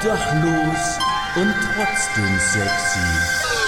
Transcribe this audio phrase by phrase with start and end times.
[0.00, 0.96] Obdachlos
[1.36, 3.04] und trotzdem sexy.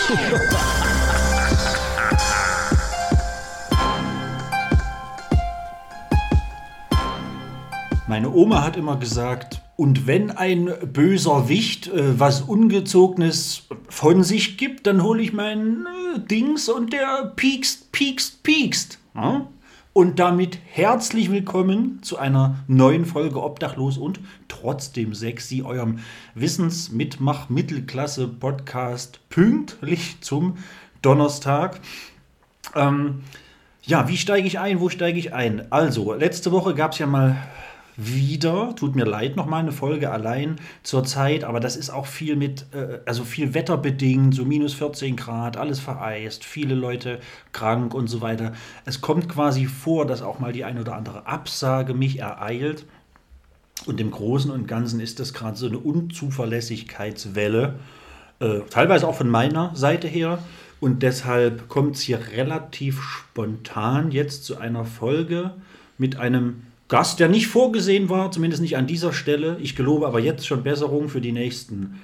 [8.09, 14.57] Meine Oma hat immer gesagt, und wenn ein böser Wicht äh, was Ungezogenes von sich
[14.57, 15.85] gibt, dann hole ich mein
[16.17, 18.99] äh, Dings und der piekst, piekst, piekst.
[19.15, 19.49] Ja?
[19.95, 25.99] Und damit herzlich willkommen zu einer neuen Folge Obdachlos und trotzdem sexy, eurem
[26.35, 30.57] Wissensmitmach-Mittelklasse-Podcast pünktlich zum
[31.03, 31.79] Donnerstag.
[32.75, 33.23] Ähm,
[33.83, 34.81] ja, wie steige ich ein?
[34.81, 35.71] Wo steige ich ein?
[35.71, 37.37] Also, letzte Woche gab es ja mal
[37.97, 42.07] wieder, tut mir leid, noch mal eine Folge allein zur Zeit, aber das ist auch
[42.07, 47.21] viel mit, äh, also viel wetterbedingt, so minus 14 Grad, alles vereist, viele Leute
[47.53, 48.53] krank und so weiter.
[48.85, 52.87] Es kommt quasi vor, dass auch mal die eine oder andere Absage mich ereilt.
[53.85, 57.79] Und im Großen und Ganzen ist das gerade so eine Unzuverlässigkeitswelle,
[58.39, 60.39] äh, teilweise auch von meiner Seite her.
[60.81, 65.53] Und deshalb kommt es hier relativ spontan jetzt zu einer Folge
[65.99, 66.63] mit einem
[66.93, 69.57] Gast, der nicht vorgesehen war, zumindest nicht an dieser Stelle.
[69.63, 72.03] Ich gelobe aber jetzt schon Besserung für die nächsten,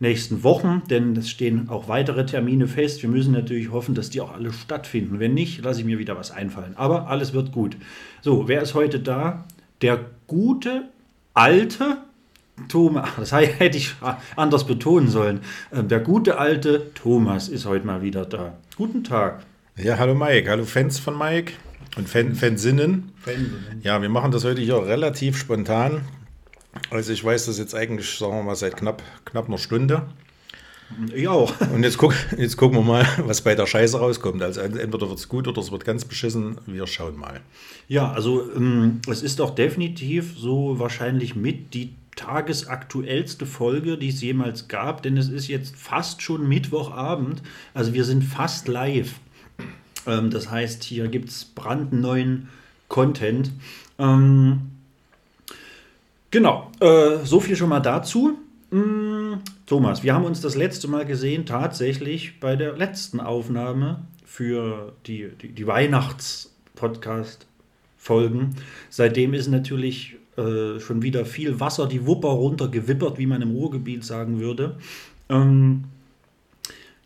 [0.00, 3.02] nächsten Wochen, denn es stehen auch weitere Termine fest.
[3.02, 5.20] Wir müssen natürlich hoffen, dass die auch alle stattfinden.
[5.20, 6.72] Wenn nicht, lasse ich mir wieder was einfallen.
[6.76, 7.76] Aber alles wird gut.
[8.22, 9.44] So, wer ist heute da?
[9.82, 10.84] Der gute,
[11.34, 11.98] alte
[12.68, 13.94] Thomas, das hätte ich
[14.34, 15.40] anders betonen sollen.
[15.74, 18.54] Ähm, der gute alte Thomas ist heute mal wieder da.
[18.78, 19.44] Guten Tag.
[19.76, 21.52] Ja, hallo Mike, hallo Fans von Mike.
[21.96, 23.12] Und Fan, Fansinnen.
[23.82, 26.02] Ja, wir machen das heute hier relativ spontan.
[26.90, 30.06] Also ich weiß das jetzt eigentlich, sagen wir mal, seit knapp, knapp einer Stunde.
[31.14, 31.52] Ich auch.
[31.72, 34.42] Und jetzt, guck, jetzt gucken wir mal, was bei der Scheiße rauskommt.
[34.42, 36.58] Also entweder wird es gut oder es wird ganz beschissen.
[36.66, 37.40] Wir schauen mal.
[37.88, 44.20] Ja, also ähm, es ist doch definitiv so wahrscheinlich mit die tagesaktuellste Folge, die es
[44.20, 47.42] jemals gab, denn es ist jetzt fast schon Mittwochabend.
[47.74, 49.14] Also wir sind fast live.
[50.06, 52.48] Ähm, das heißt, hier gibt es brandneuen
[52.88, 53.50] Content.
[53.98, 54.70] Ähm,
[56.30, 58.38] genau, äh, so viel schon mal dazu.
[58.70, 59.34] Mm,
[59.66, 65.28] Thomas, wir haben uns das letzte Mal gesehen, tatsächlich bei der letzten Aufnahme für die,
[65.40, 68.56] die, die Weihnachts-Podcast-Folgen.
[68.88, 74.04] Seitdem ist natürlich äh, schon wieder viel Wasser die Wupper runtergewippert, wie man im Ruhrgebiet
[74.04, 74.76] sagen würde.
[75.28, 75.84] Ähm,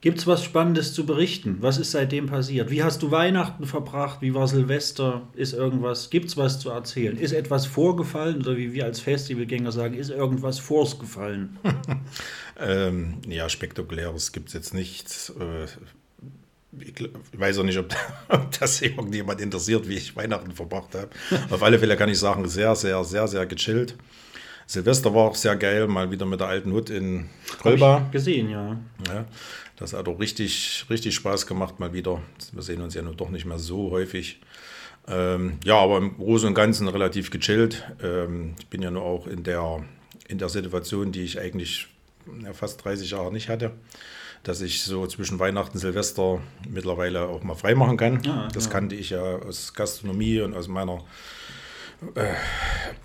[0.07, 1.57] Gibt es was Spannendes zu berichten?
[1.63, 2.71] Was ist seitdem passiert?
[2.71, 4.23] Wie hast du Weihnachten verbracht?
[4.23, 5.23] Wie war Silvester?
[5.35, 6.11] Ist irgendwas?
[6.11, 7.19] Gibt es was zu erzählen?
[7.19, 11.59] Ist etwas vorgefallen oder wie wir als Festivalgänger sagen, ist irgendwas vorsgefallen?
[12.61, 15.33] ähm, ja, spektakuläres gibt es jetzt nicht.
[15.41, 15.65] Äh,
[16.85, 17.79] ich weiß auch nicht,
[18.29, 21.09] ob, das irgendjemand interessiert, wie ich Weihnachten verbracht habe.
[21.51, 23.97] Auf alle Fälle kann ich sagen, sehr, sehr, sehr, sehr gechillt.
[24.69, 27.29] Silvester war auch sehr geil, mal wieder mit der alten Hut in
[27.61, 28.09] Krölba.
[28.11, 28.77] gesehen, ja.
[29.07, 29.25] ja.
[29.77, 32.23] Das hat auch richtig, richtig Spaß gemacht, mal wieder.
[32.53, 34.41] Wir sehen uns ja nur doch nicht mehr so häufig.
[35.09, 37.85] Ähm, ja, aber im Großen und Ganzen relativ gechillt.
[38.03, 39.85] Ähm, ich bin ja nur auch in der,
[40.29, 41.89] in der Situation, die ich eigentlich
[42.43, 43.73] ja, fast 30 Jahre nicht hatte,
[44.43, 48.23] dass ich so zwischen Weihnachten und Silvester mittlerweile auch mal frei machen kann.
[48.25, 48.71] Ja, das ja.
[48.71, 51.05] kannte ich ja aus Gastronomie und aus meiner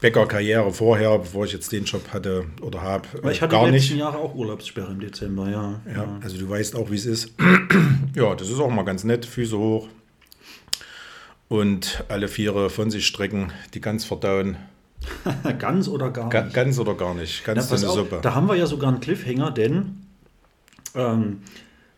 [0.01, 3.07] Bäckerkarriere vorher, bevor ich jetzt den Job hatte oder habe.
[3.23, 3.99] Äh, ich hatte gar die letzten nicht.
[3.99, 5.81] Jahre auch Urlaubssperre im Dezember, ja.
[5.85, 6.03] ja.
[6.03, 6.19] ja.
[6.21, 7.33] Also du weißt auch, wie es ist.
[8.15, 9.87] ja, das ist auch mal ganz nett, Füße hoch
[11.51, 14.55] und alle Viere von sich strecken, die ganz verdauen.
[15.59, 16.53] ganz oder gar nicht?
[16.53, 17.43] Ganz oder gar nicht.
[17.43, 18.19] Ganz ja, Suppe.
[18.21, 20.05] Da haben wir ja sogar einen Cliffhanger, denn
[20.95, 21.41] ähm,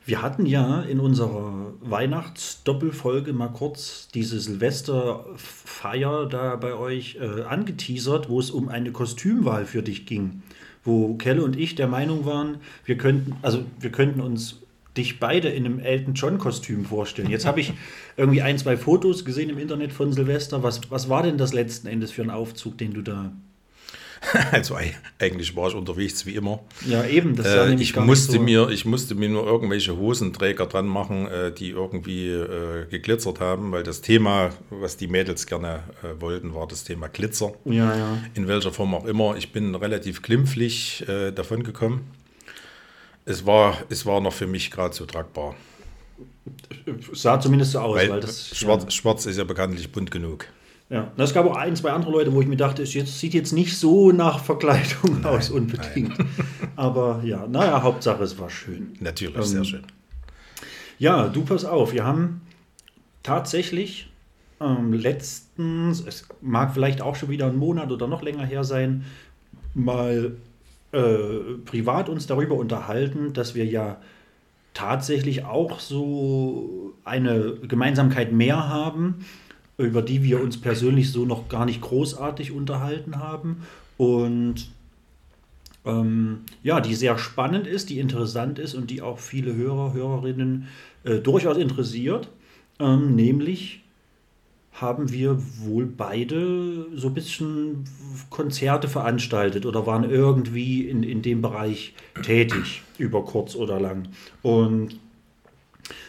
[0.06, 8.30] wir hatten ja in unserer Weihnachtsdoppelfolge mal kurz diese Silvesterfeier da bei euch äh, angeteasert,
[8.30, 10.44] wo es um eine Kostümwahl für dich ging.
[10.84, 14.59] Wo Kelle und ich der Meinung waren, wir könnten, also wir könnten uns
[14.97, 17.30] dich beide in einem Elton John-Kostüm vorstellen.
[17.30, 17.74] Jetzt habe ich
[18.18, 20.63] irgendwie ein, zwei Fotos gesehen im Internet von Silvester.
[20.63, 23.31] Was, was war denn das letzten Endes für ein Aufzug, den du da
[24.52, 24.78] Also
[25.20, 26.60] eigentlich war ich unterwegs wie immer.
[26.86, 27.36] Ja, eben.
[27.36, 28.42] Das äh, ich, musste so.
[28.42, 33.72] mir, ich musste mir nur irgendwelche Hosenträger dran machen, äh, die irgendwie äh, geglitzert haben,
[33.72, 37.54] weil das Thema, was die Mädels gerne äh, wollten, war das Thema Glitzer.
[37.66, 38.18] Ja, ja.
[38.34, 39.36] In welcher Form auch immer.
[39.38, 42.12] Ich bin relativ glimpflich äh, davon gekommen.
[43.26, 45.56] Es war, es war noch für mich gerade so tragbar.
[47.14, 47.96] Sah zumindest so aus.
[47.96, 48.92] Weil, weil das, schwarz, ja.
[48.92, 50.48] schwarz ist ja bekanntlich bunt genug.
[50.94, 53.34] Ja, es gab auch ein, zwei andere Leute, wo ich mir dachte, es jetzt, sieht
[53.34, 56.19] jetzt nicht so nach Verkleidung nein, aus, unbedingt.
[56.19, 56.30] Nein.
[56.75, 58.94] Aber ja, naja, Hauptsache es war schön.
[59.00, 59.81] Natürlich, ähm, sehr schön.
[61.00, 62.42] Ja, du pass auf, wir haben
[63.24, 64.12] tatsächlich
[64.62, 69.04] ähm, letztens, es mag vielleicht auch schon wieder ein Monat oder noch länger her sein,
[69.74, 70.38] mal
[70.92, 71.00] äh,
[71.66, 73.98] privat uns darüber unterhalten, dass wir ja
[74.75, 79.25] tatsächlich auch so eine Gemeinsamkeit mehr haben,
[79.78, 83.64] über die wir uns persönlich so noch gar nicht großartig unterhalten haben.
[83.98, 84.70] Und
[85.86, 90.68] ähm, ja, die sehr spannend ist, die interessant ist und die auch viele Hörer, Hörerinnen
[91.04, 92.30] äh, durchaus interessiert.
[92.80, 93.81] Ähm, nämlich
[94.74, 97.84] haben wir wohl beide so ein bisschen
[98.30, 101.94] Konzerte veranstaltet oder waren irgendwie in, in dem Bereich
[102.24, 104.08] tätig, über kurz oder lang.
[104.42, 105.00] Und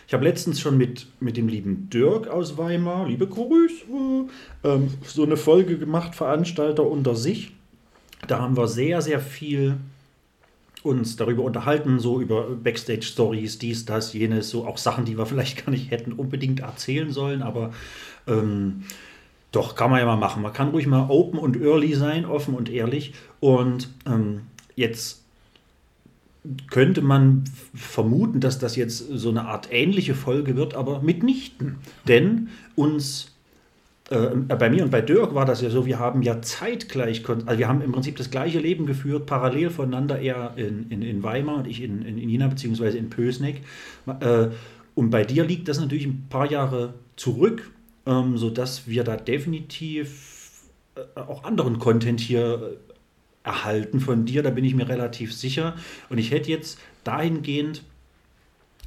[0.06, 3.84] ich habe letztens schon mit, mit dem lieben Dirk aus Weimar, liebe Grüße,
[4.64, 7.52] ähm, so eine Folge gemacht, Veranstalter unter sich.
[8.28, 9.76] Da haben wir sehr, sehr viel
[10.82, 15.64] uns darüber unterhalten, so über Backstage-Stories, dies, das, jenes, so auch Sachen, die wir vielleicht
[15.64, 17.72] gar nicht hätten unbedingt erzählen sollen, aber
[18.26, 18.84] ähm,
[19.50, 20.42] doch, kann man ja mal machen.
[20.42, 23.14] Man kann ruhig mal open und early sein, offen und ehrlich.
[23.38, 24.42] Und ähm,
[24.74, 25.23] jetzt
[26.70, 27.44] könnte man
[27.74, 31.76] vermuten, dass das jetzt so eine Art ähnliche Folge wird, aber mitnichten.
[32.06, 33.32] Denn uns
[34.10, 37.58] äh, bei mir und bei Dirk war das ja so, wir haben ja zeitgleich, also
[37.58, 41.56] wir haben im Prinzip das gleiche Leben geführt, parallel voneinander, er in, in, in Weimar
[41.56, 43.62] und ich in, in, in Jena beziehungsweise in Pösneck.
[44.20, 44.48] Äh,
[44.94, 47.70] und bei dir liegt das natürlich ein paar Jahre zurück,
[48.04, 50.62] ähm, sodass wir da definitiv
[50.94, 52.76] äh, auch anderen Content hier
[53.44, 55.76] erhalten von dir, da bin ich mir relativ sicher.
[56.08, 57.82] Und ich hätte jetzt dahingehend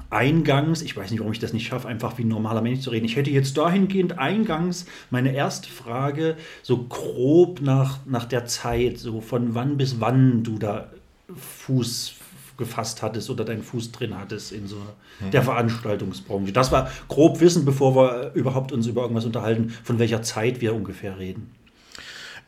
[0.09, 2.89] eingangs, ich weiß nicht, warum ich das nicht schaffe, einfach wie ein normaler Mensch zu
[2.89, 3.06] reden.
[3.06, 9.21] Ich hätte jetzt dahingehend eingangs meine erste Frage so grob nach, nach der Zeit, so
[9.21, 10.89] von wann bis wann du da
[11.36, 12.15] Fuß
[12.57, 14.77] gefasst hattest oder deinen Fuß drin hattest in so
[15.19, 15.31] mhm.
[15.31, 16.51] der Veranstaltungsbranche.
[16.51, 20.74] Das war grob wissen, bevor wir überhaupt uns über irgendwas unterhalten, von welcher Zeit wir
[20.74, 21.51] ungefähr reden.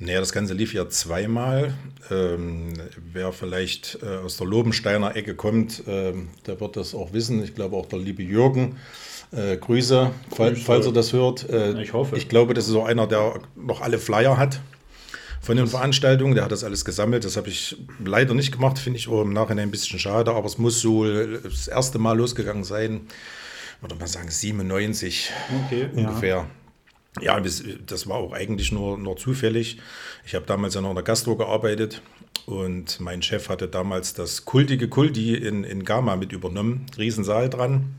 [0.01, 1.74] Naja, das Ganze lief ja zweimal.
[2.10, 2.74] Ähm,
[3.12, 6.13] wer vielleicht äh, aus der Lobensteiner Ecke kommt, äh,
[6.48, 7.44] der wird das auch wissen.
[7.44, 8.78] Ich glaube auch der liebe Jürgen.
[9.31, 11.50] Äh, Grüße, fall, falls er das hört.
[11.50, 12.16] Äh, ich hoffe.
[12.16, 14.62] Ich glaube, das ist so einer, der noch alle Flyer hat
[15.42, 16.34] von den Veranstaltungen.
[16.34, 17.25] Der hat das alles gesammelt.
[17.25, 20.31] Das habe ich leider nicht gemacht, finde ich auch im Nachhinein ein bisschen schade.
[20.31, 21.06] Aber es muss so
[21.44, 23.01] das erste Mal losgegangen sein,
[23.81, 25.30] würde man sagen 97
[25.66, 26.36] okay, ungefähr.
[26.36, 26.50] Ja.
[27.22, 29.80] Ja, das war auch eigentlich nur, nur zufällig.
[30.26, 32.02] Ich habe damals ja noch in der Gastro gearbeitet
[32.46, 37.96] und mein Chef hatte damals das kultige Kulti in, in Gama mit übernommen, Riesensaal dran.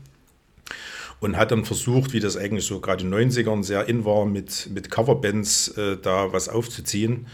[1.19, 4.25] Und hat dann versucht, wie das eigentlich so gerade in den 90ern sehr in war,
[4.25, 7.27] mit, mit Coverbands äh, da was aufzuziehen.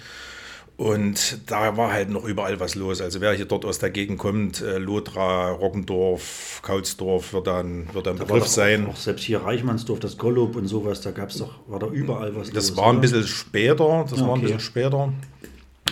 [0.78, 3.02] Und da war halt noch überall was los.
[3.02, 8.06] Also wer hier dort aus der Gegend kommt, äh, Lothra, Roggendorf, Kaulsdorf wird dann, wird
[8.06, 8.86] dann Begriff sein.
[8.86, 12.36] Auch selbst hier Reichmannsdorf, das Gollub und sowas, da gab es doch, war da überall
[12.36, 12.68] was das los.
[12.68, 14.28] Das war ein bisschen später, das okay.
[14.28, 15.14] war ein bisschen später.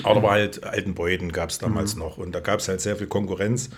[0.04, 2.02] Aber war halt Altenbeuden gab es damals mhm.
[2.02, 3.72] noch und da gab es halt sehr viel Konkurrenz.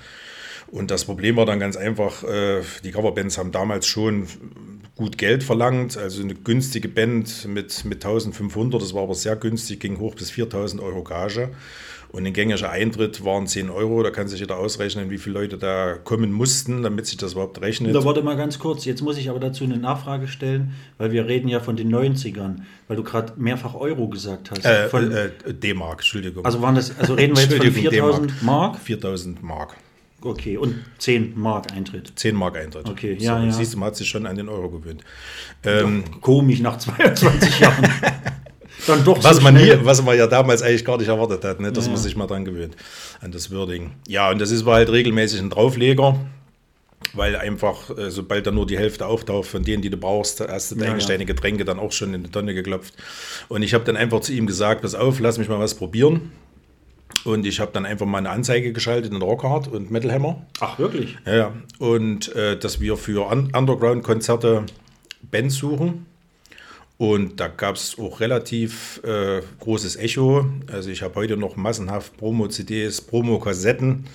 [0.72, 4.28] Und das Problem war dann ganz einfach, äh, die Coverbands haben damals schon
[4.96, 9.80] gut Geld verlangt, also eine günstige Band mit, mit 1500, das war aber sehr günstig,
[9.80, 11.52] ging hoch bis 4000 Euro Gage.
[12.10, 14.02] Und ein gängiger Eintritt waren 10 Euro.
[14.02, 17.62] Da kann sich jeder ausrechnen, wie viele Leute da kommen mussten, damit sich das überhaupt
[17.62, 17.94] rechnet.
[17.94, 18.86] Da warte mal ganz kurz.
[18.86, 22.62] Jetzt muss ich aber dazu eine Nachfrage stellen, weil wir reden ja von den 90ern,
[22.88, 24.66] weil du gerade mehrfach Euro gesagt hast.
[24.66, 26.46] Äh, äh, D-Mark, Entschuldigung.
[26.46, 28.80] Also, waren das, also reden wir jetzt von 4000 Mark?
[28.80, 29.76] 4000 Mark.
[30.22, 32.12] Okay, und 10 Mark Eintritt.
[32.16, 32.90] 10 Mark Eintritt.
[32.90, 33.52] Okay, ja, so, ja.
[33.52, 35.04] Siehst du, man hat sich schon an den Euro gewöhnt.
[35.64, 37.88] Ähm, ja, komisch nach 22 Jahren.
[38.88, 41.60] Dann doch was, so man hier, was man ja damals eigentlich gar nicht erwartet hat,
[41.60, 41.72] ne?
[41.72, 41.92] dass ja.
[41.92, 42.76] man sich mal dran gewöhnt,
[43.22, 43.92] an das Würdigen.
[44.08, 46.20] Ja, und das ist halt regelmäßig ein Draufleger,
[47.14, 50.72] weil einfach, äh, sobald da nur die Hälfte auftaucht von denen, die du brauchst, hast
[50.72, 51.10] du ja, eigentlich ja.
[51.10, 52.94] deine Getränke dann auch schon in die Tonne geklopft.
[53.50, 56.32] Und ich habe dann einfach zu ihm gesagt, pass auf, lass mich mal was probieren.
[57.28, 60.46] Und ich habe dann einfach mal eine Anzeige geschaltet in Rockhard und Metal Hammer.
[60.60, 61.18] Ach, wirklich?
[61.26, 64.66] Ja, und äh, dass wir für Un Underground-Konzerte
[65.30, 66.06] Bands suchen.
[66.98, 70.48] Und da gab es auch relativ äh, großes Echo.
[70.72, 74.06] Also ich habe heute noch massenhaft Promo-CDs, Promo-Kassetten.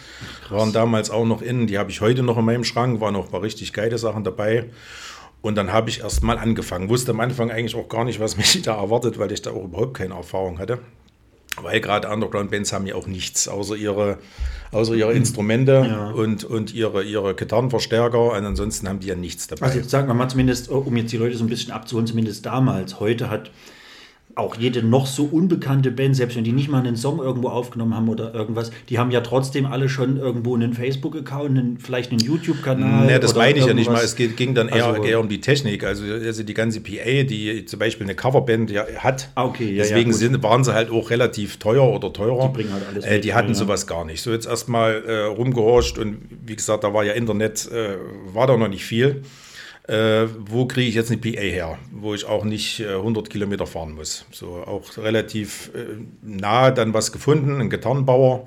[0.51, 1.69] Waren damals auch noch in.
[1.69, 3.01] Die habe ich heute noch in meinem Schrank.
[3.01, 4.71] Waren auch ein paar richtig geile Sachen dabei.
[5.43, 6.89] Und dann habe ich erst mal angefangen.
[6.89, 9.65] Wusste am Anfang eigentlich auch gar nicht, was mich da erwartet, weil ich da auch
[9.65, 10.81] überhaupt keine Erfahrung hatte.
[11.61, 14.19] Weil gerade Underground-Bands haben ja auch nichts, außer ihre,
[14.71, 16.11] außer ihre Instrumente ja.
[16.11, 18.33] und, und ihre, ihre Gitarrenverstärker.
[18.33, 19.67] Und ansonsten haben die ja nichts dabei.
[19.67, 22.47] Also jetzt sagen wir mal zumindest, um jetzt die Leute so ein bisschen abzuholen, zumindest
[22.47, 23.01] damals.
[23.01, 23.51] Heute hat
[24.35, 27.95] auch jede noch so unbekannte Band, selbst wenn die nicht mal einen Song irgendwo aufgenommen
[27.95, 33.07] haben oder irgendwas, die haben ja trotzdem alle schon irgendwo einen Facebook-Account, vielleicht einen YouTube-Kanal.
[33.07, 34.03] Ne, das meine ich ja nicht mal.
[34.03, 35.85] Es ging dann eher, Also- eher um die Technik.
[35.85, 39.29] Also, also die ganze PA, die zum Beispiel eine Coverband ja, hat.
[39.35, 40.19] Ah, okay, ja, ja, Deswegen gut.
[40.21, 42.49] sind, waren sie halt auch relativ teuer oder teurer.
[42.49, 43.55] Die bringen halt alles äh, mit, Die hatten ja.
[43.55, 44.23] sowas gar nicht.
[44.23, 47.97] So jetzt erstmal äh, rumgehorcht und wie gesagt, da war ja Internet, äh,
[48.33, 49.23] war da noch nicht viel.
[49.89, 53.67] Äh, wo kriege ich jetzt eine PA her, wo ich auch nicht äh, 100 Kilometer
[53.67, 54.25] fahren muss.
[54.31, 58.47] So auch relativ äh, nah dann was gefunden, ein Gitarrenbauer,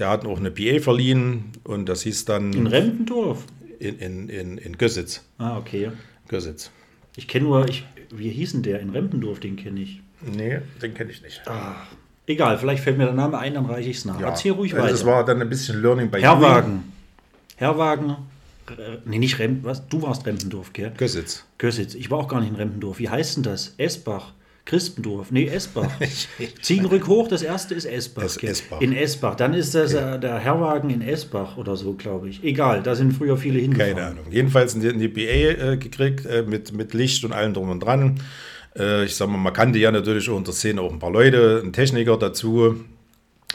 [0.00, 3.44] der hat auch eine PA verliehen und das hieß dann In Rempendorf?
[3.78, 5.24] in, in, in, in Gössitz.
[5.38, 5.90] Ah, okay.
[6.28, 6.70] Gössitz.
[7.16, 8.80] Ich kenne nur, ich, wie hieß denn der?
[8.80, 10.00] In Rempendorf, den kenne ich.
[10.20, 11.42] Nee, den kenne ich nicht.
[12.26, 14.20] Egal, vielleicht fällt mir der Name ein, dann reiche ich es nach.
[14.20, 14.92] Erzähl ruhig also weiter.
[14.92, 16.92] Das war dann ein bisschen Learning by Herrwagen.
[17.56, 18.10] Herrwagen.
[18.10, 18.14] Äh,
[19.04, 19.88] nee, nicht Remp, was?
[19.88, 20.92] Du warst Rempendorf, gell?
[20.92, 20.96] doing.
[20.96, 21.44] Gössitz.
[21.58, 21.94] Gössitz.
[21.94, 22.98] Ich war auch gar nicht in Rempendorf.
[22.98, 23.74] Wie heißt denn das?
[23.78, 24.32] Esbach.
[24.64, 25.32] Crispendorf.
[25.32, 25.90] Nee, Esbach.
[26.62, 28.22] Ziegenrück hoch, das erste ist Esbach.
[28.22, 28.36] Es-?
[28.36, 28.80] Esbach.
[28.80, 29.34] In Esbach.
[29.34, 32.44] Dann ist das äh, der Herrwagen in Esbach oder so, glaube ich.
[32.44, 33.94] Egal, da sind früher viele hingefahren.
[33.94, 34.24] Keine Ahnung.
[34.30, 35.20] Jedenfalls in die, BA
[35.72, 38.20] äh, gekriegt äh, mit, mit Licht und allem drum und dran.
[38.78, 41.72] Äh, ich sag mal, man kannte ja natürlich der Szene auch ein paar Leute, ein
[41.72, 42.84] Techniker dazu.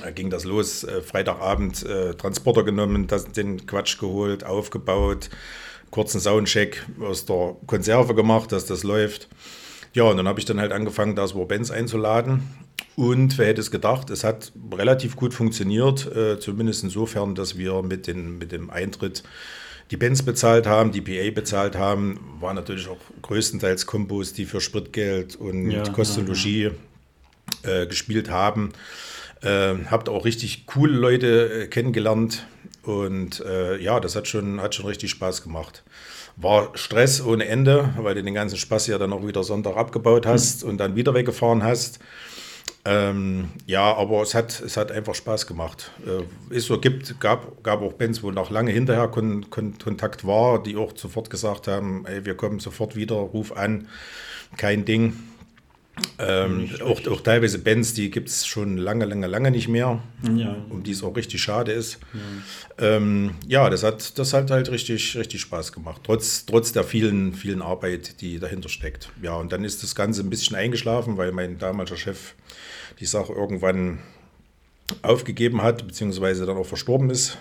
[0.01, 5.30] Da ging das los, äh, Freitagabend äh, Transporter genommen, das, den Quatsch geholt, aufgebaut,
[5.92, 9.27] kurzen Soundcheck aus der Konserve gemacht, dass das läuft.
[9.94, 12.44] Ja, und dann habe ich dann halt angefangen, da so Bands einzuladen.
[12.96, 17.82] Und wer hätte es gedacht, es hat relativ gut funktioniert, äh, zumindest insofern, dass wir
[17.84, 19.24] mit, den, mit dem Eintritt
[19.92, 24.62] die Bands bezahlt haben, die PA bezahlt haben, waren natürlich auch größtenteils Kombos, die für
[24.62, 26.74] Spritgeld und Ja, Kost und ja, Logis
[27.63, 28.74] äh, gespielt haben.
[29.41, 32.48] Äh, habt auch richtig coole Leute äh, kennengelernt
[32.84, 35.84] und äh, ja, das hat schon, hat schon richtig Spaß gemacht.
[36.38, 40.25] War Stress ohne Ende, weil du den ganzen Spaß ja dann auch wieder Sonntag abgebaut
[40.25, 42.00] hast und dann wieder weggefahren hast.
[42.86, 45.91] Ähm, ja, aber es hat, es hat einfach Spaß gemacht.
[46.06, 50.25] Äh, ist so, gibt, gab, gab auch Bands, wo noch lange hinterher kon, kon, Kontakt
[50.25, 53.89] war, die auch sofort gesagt haben, ey, wir kommen sofort wieder, ruf an,
[54.56, 55.17] kein Ding.
[56.20, 60.01] Ähm, auch, auch teilweise Bands, die gibt es schon lange, lange, lange nicht mehr,
[60.36, 60.56] Ja.
[60.70, 62.00] um die es auch richtig schade ist.
[62.80, 66.84] Ja, ähm, ja das, hat, das hat halt richtig, richtig Spaß gemacht, trotz, trotz der
[66.84, 69.10] vielen, vielen Arbeit, die dahinter steckt.
[69.22, 72.34] Ja, und dann ist das Ganze ein bisschen eingeschlafen, weil mein damaliger Chef
[73.00, 74.00] die Sache irgendwann
[75.01, 77.38] aufgegeben hat, beziehungsweise dann auch verstorben ist,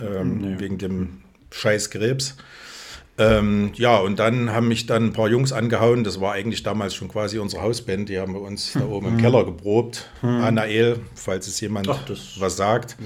[0.00, 0.60] ähm, Nee.
[0.60, 2.36] wegen dem scheiß Krebs.
[3.18, 6.04] Ähm, ja, und dann haben mich dann ein paar Jungs angehauen.
[6.04, 8.08] Das war eigentlich damals schon quasi unsere Hausband.
[8.08, 10.10] Die haben bei uns da oben im Keller geprobt.
[10.22, 11.98] Anael, falls es jemand Ach,
[12.38, 12.96] was sagt.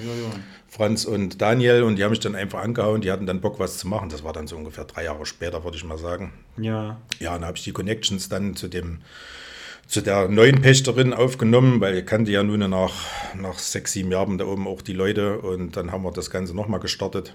[0.68, 1.82] Franz und Daniel.
[1.82, 3.00] Und die haben mich dann einfach angehauen.
[3.00, 4.08] Die hatten dann Bock, was zu machen.
[4.08, 6.32] Das war dann so ungefähr drei Jahre später, würde ich mal sagen.
[6.56, 7.00] Ja.
[7.20, 8.98] Ja, dann habe ich die Connections dann zu dem
[9.86, 12.94] zu der neuen Pächterin aufgenommen, weil ich kannte ja nun nach,
[13.34, 16.54] nach sechs, sieben Jahren da oben auch die Leute und dann haben wir das Ganze
[16.54, 17.34] nochmal gestartet.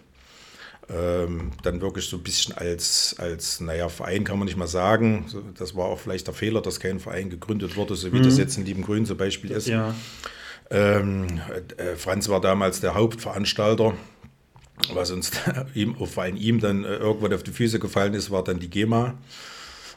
[0.88, 5.26] Ähm, dann wirklich so ein bisschen als, als, naja, Verein kann man nicht mal sagen.
[5.58, 8.58] Das war auch vielleicht der Fehler, dass kein Verein gegründet wurde, so wie das jetzt
[8.58, 9.68] in Liebengrün zum Beispiel ist.
[9.68, 9.96] Ja.
[10.70, 11.26] Ähm,
[11.78, 13.94] äh, Franz war damals der Hauptveranstalter.
[14.94, 15.32] Was uns
[15.74, 18.70] ihm, vor allem ihm dann äh, irgendwann auf die Füße gefallen ist, war dann die
[18.70, 19.16] GEMA,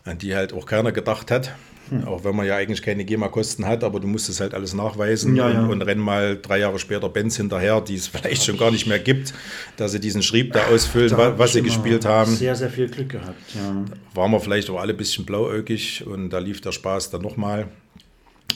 [0.04, 1.52] an die halt auch keiner gedacht hat.
[1.90, 2.06] Hm.
[2.06, 5.36] Auch wenn man ja eigentlich keine GEMA-Kosten hat, aber du musst es halt alles nachweisen
[5.36, 5.62] Ja, ja.
[5.62, 8.86] Und, und renn mal drei Jahre später Bands hinterher, die es vielleicht schon gar nicht
[8.86, 9.32] mehr gibt,
[9.76, 12.34] dass sie diesen Schrieb da ausfüllen, Da was sie gespielt haben.
[12.34, 13.54] Sehr, sehr viel Glück gehabt.
[13.54, 13.84] Ja.
[14.14, 17.68] Waren wir vielleicht auch alle ein bisschen blauäugig und da lief der Spaß dann nochmal.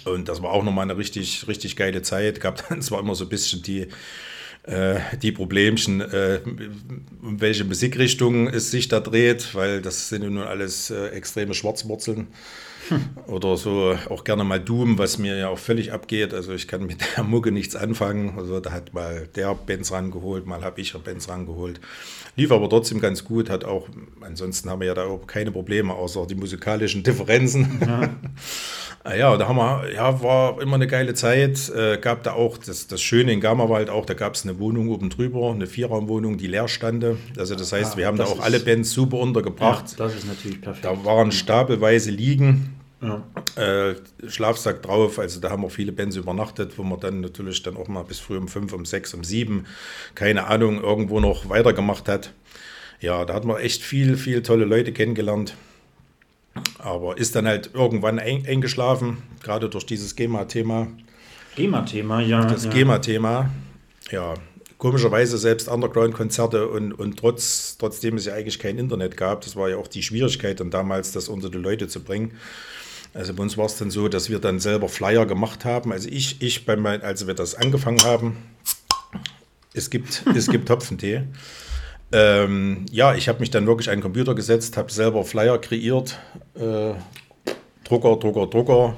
[0.05, 2.41] Und das war auch nochmal eine richtig, richtig geile Zeit.
[2.41, 3.89] Gab dann zwar immer so ein bisschen die,
[4.65, 6.41] äh, die Problemchen, äh,
[7.23, 11.55] um welche Musikrichtung es sich da dreht, weil das sind ja nun alles äh, extreme
[11.55, 12.29] Schwarzwurzeln.
[13.27, 16.35] Oder so auch gerne mal Doom, was mir ja auch völlig abgeht.
[16.35, 18.39] Also ich kann mit der Mucke nichts anfangen.
[18.39, 21.81] Also da hat mal der Bands rangeholt, mal habe ich Bands rangeholt.
[22.37, 23.89] Lief aber trotzdem ganz gut, hat auch,
[24.21, 27.81] ansonsten haben wir ja da auch keine Probleme, außer die musikalischen Differenzen.
[29.05, 31.69] Ah Ja, da haben wir, ja, war immer eine geile Zeit.
[31.71, 34.91] Äh, gab da auch das, das Schöne in Gammerwald auch, da gab es eine Wohnung
[34.91, 37.17] oben drüber, eine Vierraumwohnung, die leer stande.
[37.37, 39.99] Also das heißt, Ah, wir haben da auch alle Bands super ja, untergebracht.
[39.99, 40.85] das ist natürlich perfekt.
[40.85, 43.23] Da waren stapelweise Liegen, ja.
[43.63, 43.97] äh,
[44.29, 45.19] Schlafsack drauf.
[45.19, 48.21] Also da haben auch viele Bands übernachtet, wo man dann natürlich dann auch mal bis
[48.21, 49.67] früh um fünf, um sechs, um sieben,
[50.15, 52.33] keine Ahnung, irgendwo noch weitergemacht hat.
[53.01, 55.57] Ja, da hat man echt viel, viel tolle Leute kennengelernt.
[56.79, 60.89] Aber ist dann halt irgendwann ein, eingeschlafen, gerade durch dieses GEMA-Thema.
[61.57, 62.45] GEMA-Thema, ja.
[62.45, 62.71] Das ja.
[62.71, 63.51] GEMA-Thema,
[64.11, 64.35] ja,
[64.83, 69.71] komischerweise selbst Underground-Konzerte und, und trotz, trotzdem es ja eigentlich kein Internet gab, das war
[69.71, 72.33] ja auch die Schwierigkeit dann damals, das unter die Leute zu bringen.
[73.15, 75.93] Also bei uns war es dann so, dass wir dann selber Flyer gemacht haben.
[75.93, 78.37] Also ich, ich bei mein, als wir das angefangen haben,
[79.75, 81.23] es gibt, es gibt Hopfentee.
[82.13, 86.19] Ähm, ja, ich habe mich dann wirklich an den Computer gesetzt, habe selber Flyer kreiert,
[86.55, 86.93] äh,
[87.85, 88.97] Drucker, Drucker, Drucker,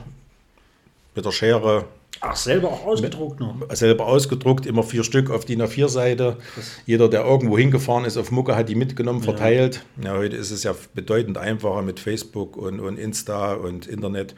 [1.14, 1.86] mit der Schere.
[2.26, 3.54] Ach, selber auch ausgedruckt noch?
[3.72, 6.38] Selber ausgedruckt, immer vier Stück auf DIN A4-Seite.
[6.86, 9.84] Jeder, der irgendwo hingefahren ist auf Mucke, hat die mitgenommen, verteilt.
[10.02, 10.14] Ja.
[10.14, 14.34] ja, heute ist es ja bedeutend einfacher mit Facebook und, und Insta und Internet.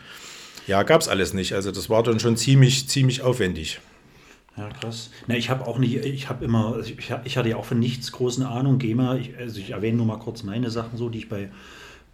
[0.66, 1.52] Ja, gab es alles nicht.
[1.52, 3.80] Also das war dann schon ziemlich, ziemlich aufwendig.
[4.56, 5.10] Ja, krass.
[5.26, 7.78] Na, ich habe auch nicht, ich habe immer, also ich, ich, hatte ja auch von
[7.78, 11.18] nichts großen Ahnung, GEMA, ich, also ich erwähne nur mal kurz meine Sachen so, die
[11.18, 11.50] ich bei,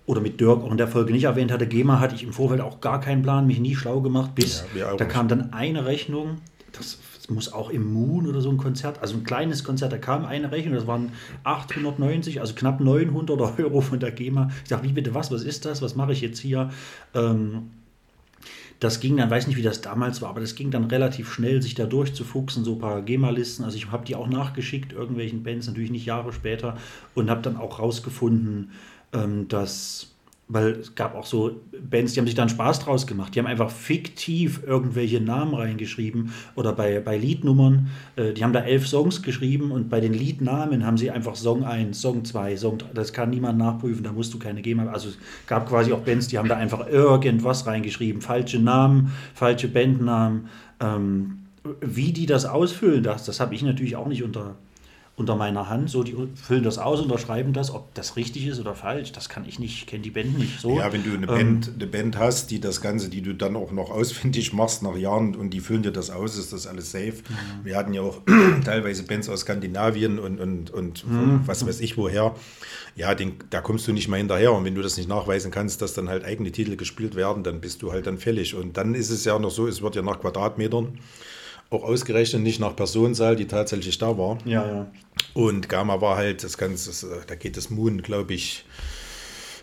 [0.07, 1.67] oder mit Dirk auch in der Folge nicht erwähnt hatte.
[1.67, 4.95] GEMA hatte ich im Vorfeld auch gar keinen Plan, mich nie schlau gemacht, bis ja,
[4.97, 6.39] da kam dann eine Rechnung,
[6.73, 9.99] das, das, muss auch im Moon oder so ein Konzert, also ein kleines Konzert, da
[9.99, 11.13] kam eine Rechnung, das waren
[11.45, 14.51] 890, also knapp 900 Euro von der GEMA.
[14.65, 16.71] Ich dachte, wie bitte was, was ist das, was mache ich jetzt hier?
[17.15, 17.71] Ähm,
[18.81, 21.63] das ging dann, weiß nicht, wie das damals war, aber das ging dann relativ schnell,
[21.63, 23.65] sich da durchzufuchsen, so ein paar GEMA-Listen.
[23.65, 26.77] Also ich habe die auch nachgeschickt, irgendwelchen Bands, natürlich nicht Jahre später,
[27.15, 28.73] und habe dann auch rausgefunden,
[29.13, 30.13] ähm, dass
[30.53, 33.35] weil es gab auch so Bands, die haben sich dann Spaß draus gemacht.
[33.35, 37.89] Die haben einfach fiktiv irgendwelche Namen reingeschrieben oder bei, bei Liednummern.
[38.17, 41.65] Äh, die haben da elf Songs geschrieben und bei den Liednamen haben sie einfach Song
[41.65, 42.89] 1, Song 2, Song 3.
[42.93, 44.87] Das kann niemand nachprüfen, da musst du keine GEMA.
[44.93, 48.21] Also es gab quasi auch Bands, die haben da einfach irgendwas reingeschrieben.
[48.21, 50.49] Falsche Namen, falsche Bandnamen.
[50.81, 51.39] Ähm,
[51.81, 54.57] wie die das ausfüllen, das, das habe ich natürlich auch nicht unter,
[55.15, 55.91] unter meiner Hand.
[55.91, 59.13] So, die füllen das aus, unterschreiben das, ob das richtig ist oder falsch.
[59.13, 60.79] Das kann ich nicht, kenne die Band nicht so.
[60.79, 63.55] Ja, wenn du eine, ähm, Band, eine Band hast, die das Ganze, die du dann
[63.57, 66.93] auch noch ausfindig machst nach Jahren und die füllen dir das aus, ist das alles
[66.93, 67.17] safe.
[67.29, 67.65] Mhm.
[67.65, 68.23] Wir hatten ja auch
[68.65, 71.43] teilweise Bands aus Skandinavien und, und, und mhm.
[71.45, 72.35] was weiß ich woher.
[72.97, 74.53] Ja, den, da kommst du nicht mal hinterher.
[74.53, 77.61] Und wenn du das nicht nachweisen kannst, dass dann halt eigene Titel gespielt werden, dann
[77.61, 78.55] bist du halt dann fällig.
[78.55, 80.99] Und dann ist es ja noch so, es wird ja nach Quadratmetern
[81.73, 84.39] auch ausgerechnet, nicht nach Personenzahl, die tatsächlich da war.
[84.45, 84.87] Ja, ja.
[85.35, 88.65] Und Gamma war halt das Ganze, äh, da geht das Moon, glaube ich,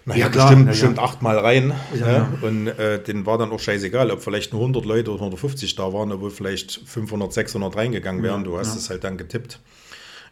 [0.05, 1.03] naja, ja, klar, bestimmt, ja, bestimmt ja.
[1.03, 1.73] achtmal rein.
[1.99, 5.75] Ja, Und äh, denen war dann auch scheißegal, ob vielleicht nur 100 Leute oder 150
[5.75, 8.43] da waren, obwohl vielleicht 500, 600 reingegangen wären.
[8.43, 9.59] du hast es halt dann getippt.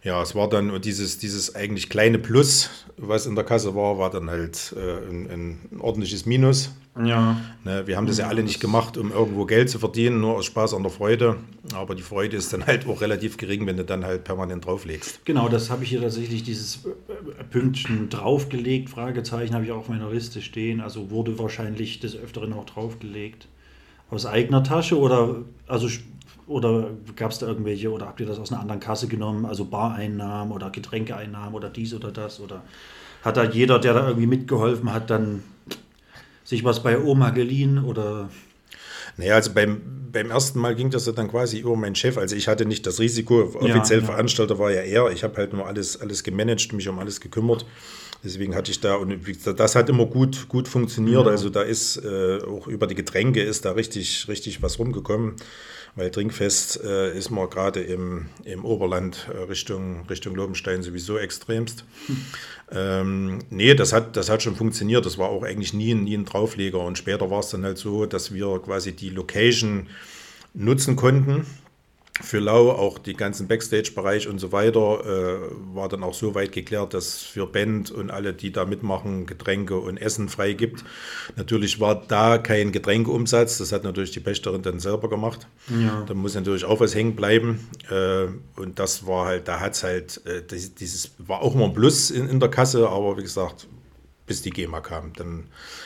[0.03, 4.09] Ja, es war dann dieses, dieses eigentlich kleine Plus, was in der Kasse war, war
[4.09, 6.71] dann halt äh, ein, ein, ordentliches Minus.
[7.03, 7.39] Ja.
[7.63, 10.45] Ne, wir haben das ja alle nicht gemacht, um irgendwo Geld zu verdienen, nur aus
[10.45, 11.37] Spaß an der Freude.
[11.73, 15.23] Aber die Freude ist dann halt auch relativ gering, wenn du dann halt permanent drauflegst.
[15.25, 19.89] Genau, das habe ich hier tatsächlich dieses äh, Pünktchen draufgelegt, Fragezeichen habe ich auch auf
[19.89, 20.81] meiner Liste stehen.
[20.81, 23.47] Also wurde wahrscheinlich des Öfteren auch draufgelegt.
[24.09, 25.89] Aus eigener Tasche oder also
[26.47, 29.65] oder gab es da irgendwelche, oder habt ihr das aus einer anderen Kasse genommen, also
[29.65, 32.39] Bareinnahmen oder Getränkeeinnahmen oder dies oder das?
[32.39, 32.63] Oder
[33.21, 35.43] hat da jeder, der da irgendwie mitgeholfen hat, dann
[36.43, 38.29] sich was bei Oma geliehen oder?
[39.17, 39.81] Naja, also beim,
[40.11, 42.17] beim ersten Mal ging das ja dann quasi über meinen Chef.
[42.17, 44.11] Also ich hatte nicht das Risiko, offiziell ja, ja.
[44.11, 45.11] Veranstalter war ja er.
[45.11, 47.65] Ich habe halt nur alles, alles gemanagt, mich um alles gekümmert.
[48.23, 49.19] Deswegen hatte ich da, und
[49.59, 51.25] das hat immer gut, gut funktioniert.
[51.25, 51.31] Ja.
[51.31, 55.35] Also da ist äh, auch über die Getränke ist da richtig, richtig was rumgekommen.
[55.97, 61.83] Weil Trinkfest äh, ist man gerade im, im Oberland äh, Richtung, Richtung Lobenstein sowieso extremst.
[62.05, 62.17] Hm.
[62.71, 65.07] Ähm, nee, das hat, das hat schon funktioniert.
[65.07, 66.79] Das war auch eigentlich nie, nie ein Draufleger.
[66.79, 69.87] Und später war es dann halt so, dass wir quasi die Location
[70.53, 71.47] nutzen konnten
[72.21, 76.51] für Lau, auch die ganzen Backstage-Bereich und so weiter, äh, war dann auch so weit
[76.51, 80.83] geklärt, dass für Band und alle, die da mitmachen, Getränke und Essen frei gibt.
[81.35, 85.47] Natürlich war da kein Getränkeumsatz, das hat natürlich die Pächterin dann selber gemacht.
[85.69, 86.03] Ja.
[86.07, 87.67] Da muss natürlich auch was hängen bleiben.
[87.89, 88.27] Äh,
[88.59, 90.41] und das war halt, da hat es halt, äh,
[90.79, 93.67] dieses war auch immer ein Plus in, in der Kasse, aber wie gesagt,
[94.25, 95.13] bis die GEMA kam.
[95.13, 95.45] Dann,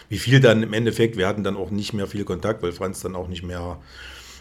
[0.10, 3.02] wie viel dann im Endeffekt, wir hatten dann auch nicht mehr viel Kontakt, weil Franz
[3.02, 3.80] dann auch nicht mehr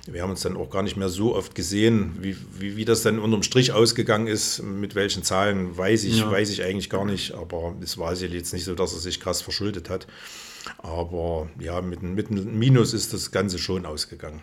[0.07, 3.03] wir haben uns dann auch gar nicht mehr so oft gesehen, wie, wie, wie das
[3.03, 6.31] dann unterm Strich ausgegangen ist, mit welchen Zahlen, weiß ich, ja.
[6.31, 7.35] weiß ich eigentlich gar nicht.
[7.35, 10.07] Aber es war jetzt nicht so, dass er sich krass verschuldet hat.
[10.79, 14.41] Aber ja, mit, mit einem Minus ist das Ganze schon ausgegangen.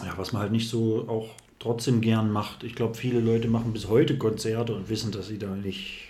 [0.00, 2.62] Ja, was man halt nicht so auch trotzdem gern macht.
[2.64, 6.04] Ich glaube, viele Leute machen bis heute Konzerte und wissen, dass sie da nicht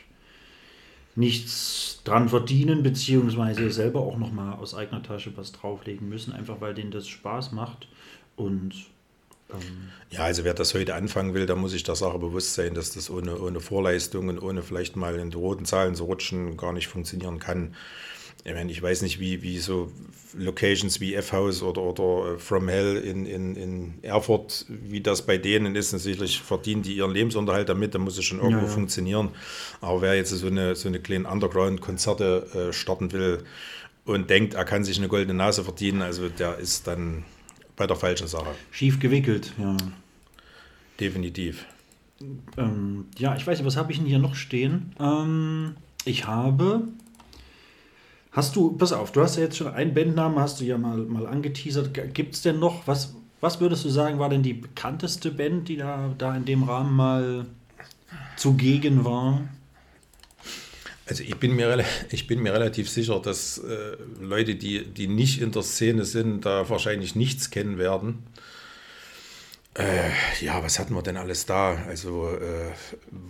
[1.19, 6.75] nichts dran verdienen, beziehungsweise selber auch nochmal aus eigener Tasche was drauflegen müssen, einfach weil
[6.75, 7.89] denen das Spaß macht.
[8.39, 8.73] Und
[9.51, 12.75] ähm, ja, also wer das heute anfangen will, da muss sich der Sache bewusst sein,
[12.75, 16.57] dass das ohne, ohne Vorleistung und ohne vielleicht mal in die roten Zahlen zu rutschen
[16.57, 17.75] gar nicht funktionieren kann.
[18.45, 19.91] Ich, meine, ich weiß nicht, wie, wie so
[20.35, 25.37] Locations wie F-House oder, oder äh, From Hell in, in, in Erfurt, wie das bei
[25.37, 25.93] denen ist.
[25.93, 28.73] Natürlich verdienen die ihren Lebensunterhalt damit, da muss es schon irgendwo ja, ja.
[28.73, 29.31] funktionieren.
[29.81, 33.43] Aber wer jetzt so eine, so eine kleine Underground-Konzerte äh, starten will,
[34.05, 37.25] und denkt, er kann sich eine goldene Nase verdienen, also der ist dann
[37.79, 38.55] bei der falschen Sache.
[38.71, 39.77] Schief gewickelt, ja.
[41.01, 41.65] Definitiv.
[42.57, 44.93] Ähm, ja, ich weiß nicht, was habe ich denn hier noch stehen?
[45.01, 46.83] Ähm, ich habe.
[48.33, 50.99] Hast du, pass auf, du hast ja jetzt schon einen Bandnamen, hast du ja mal,
[50.99, 52.15] mal angeteasert.
[52.15, 55.77] Gibt es denn noch, was, was würdest du sagen, war denn die bekannteste Band, die
[55.77, 57.47] da, da in dem Rahmen mal
[58.37, 59.43] zugegen war?
[61.09, 65.41] Also ich bin mir, ich bin mir relativ sicher, dass äh, Leute, die, die nicht
[65.41, 68.25] in der Szene sind, da wahrscheinlich nichts kennen werden.
[69.75, 70.11] Äh,
[70.45, 71.77] ja, was hatten wir denn alles da?
[71.87, 72.73] Also, äh,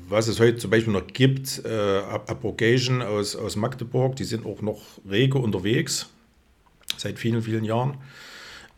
[0.09, 4.61] was es heute zum Beispiel noch gibt, äh, Abrogation aus, aus Magdeburg, die sind auch
[4.61, 6.09] noch rege unterwegs,
[6.97, 7.99] seit vielen, vielen Jahren.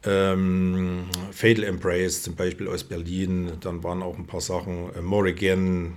[0.05, 5.97] Ähm, Fatal Embrace zum Beispiel aus Berlin, dann waren auch ein paar Sachen, äh, Morrigan,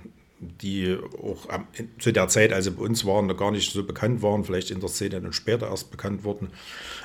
[0.60, 1.66] die auch am,
[1.98, 4.70] zu der Zeit, als sie bei uns waren, noch gar nicht so bekannt waren, vielleicht
[4.70, 6.48] in der Szene dann später erst bekannt wurden.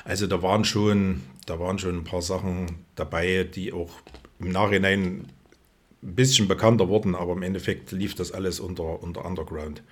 [0.06, 3.91] Also da waren schon, da waren schon ein paar Sachen dabei, die auch
[4.39, 5.25] im Nachhinein
[6.02, 9.84] ein bisschen bekannter wurden, aber im Endeffekt lief das alles unter, unter Underground.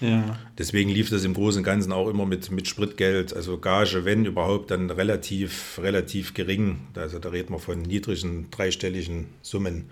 [0.00, 0.36] Ja.
[0.58, 4.24] Deswegen lief das im Großen und Ganzen auch immer mit, mit Spritgeld, also Gage, wenn
[4.24, 6.80] überhaupt, dann relativ, relativ gering.
[6.94, 9.90] Also da reden wir von niedrigen dreistelligen Summen.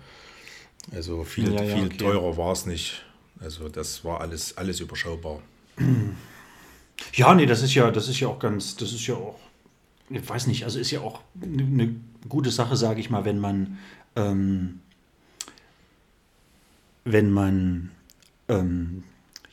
[0.93, 1.97] Also viel, Ja, ja, viel okay.
[1.97, 3.03] teurer war es nicht.
[3.39, 5.39] Also das war alles, alles überschaubar.
[7.13, 9.39] Ja, nee, das ist ja, das ist ja auch ganz, das ist ja auch,
[10.09, 11.95] ich weiß nicht, also ist ja auch eine ne
[12.29, 13.79] gute Sache, sage ich mal, wenn man,
[14.15, 14.81] ähm,
[17.03, 17.91] wenn man,
[18.47, 19.03] ähm,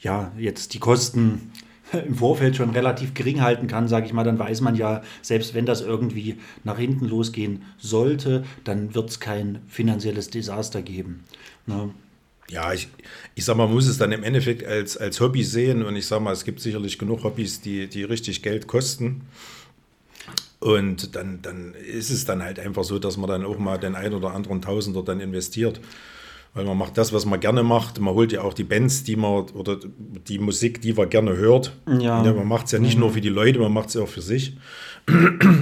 [0.01, 1.53] ja, jetzt die Kosten
[2.07, 5.55] im Vorfeld schon relativ gering halten kann, sage ich mal, dann weiß man ja, selbst
[5.55, 11.24] wenn das irgendwie nach hinten losgehen sollte, dann wird es kein finanzielles Desaster geben.
[11.66, 11.90] Ne?
[12.51, 12.88] Ja, ich,
[13.35, 16.07] ich sag mal, man muss es dann im Endeffekt als, als Hobby sehen und ich
[16.07, 19.22] sag mal, es gibt sicherlich genug Hobbys, die, die richtig Geld kosten.
[20.61, 23.94] Und dann, dann ist es dann halt einfach so, dass man dann auch mal den
[23.94, 25.81] ein oder anderen Tausender dann investiert.
[26.59, 28.01] Weil man macht das, was man gerne macht.
[28.01, 29.79] Man holt ja auch die Bands, die man oder
[30.27, 31.73] die Musik, die man gerne hört.
[32.01, 32.21] Ja.
[32.21, 34.23] man macht es ja nicht nur für die Leute, man macht es ja auch für
[34.23, 34.57] sich.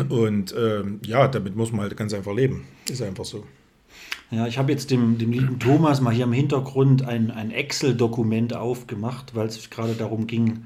[0.09, 2.65] Und ähm, ja, damit muss man halt ganz einfach leben.
[2.89, 3.45] Ist einfach so.
[4.31, 8.57] Ja, ich habe jetzt dem, dem lieben Thomas mal hier im Hintergrund ein, ein Excel-Dokument
[8.57, 10.65] aufgemacht, weil es gerade darum ging,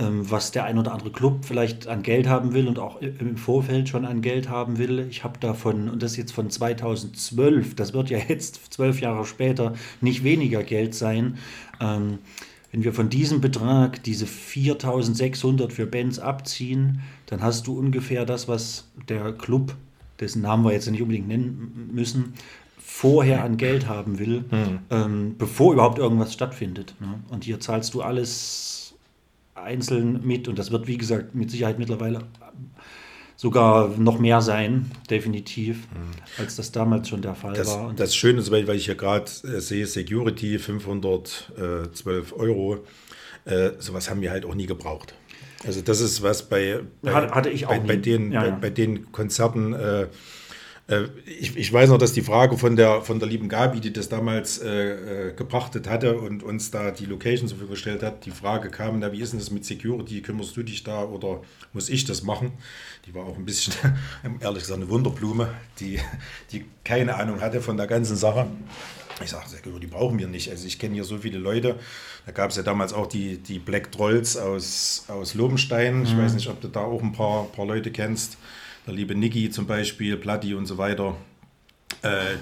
[0.00, 3.88] was der ein oder andere Club vielleicht an Geld haben will und auch im Vorfeld
[3.88, 5.06] schon an Geld haben will.
[5.10, 9.74] Ich habe davon, und das jetzt von 2012, das wird ja jetzt zwölf Jahre später
[10.00, 11.38] nicht weniger Geld sein.
[11.80, 12.18] Ähm,
[12.70, 18.46] wenn wir von diesem Betrag diese 4600 für Bands abziehen, dann hast du ungefähr das,
[18.46, 19.74] was der Club,
[20.20, 22.34] dessen Namen wir jetzt nicht unbedingt nennen müssen,
[22.78, 24.44] vorher an Geld haben will,
[24.90, 26.94] ähm, bevor überhaupt irgendwas stattfindet.
[27.00, 27.20] Ne?
[27.30, 28.87] Und hier zahlst du alles
[29.62, 32.20] einzeln mit und das wird, wie gesagt, mit Sicherheit mittlerweile
[33.36, 35.86] sogar noch mehr sein, definitiv,
[36.38, 37.86] als das damals schon der Fall Das, war.
[37.88, 42.78] Und das Schöne ist, weil ich hier gerade äh, sehe, Security 512 Euro,
[43.44, 45.14] äh, sowas haben wir halt auch nie gebraucht.
[45.64, 48.48] Also das ist was bei, bei, Hatte- hatte ich auch bei, bei, den, Ja, bei,
[48.48, 48.58] ja.
[48.60, 49.72] bei den Konzerten.
[49.72, 50.06] Äh, äh,
[51.26, 54.08] ich, ich weiß noch, dass die Frage von der, von der lieben Gabi, die das
[54.08, 58.30] damals äh, äh, gebrachtet hatte und uns da die Location zur Verfügung gestellt hat, die
[58.30, 61.42] Frage kam, na wie ist denn das mit Security, kümmerst du dich da oder
[61.74, 62.52] muss ich das machen?
[63.04, 63.74] Die war auch ein bisschen,
[64.40, 66.00] ehrlich gesagt, eine Wunderblume, die,
[66.52, 68.46] die keine Ahnung hatte von der ganzen Sache.
[69.22, 70.50] Ich sage, Security brauchen wir nicht.
[70.50, 71.78] Also ich kenne hier so viele Leute.
[72.24, 76.04] Da gab es ja damals auch die, die Black Trolls aus, aus Lobenstein.
[76.04, 78.38] Ich weiß nicht, ob du da auch ein paar, paar Leute kennst.
[78.88, 81.14] Der liebe Niki zum Beispiel, Platti und so weiter.
[82.00, 82.36] Äh,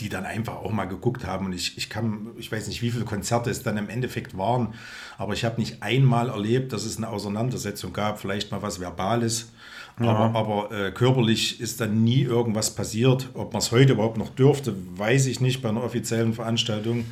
[0.00, 1.46] die dann einfach auch mal geguckt haben.
[1.46, 4.74] Und ich, ich kann, ich weiß nicht, wie viele Konzerte es dann im Endeffekt waren,
[5.16, 9.52] aber ich habe nicht einmal erlebt, dass es eine Auseinandersetzung gab, vielleicht mal was Verbales.
[9.98, 13.28] Aber, aber äh, körperlich ist dann nie irgendwas passiert.
[13.34, 17.04] Ob man es heute überhaupt noch dürfte, weiß ich nicht bei einer offiziellen Veranstaltung.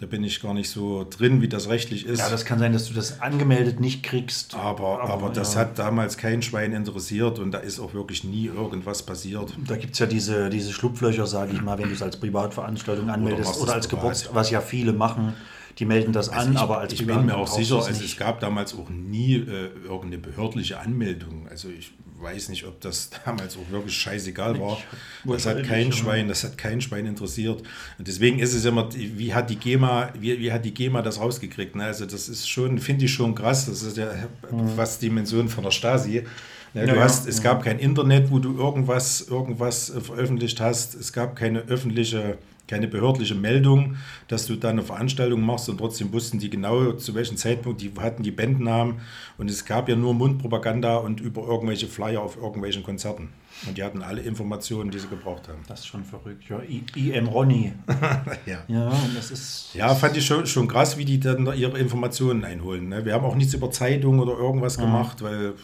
[0.00, 2.20] Da bin ich gar nicht so drin, wie das rechtlich ist.
[2.20, 4.54] ja, das kann sein, dass du das angemeldet nicht kriegst.
[4.54, 5.60] aber, aber, das ja.
[5.60, 9.52] hat damals kein Schwein interessiert und da ist auch wirklich nie irgendwas passiert.
[9.66, 13.10] Da gibt es ja diese, diese Schlupflöcher, sage ich mal, wenn du es als Privatveranstaltung
[13.10, 13.88] anmeldest oder, es als.
[13.90, 15.34] Geburtstag, was ja viele machen.
[15.78, 18.16] Die melden das an, Also ich, aber als ich bin mir auch sicher, also es
[18.16, 21.46] gab damals auch nie äh, irgendeine behördliche Anmeldung.
[21.48, 24.78] Also ich weiß nicht, ob das damals auch wirklich scheißegal war.
[25.24, 25.92] Das hat kein ja.
[25.92, 27.62] Schwein, das hat kein Schwein interessiert.
[27.98, 31.20] Und deswegen ist es immer, wie hat die GEMA, wie, wie hat die GEMA das
[31.20, 31.76] rausgekriegt?
[31.76, 31.84] Ne?
[31.84, 33.66] Also das ist schon, finde ich schon krass.
[33.66, 34.10] Das ist ja
[34.76, 36.24] fast Dimension von der Stasi.
[36.74, 36.88] Ja, du Mhm.
[36.88, 40.94] Ja, ja, hast, es gab kein Internet, wo du irgendwas, irgendwas veröffentlicht hast.
[40.94, 42.38] Es gab keine öffentliche
[42.70, 43.96] keine behördliche Meldung,
[44.28, 47.92] dass du da eine Veranstaltung machst und trotzdem wussten die genau, zu welchem Zeitpunkt, die
[47.98, 49.00] hatten die Bandnamen
[49.38, 53.30] und es gab ja nur Mundpropaganda und über irgendwelche Flyer auf irgendwelchen Konzerten.
[53.66, 55.58] Und die hatten alle Informationen, die sie gebraucht haben.
[55.66, 56.44] Das ist schon verrückt.
[56.48, 56.60] Ja,
[56.94, 57.72] IM Ronny.
[58.46, 58.60] ja.
[58.68, 59.74] Ja, und das ist.
[59.74, 62.88] Ja, fand ich schon, schon krass, wie die dann ihre Informationen einholen.
[62.88, 63.04] Ne?
[63.04, 65.54] Wir haben auch nichts über Zeitung oder irgendwas gemacht, weil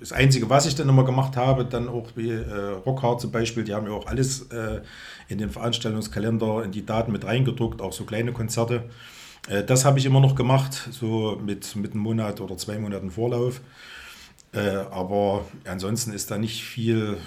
[0.00, 3.64] das Einzige, was ich dann immer gemacht habe, dann auch wie äh, Rockhard zum Beispiel,
[3.64, 4.80] die haben ja auch alles äh,
[5.28, 8.84] in den Veranstaltungskalender, in die Daten mit reingedruckt, auch so kleine Konzerte.
[9.48, 13.10] Äh, das habe ich immer noch gemacht, so mit, mit einem Monat oder zwei Monaten
[13.10, 13.60] Vorlauf.
[14.52, 17.18] Äh, aber ansonsten ist da nicht viel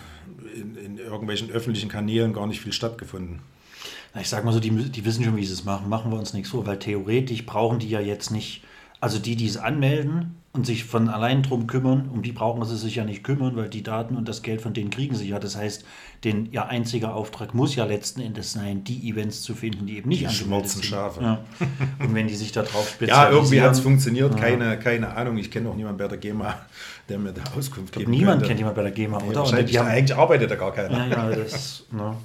[0.55, 3.41] in, in irgendwelchen öffentlichen Kanälen gar nicht viel stattgefunden.
[4.19, 5.87] Ich sag mal so, die, die wissen schon, wie sie es machen.
[5.87, 8.63] Machen wir uns nichts vor, weil theoretisch brauchen die ja jetzt nicht,
[9.01, 12.75] also die, die es anmelden und sich von allein drum kümmern, um die brauchen sie
[12.77, 15.39] sich ja nicht kümmern, weil die Daten und das Geld von denen kriegen sie ja.
[15.39, 15.85] Das heißt,
[16.25, 20.09] den ihr einziger Auftrag muss ja letzten Endes sein, die Events zu finden, die eben
[20.09, 20.85] nicht Die angemeldet sind.
[20.85, 21.21] Schafe.
[21.23, 21.39] Ja.
[21.99, 25.37] Und wenn die sich da drauf Ja, irgendwie hat es spezialisieren- funktioniert, keine, keine Ahnung.
[25.37, 26.53] Ich kenne auch niemanden bei der GEMA,
[27.07, 28.47] der mir da Auskunft geben Niemand könnte.
[28.49, 29.39] kennt jemand bei der GEMA, Nee, oder?
[29.39, 31.07] Wahrscheinlich, haben, eigentlich arbeitet da gar keiner.
[31.07, 32.15] ja, ja, das, ne.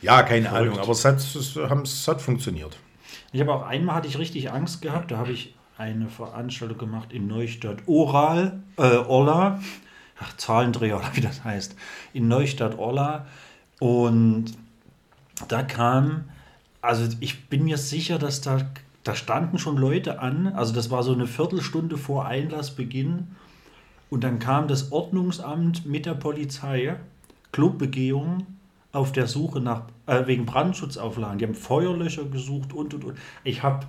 [0.00, 0.68] Ja, keine Verrückt.
[0.72, 2.76] Ahnung, aber es hat, es, es hat funktioniert.
[3.30, 5.10] Ich habe auch einmal hatte ich richtig Angst gehabt.
[5.10, 9.60] Da habe ich eine Veranstaltung gemacht in Neustadt Oral, äh, Orla,
[10.20, 11.76] ach, Zahlendreher oder wie das heißt,
[12.12, 13.26] in Neustadt Orla.
[13.78, 14.46] Und
[15.46, 16.24] da kam,
[16.82, 18.68] also ich bin mir sicher, dass da,
[19.04, 20.48] da standen schon Leute an.
[20.48, 23.28] Also das war so eine Viertelstunde vor Einlassbeginn.
[24.10, 26.96] Und dann kam das Ordnungsamt mit der Polizei,
[27.52, 28.46] Clubbegehung
[28.90, 31.38] auf der Suche nach, äh, wegen Brandschutzauflagen.
[31.38, 33.18] Die haben Feuerlöcher gesucht und und und.
[33.44, 33.86] Ich habe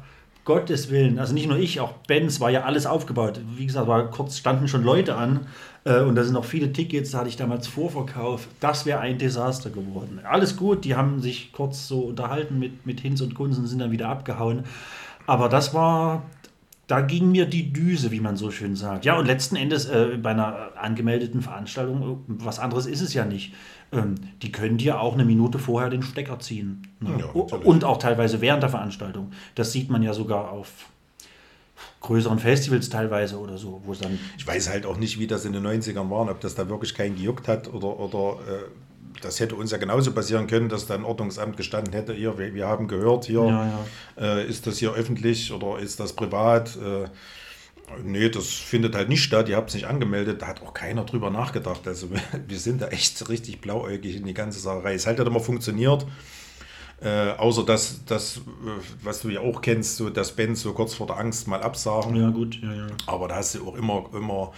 [0.50, 3.40] Gottes Willen, also nicht nur ich, auch Benz war ja alles aufgebaut.
[3.56, 5.42] Wie gesagt, war kurz standen schon Leute an
[5.84, 8.48] äh, und da sind noch viele Tickets, da hatte ich damals Vorverkauf.
[8.60, 10.20] Das wäre ein Desaster geworden.
[10.28, 13.78] Alles gut, die haben sich kurz so unterhalten mit, mit Hinz und Kunz und sind
[13.78, 14.64] dann wieder abgehauen.
[15.28, 16.24] Aber das war,
[16.88, 19.06] da ging mir die Düse, wie man so schön sagt.
[19.06, 23.24] Ja, und letzten Endes äh, bei einer angemeldeten Veranstaltung, äh, was anderes ist es ja
[23.24, 23.54] nicht.
[23.92, 26.88] Ähm, die können dir auch eine Minute vorher den Stecker ziehen.
[27.00, 27.18] Ne?
[27.20, 29.32] Ja, und auch teilweise während der Veranstaltung.
[29.56, 30.70] Das sieht man ja sogar auf
[32.02, 34.20] größeren Festivals teilweise oder so, wo dann.
[34.38, 36.94] Ich weiß halt auch nicht, wie das in den 90ern war, ob das da wirklich
[36.94, 38.64] keinen gejuckt hat oder, oder äh,
[39.22, 42.54] das hätte uns ja genauso passieren können, dass da ein Ordnungsamt gestanden hätte, hier, wir,
[42.54, 43.66] wir haben gehört, hier Ja,
[44.18, 44.38] ja.
[44.38, 46.78] Äh, ist das hier öffentlich oder ist das privat?
[46.78, 47.08] Äh,
[48.04, 51.06] nee, das findet halt nicht statt, ihr habt es nicht angemeldet, da hat auch keiner
[51.06, 51.88] drüber nachgedacht.
[51.88, 52.10] Also
[52.48, 54.96] wir, sind da echt richtig blauäugig in die ganze Sache rein.
[54.96, 56.06] Es hat halt immer funktioniert.
[57.02, 58.42] Äh, außer dass das, äh,
[59.04, 62.14] was du ja auch kennst, so dass Bands so kurz vor der Angst mal absagen.
[62.16, 62.88] Ja, gut, ja, ja.
[63.06, 64.52] Aber da hast du auch immer, immer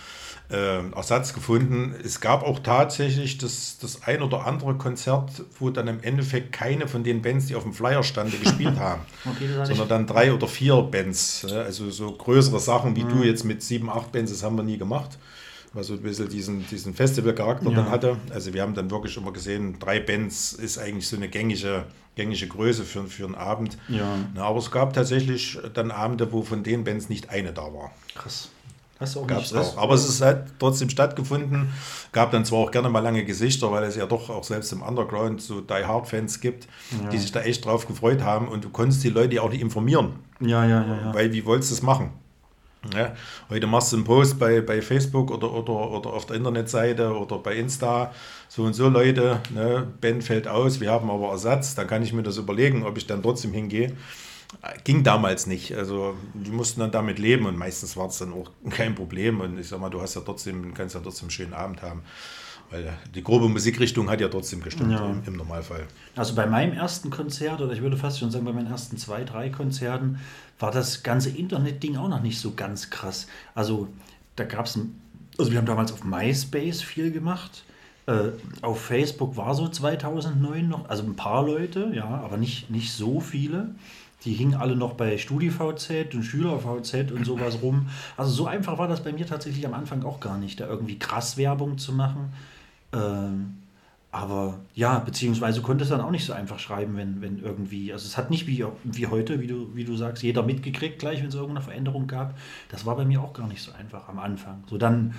[0.52, 1.96] äh, Ersatz gefunden.
[2.04, 6.88] Es gab auch tatsächlich das, das ein oder andere Konzert, wo dann im Endeffekt keine
[6.88, 9.02] von den Bands, die auf dem Flyer standen, gespielt haben.
[9.26, 11.46] Okay, sondern dann drei oder vier Bands.
[11.46, 14.78] Also so größere Sachen wie du jetzt mit sieben, acht Bands, das haben wir nie
[14.78, 15.18] gemacht.
[15.74, 17.76] Was so ein bisschen diesen, diesen Festival-Charakter Ja.
[17.78, 18.18] dann hatte.
[18.32, 21.86] Also wir haben dann wirklich immer gesehen, drei Bands ist eigentlich so eine gängige,
[22.16, 23.78] gängige Größe für, für einen Abend.
[23.88, 24.18] Ja.
[24.34, 27.92] Na, aber es gab tatsächlich dann Abende, wo von den Bands nicht eine da war.
[28.16, 28.50] Krass.
[29.02, 29.78] Hast du auch Gab nicht es auch.
[29.78, 31.74] Aber es ist halt trotzdem stattgefunden.
[32.12, 34.84] Gab dann zwar auch gerne mal lange Gesichter, weil es ja doch auch selbst im
[34.84, 36.68] Underground so Die Hard-Fans gibt,
[37.12, 40.14] die sich da echt drauf gefreut haben und du konntest die Leute auch nicht informieren.
[40.40, 41.14] Ja, ja, ja, ja.
[41.14, 42.12] Weil wie wolltest du es machen?
[42.96, 43.14] Ja,
[43.50, 47.38] heute machst du einen Post bei, bei Facebook oder, oder, oder auf der Internetseite oder
[47.38, 48.12] bei Insta,
[48.48, 52.12] so und so Leute, ne, Ben fällt aus, wir haben aber Ersatz, dann kann ich
[52.12, 53.96] mir das überlegen, ob ich dann trotzdem hingehe.
[54.84, 55.76] Ging damals nicht.
[55.76, 59.40] Also die mussten dann damit leben und meistens war es dann auch kein Problem.
[59.40, 62.04] Und ich sag mal, du hast ja trotzdem, kannst ja trotzdem einen schönen Abend haben.
[62.70, 65.06] Weil die grobe Musikrichtung hat ja trotzdem gestimmt Ja.
[65.10, 65.88] im, im Normalfall.
[66.16, 69.24] Also bei meinem ersten Konzert, oder ich würde fast schon sagen, bei meinen ersten zwei,
[69.26, 70.20] drei Konzerten,
[70.60, 73.28] war das ganze Internet-Ding auch noch nicht so ganz krass.
[73.56, 73.88] Also
[74.38, 74.80] da gab es,
[75.38, 77.66] also wir haben damals auf MySpace viel gemacht.
[78.06, 78.30] Äh,
[78.62, 83.20] auf Facebook war so 2009 noch, also ein paar Leute, ja, aber nicht, nicht so
[83.20, 83.76] viele.
[84.24, 87.88] Die hingen alle noch bei StudiVZ und SchülerVZ und sowas rum.
[88.18, 91.00] Also so einfach war das bei mir tatsächlich am Anfang auch gar nicht, da irgendwie
[91.00, 92.32] krass Werbung zu machen.
[92.94, 93.58] Ähm,
[94.12, 98.06] aber ja, beziehungsweise konnte es dann auch nicht so einfach schreiben, wenn, wenn irgendwie, also
[98.06, 101.30] es hat nicht wie, wie heute, wie du, wie du sagst, jeder mitgekriegt gleich, wenn
[101.30, 102.38] es irgendeine Veränderung gab.
[102.70, 104.66] Das war bei mir auch gar nicht so einfach am Anfang.
[104.70, 105.14] So dann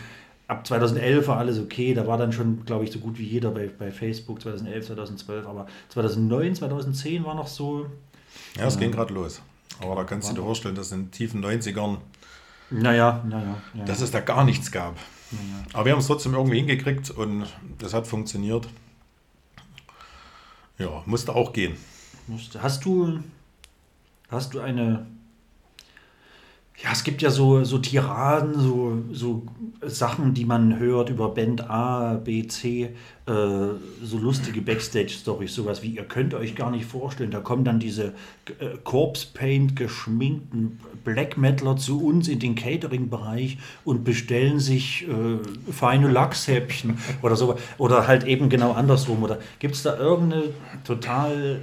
[0.46, 3.50] ab 2011 war alles okay, da war dann schon, glaube ich, so gut wie jeder
[3.50, 7.86] bei, bei Facebook, 2011, 2012, aber 2009, 2010 war noch so,
[8.56, 9.40] Ja, es ging gerade los.
[9.80, 11.98] Aber da kannst du dir vorstellen, dass in den tiefen 90ern
[12.70, 13.60] naja, naja.
[13.74, 14.96] Ja, dass es da gar nichts gab.
[15.72, 17.46] Aber wir haben es trotzdem irgendwie hingekriegt und
[17.78, 18.68] das hat funktioniert.
[20.78, 21.76] Ja, musste auch gehen.
[22.26, 22.62] musste.
[22.62, 23.20] Hast du,
[24.30, 25.06] hast du eine
[26.78, 29.42] ja, es gibt ja so, so Tiraden, so, so
[29.82, 32.84] Sachen, die man hört über Band A, B, C,
[33.26, 33.32] äh,
[34.02, 38.14] so lustige Backstage-Stories, sowas wie, ihr könnt euch gar nicht vorstellen, da kommen dann diese
[38.58, 45.72] äh, Corpse Paint geschminkten Black Metaler zu uns in den Catering-Bereich und bestellen sich äh,
[45.72, 49.22] feine Lachshäppchen oder so, oder halt eben genau andersrum.
[49.22, 50.44] Oder gibt es da irgendeine
[50.84, 51.60] total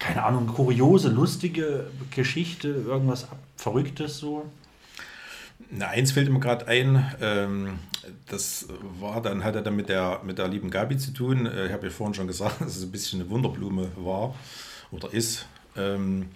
[0.00, 3.28] keine Ahnung, kuriose, lustige Geschichte, irgendwas
[3.60, 4.50] Verrücktes so?
[5.70, 7.78] Na, eins fällt mir gerade ein, ähm,
[8.26, 8.68] das
[8.98, 11.44] war dann, hatte dann mit der, mit der lieben Gabi zu tun.
[11.44, 14.34] Äh, ich habe ja vorhin schon gesagt, dass es ein bisschen eine Wunderblume war
[14.90, 15.46] oder ist.
[15.76, 16.30] Ähm,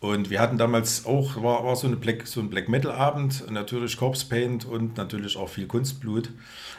[0.00, 3.50] und wir hatten damals auch, war, war so, eine Black, so ein Black Metal Abend,
[3.50, 6.28] natürlich Corpse Paint und natürlich auch viel Kunstblut.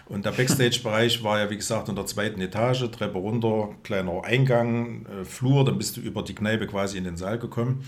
[0.10, 5.06] Und der Backstage-Bereich war ja, wie gesagt, in der zweiten Etage, Treppe runter, kleiner Eingang,
[5.06, 7.84] äh, Flur, dann bist du über die Kneipe quasi in den Saal gekommen.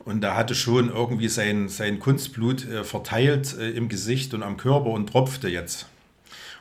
[0.00, 4.56] Und da hatte schon irgendwie sein, sein Kunstblut äh, verteilt äh, im Gesicht und am
[4.56, 5.86] Körper und tropfte jetzt.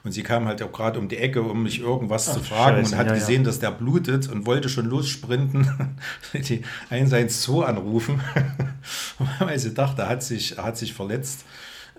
[0.04, 2.78] Und sie kam halt auch gerade um die Ecke, um mich irgendwas Ach, zu fragen
[2.78, 3.46] Scheiße, und hat ja, gesehen, ja.
[3.46, 5.70] dass der blutet und wollte schon lossprinten,
[6.34, 8.22] die 112 anrufen,
[9.40, 11.46] weil sie dachte, er hat sich, er hat sich verletzt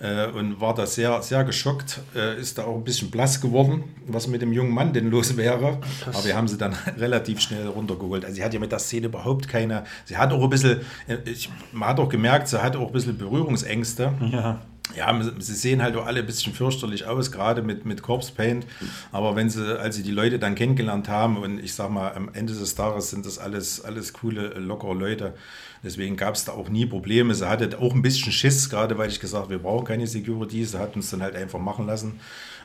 [0.02, 3.84] äh, und war da sehr, sehr geschockt, äh, ist da auch ein bisschen blass geworden,
[4.06, 5.78] was mit dem jungen Mann denn los wäre.
[6.02, 6.16] Krass.
[6.16, 8.24] Aber wir haben sie dann relativ schnell runtergeholt.
[8.24, 11.18] Also sie hat ja mit der Szene überhaupt keine, sie hat auch ein bisschen, äh,
[11.24, 14.12] ich, man hat auch gemerkt, sie hat auch ein bisschen Berührungsängste.
[14.32, 14.60] Ja
[14.96, 18.66] ja, sie sehen halt auch alle ein bisschen fürchterlich aus, gerade mit, mit Corpse Paint.
[19.10, 22.30] Aber wenn sie, als sie die Leute dann kennengelernt haben, und ich sag mal, am
[22.32, 25.34] Ende des Tages sind das alles, alles coole, lockere Leute.
[25.82, 27.34] Deswegen gab es da auch nie Probleme.
[27.34, 30.64] Sie hatte auch ein bisschen Schiss, gerade weil ich gesagt habe, wir brauchen keine Security.
[30.64, 32.20] Sie hat uns dann halt einfach machen lassen.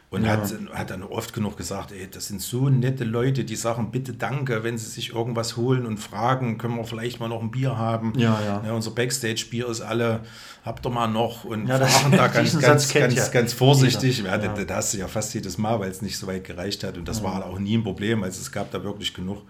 [0.10, 0.32] Und ja.
[0.32, 4.14] hat, hat dann oft genug gesagt, ey, das sind so nette Leute, die sagen, bitte
[4.14, 7.78] danke, wenn sie sich irgendwas holen und fragen, können wir vielleicht mal noch ein Bier
[7.78, 8.14] haben.
[8.16, 8.64] Ja, ja.
[8.66, 10.22] ja unser Backstage-Bier ist alle,
[10.64, 13.28] habt ihr mal noch und ja, fragen da ganz, ganz, ganz, ja.
[13.28, 14.20] ganz vorsichtig.
[14.20, 14.48] Ja, ja.
[14.48, 16.98] Das hast du ja fast jedes Mal, weil es nicht so weit gereicht hat.
[16.98, 18.24] Und das war auch nie ein Problem.
[18.24, 19.42] Also es gab da wirklich genug.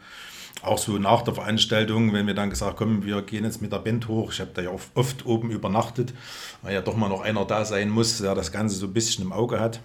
[0.68, 3.80] Auch so nach der Veranstaltung, wenn wir dann gesagt haben, wir gehen jetzt mit der
[3.80, 4.32] Band hoch.
[4.32, 6.14] Ich habe da ja oft oben übernachtet,
[6.62, 9.24] weil ja doch mal noch einer da sein muss, der das Ganze so ein bisschen
[9.24, 9.80] im Auge hat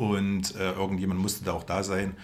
[0.00, 2.16] und äh, irgendjemand musste da auch da sein.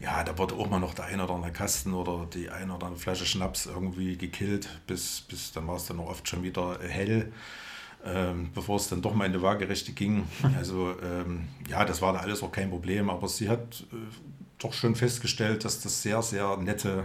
[0.00, 2.86] Ja, da wurde auch mal noch der ein oder andere Kasten oder die eine oder
[2.86, 6.78] andere Flasche Schnaps irgendwie gekillt, bis, bis dann war es dann auch oft schon wieder
[6.86, 7.32] hell,
[8.04, 10.24] ähm, bevor es dann doch mal in die Waagerechte ging.
[10.56, 13.96] Also ähm, ja, das war da alles auch kein Problem, aber sie hat äh,
[14.64, 17.04] doch schon festgestellt, dass das sehr, sehr nette,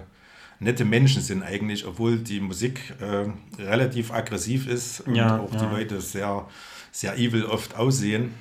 [0.60, 5.60] nette Menschen sind eigentlich, obwohl die Musik äh, relativ aggressiv ist und ja, auch ja.
[5.60, 6.48] die Leute sehr,
[6.92, 8.34] sehr evil oft aussehen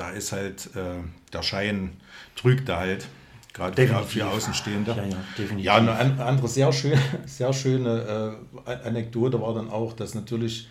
[0.00, 1.02] da ist halt äh,
[1.32, 1.92] der Schein
[2.34, 3.06] trügt da halt.
[3.52, 4.92] Gerade für, für Außenstehende.
[4.92, 5.64] Ja, ja, definitiv.
[5.64, 10.68] ja, eine andere sehr, schön, sehr schöne äh, Anekdote war dann auch, dass natürlich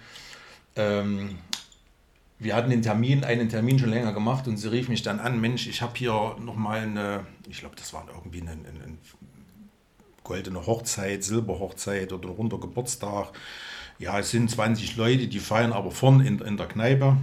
[0.75, 1.37] ähm,
[2.39, 5.41] wir hatten den Termin, einen Termin schon länger gemacht und sie rief mich dann an,
[5.41, 8.97] Mensch, ich habe hier nochmal eine, ich glaube, das war irgendwie eine, eine, eine,
[10.23, 13.31] goldene Hochzeit, Silberhochzeit oder ein runder Geburtstag.
[13.97, 17.17] Ja, es sind 20 Leute, die feiern aber vorne in, in der Kneipe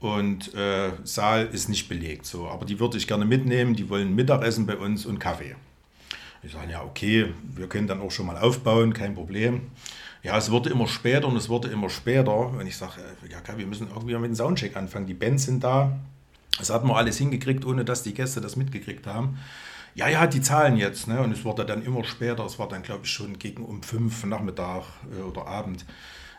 [0.00, 2.26] und äh, Saal ist nicht belegt.
[2.26, 2.48] So.
[2.48, 5.56] Aber die würde ich gerne mitnehmen, die wollen Mittagessen bei uns und Kaffee.
[6.42, 9.62] Ich sage, ja, okay, wir können dann auch schon mal aufbauen, kein Problem.
[10.26, 12.36] Ja, es wurde immer später und es wurde immer später.
[12.36, 15.06] Und ich sage, äh, ja, wir müssen irgendwie mit dem Soundcheck anfangen.
[15.06, 16.00] Die Bands sind da.
[16.58, 19.38] Das hatten wir alles hingekriegt, ohne dass die Gäste das mitgekriegt haben.
[19.94, 21.06] Ja, ja, die zahlen jetzt.
[21.06, 21.20] Ne?
[21.20, 22.44] Und es wurde dann immer später.
[22.44, 24.82] Es war dann, glaube ich, schon gegen um fünf Nachmittag
[25.16, 25.84] äh, oder Abend.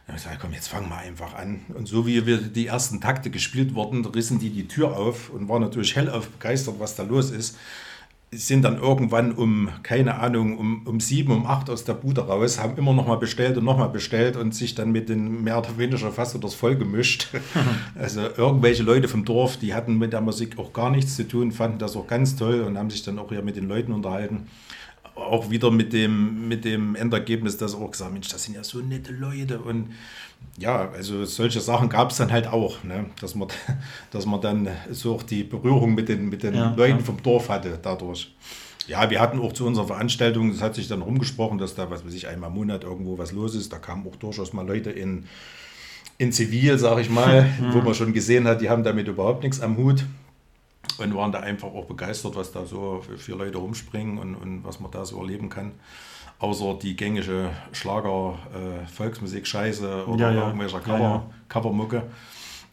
[0.09, 1.61] Ich gesagt, komm, jetzt fangen wir einfach an.
[1.73, 5.47] Und so wie wir die ersten Takte gespielt wurden, rissen die die Tür auf und
[5.47, 7.57] waren natürlich hellauf begeistert, was da los ist.
[8.31, 12.59] Sind dann irgendwann um, keine Ahnung, um, um sieben, um acht aus der Bude raus,
[12.59, 15.57] haben immer noch mal bestellt und noch mal bestellt und sich dann mit den mehr
[15.57, 17.29] oder weniger fast das Voll gemischt.
[17.95, 21.51] also irgendwelche Leute vom Dorf, die hatten mit der Musik auch gar nichts zu tun,
[21.53, 24.47] fanden das auch ganz toll und haben sich dann auch hier mit den Leuten unterhalten
[25.17, 28.79] auch wieder mit dem, mit dem Endergebnis, dass auch gesagt, Mensch, das sind ja so
[28.79, 29.89] nette Leute und
[30.57, 33.05] ja, also solche Sachen gab es dann halt auch, ne?
[33.21, 33.47] dass, man,
[34.11, 37.03] dass man dann so auch die Berührung mit den, mit den ja, Leuten ja.
[37.03, 38.33] vom Dorf hatte dadurch.
[38.87, 42.05] Ja, wir hatten auch zu unserer Veranstaltung, es hat sich dann rumgesprochen, dass da, was
[42.05, 43.73] weiß ich, einmal im Monat irgendwo was los ist.
[43.73, 45.25] Da kamen auch durchaus mal Leute in,
[46.17, 49.59] in Zivil, sage ich mal, wo man schon gesehen hat, die haben damit überhaupt nichts
[49.59, 50.05] am Hut
[50.97, 54.79] und waren da einfach auch begeistert, was da so für Leute rumspringen und, und was
[54.79, 55.73] man da so erleben kann.
[56.39, 60.45] Außer die gängige Schlager-Volksmusik-Scheiße äh, oder ja, ja.
[60.47, 62.03] irgendwelcher Cover, ja, Covermucke.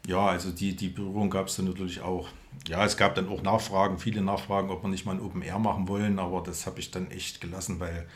[0.07, 2.29] Ja, also die, die Berührung gab es dann natürlich auch.
[2.69, 5.59] Ja, es gab dann auch Nachfragen, viele Nachfragen, ob wir nicht mal ein Open Air
[5.59, 8.07] machen wollen, aber das habe ich dann echt gelassen, weil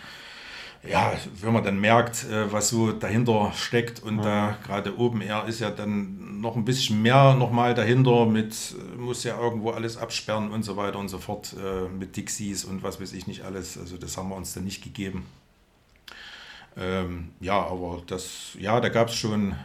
[0.86, 5.44] ja, wenn man dann merkt, äh, was so dahinter steckt und da gerade oben Air
[5.46, 9.96] ist ja dann noch ein bisschen mehr nochmal dahinter mit, äh, muss ja irgendwo alles
[9.96, 13.42] absperren und so weiter und so fort äh, mit Dixies und was weiß ich nicht
[13.42, 13.76] alles.
[13.76, 15.26] Also das haben wir uns dann nicht gegeben.
[16.76, 19.56] Ähm, ja, aber das, ja, da gab es schon,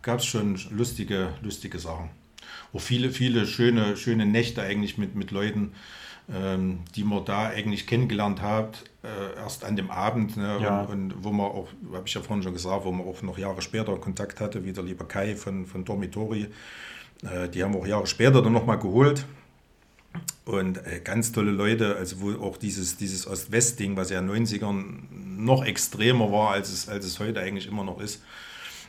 [0.00, 2.08] gab's schon lustige, lustige Sachen.
[2.72, 5.74] Auch viele, viele schöne, schöne Nächte eigentlich mit, mit Leuten,
[6.26, 10.36] die man da eigentlich kennengelernt hat, äh, erst an dem Abend.
[10.38, 10.80] Ne, Ja.
[10.84, 13.36] und, und wo man auch, habe ich ja vorhin schon gesagt, wo man auch noch
[13.36, 16.46] Jahre später Kontakt hatte, wie der liebe Kai von, von Dormitori.
[17.22, 19.26] Äh, die haben wir auch Jahre später dann nochmal geholt.
[20.46, 24.46] Und äh, ganz tolle Leute, also wo auch dieses, dieses Ost-West-Ding, was ja in den
[24.46, 28.22] 90ern noch extremer war, als es, als es heute eigentlich immer noch ist,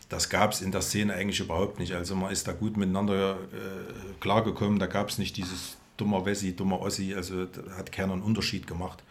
[0.10, 1.94] das gab es in der Szene eigentlich überhaupt nicht.
[1.94, 6.56] Also man ist da gut miteinander äh, klargekommen, da gab es nicht dieses dummer Wessi,
[6.56, 9.04] dummer Ossi, also hat keiner einen Unterschied gemacht.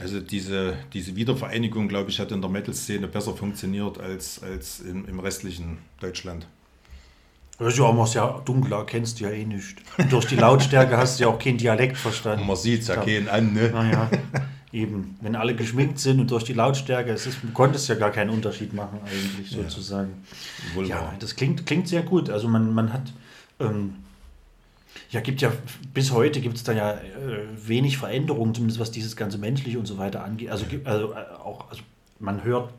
[0.00, 5.06] Also diese, diese Wiedervereinigung, glaube ich, hat in der Metal-Szene besser funktioniert als, als im,
[5.08, 6.46] im restlichen Deutschland.
[7.58, 9.78] Das ist ja auch ja dunkler, kennst du ja eh nicht.
[9.96, 12.46] Und durch die Lautstärke hast du ja auch keinen Dialekt verstanden.
[12.46, 13.02] Man sieht es ja Ja.
[13.04, 13.70] keinen an, ne?
[13.70, 14.10] Naja,
[14.72, 15.16] eben.
[15.22, 18.28] Wenn alle geschminkt sind und durch die Lautstärke, es ist, du konntest ja gar keinen
[18.28, 20.12] Unterschied machen, eigentlich sozusagen.
[20.84, 21.14] Ja, wahr.
[21.18, 22.28] das klingt, klingt sehr gut.
[22.28, 23.10] Also man, man hat,
[23.58, 23.94] ähm,
[25.10, 25.52] ja, gibt ja,
[25.94, 29.86] bis heute gibt es da ja äh, wenig Veränderungen, zumindest was dieses ganze Menschliche und
[29.86, 30.50] so weiter angeht.
[30.50, 31.82] Also, also äh, auch, also
[32.18, 32.72] man hört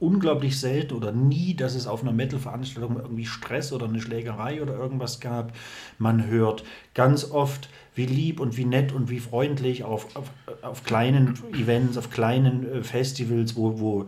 [0.00, 4.74] unglaublich selten oder nie, dass es auf einer Metal-Veranstaltung irgendwie Stress oder eine Schlägerei oder
[4.74, 5.52] irgendwas gab.
[5.98, 10.30] Man hört ganz oft, wie lieb und wie nett und wie freundlich auf, auf,
[10.62, 14.06] auf kleinen Events, auf kleinen äh, Festivals, wo, wo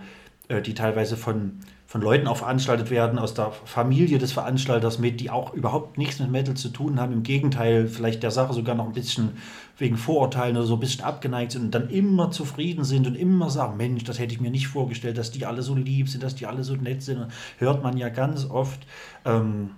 [0.48, 5.20] äh, die teilweise von, von Leuten auch veranstaltet werden, aus der Familie des Veranstalters mit,
[5.20, 7.12] die auch überhaupt nichts mit Metal zu tun haben.
[7.12, 9.36] Im Gegenteil, vielleicht der Sache sogar noch ein bisschen
[9.78, 13.50] wegen Vorurteilen oder so ein bisschen abgeneigt sind und dann immer zufrieden sind und immer
[13.50, 16.34] sagen, Mensch, das hätte ich mir nicht vorgestellt, dass die alle so lieb sind, dass
[16.34, 17.28] die alle so nett sind.
[17.58, 18.80] Hört man ja ganz oft.
[19.24, 19.70] Ähm,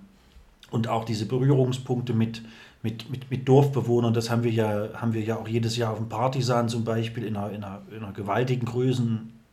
[0.71, 2.41] und auch diese Berührungspunkte mit,
[2.81, 5.97] mit, mit, mit Dorfbewohnern, das haben wir, ja, haben wir ja auch jedes Jahr auf
[5.97, 8.65] dem Partisan zum Beispiel in einer, in einer, in einer gewaltigen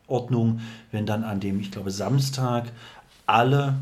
[0.07, 2.71] Größenordnung, wenn dann an dem, ich glaube, Samstag
[3.25, 3.75] alle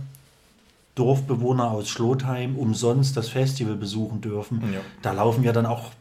[0.96, 4.62] Dorfbewohner aus Schlotheim umsonst das Festival besuchen dürfen.
[4.74, 4.80] Ja.
[5.02, 5.92] Da laufen ja dann auch,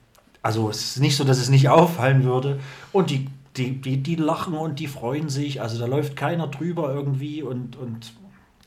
[0.42, 2.60] also es ist nicht so, dass es nicht auffallen würde.
[2.92, 5.60] Und die, die, die, die lachen und die freuen sich.
[5.60, 8.12] Also da läuft keiner drüber irgendwie und, und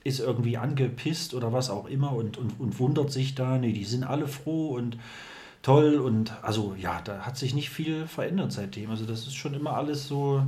[0.03, 3.57] ist irgendwie angepisst oder was auch immer und, und, und wundert sich da.
[3.57, 4.97] Nee, die sind alle froh und
[5.63, 8.89] toll und also ja, da hat sich nicht viel verändert seitdem.
[8.89, 10.43] Also das ist schon immer alles so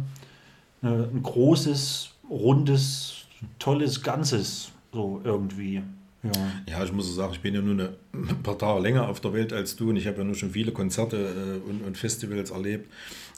[0.81, 3.25] eine, ein großes, rundes,
[3.57, 5.81] tolles Ganzes so irgendwie.
[6.21, 6.31] Ja.
[6.67, 9.53] Ja, ich muss sagen, ich bin ja nur ein paar Tage länger auf der Welt
[9.53, 12.91] als du und ich habe ja nur schon viele Konzerte äh, und, und Festivals erlebt.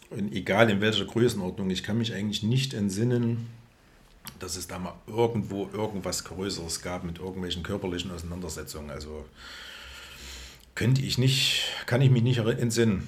[0.09, 3.47] Und egal in welcher Größenordnung, ich kann mich eigentlich nicht entsinnen,
[4.39, 8.89] dass es da mal irgendwo irgendwas Größeres gab mit irgendwelchen körperlichen Auseinandersetzungen.
[8.89, 9.25] Also
[10.75, 13.07] könnte ich nicht, kann ich mich nicht entsinnen.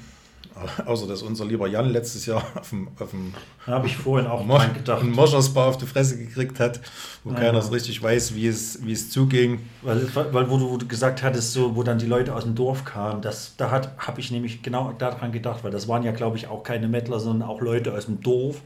[0.86, 3.34] Außer dass unser lieber Jan letztes Jahr auf dem, auf dem
[3.66, 5.02] Da habe ich vorhin auch Mo gedacht.
[5.02, 6.80] einen Moschersbar auf die Fresse gekriegt hat,
[7.24, 9.62] wo Ja, keiner so richtig weiß, wie es, wie es zuging.
[9.82, 12.56] Weil, weil wo, du, wo du gesagt hattest, so, wo dann die Leute aus dem
[12.56, 16.38] Dorf kamen, das, da habe ich nämlich genau daran gedacht, weil das waren ja, glaube
[16.38, 18.62] ich, auch keine Mettler, sondern auch Leute aus dem Dorf.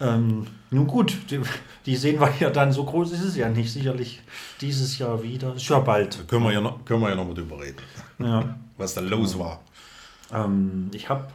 [0.00, 1.40] Ähm, nun gut, die,
[1.86, 4.20] die sehen wir ja dann, so groß ist es ja nicht, sicherlich
[4.60, 5.54] dieses Jahr wieder.
[5.54, 6.26] Ist ja bald.
[6.26, 7.76] Können wir ja noch, können wir ja noch mal drüber reden,
[8.18, 8.56] Ja.
[8.76, 9.60] was da los war.
[10.32, 11.28] Ähm, ich habe,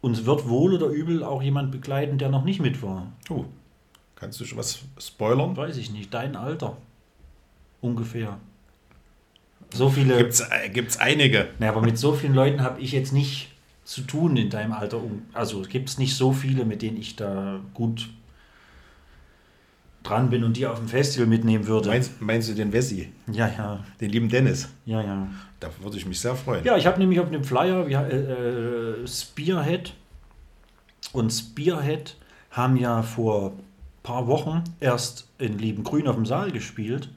[0.00, 3.12] uns wird wohl oder übel auch jemand begleiten, der noch nicht mit war.
[3.30, 3.44] Oh,
[4.16, 5.56] kannst du schon was spoilern?
[5.56, 6.76] Weiß ich nicht, dein Alter.
[7.80, 8.38] Ungefähr.
[9.72, 10.16] So viele.
[10.18, 11.48] Gibt's, äh, gibt's einige.
[11.58, 13.50] Na, aber mit so vielen Leuten habe ich jetzt nicht
[13.84, 15.00] zu tun in deinem Alter.
[15.32, 18.08] Also es gibt nicht so viele, mit denen ich da gut
[20.04, 21.88] dran bin und die auf dem Festival mitnehmen würde.
[21.88, 24.68] Meinst, meinst du den Wessi, ja, ja, den lieben Dennis?
[24.86, 25.26] ja, ja.
[25.60, 26.62] Da würde ich mich sehr freuen.
[26.62, 29.94] Ja, ich habe nämlich auf dem Flyer wir, äh, äh, Spearhead
[31.12, 32.16] und Spearhead
[32.50, 33.52] haben ja vor ein
[34.02, 37.08] paar Wochen erst in Liebengrün auf dem Saal gespielt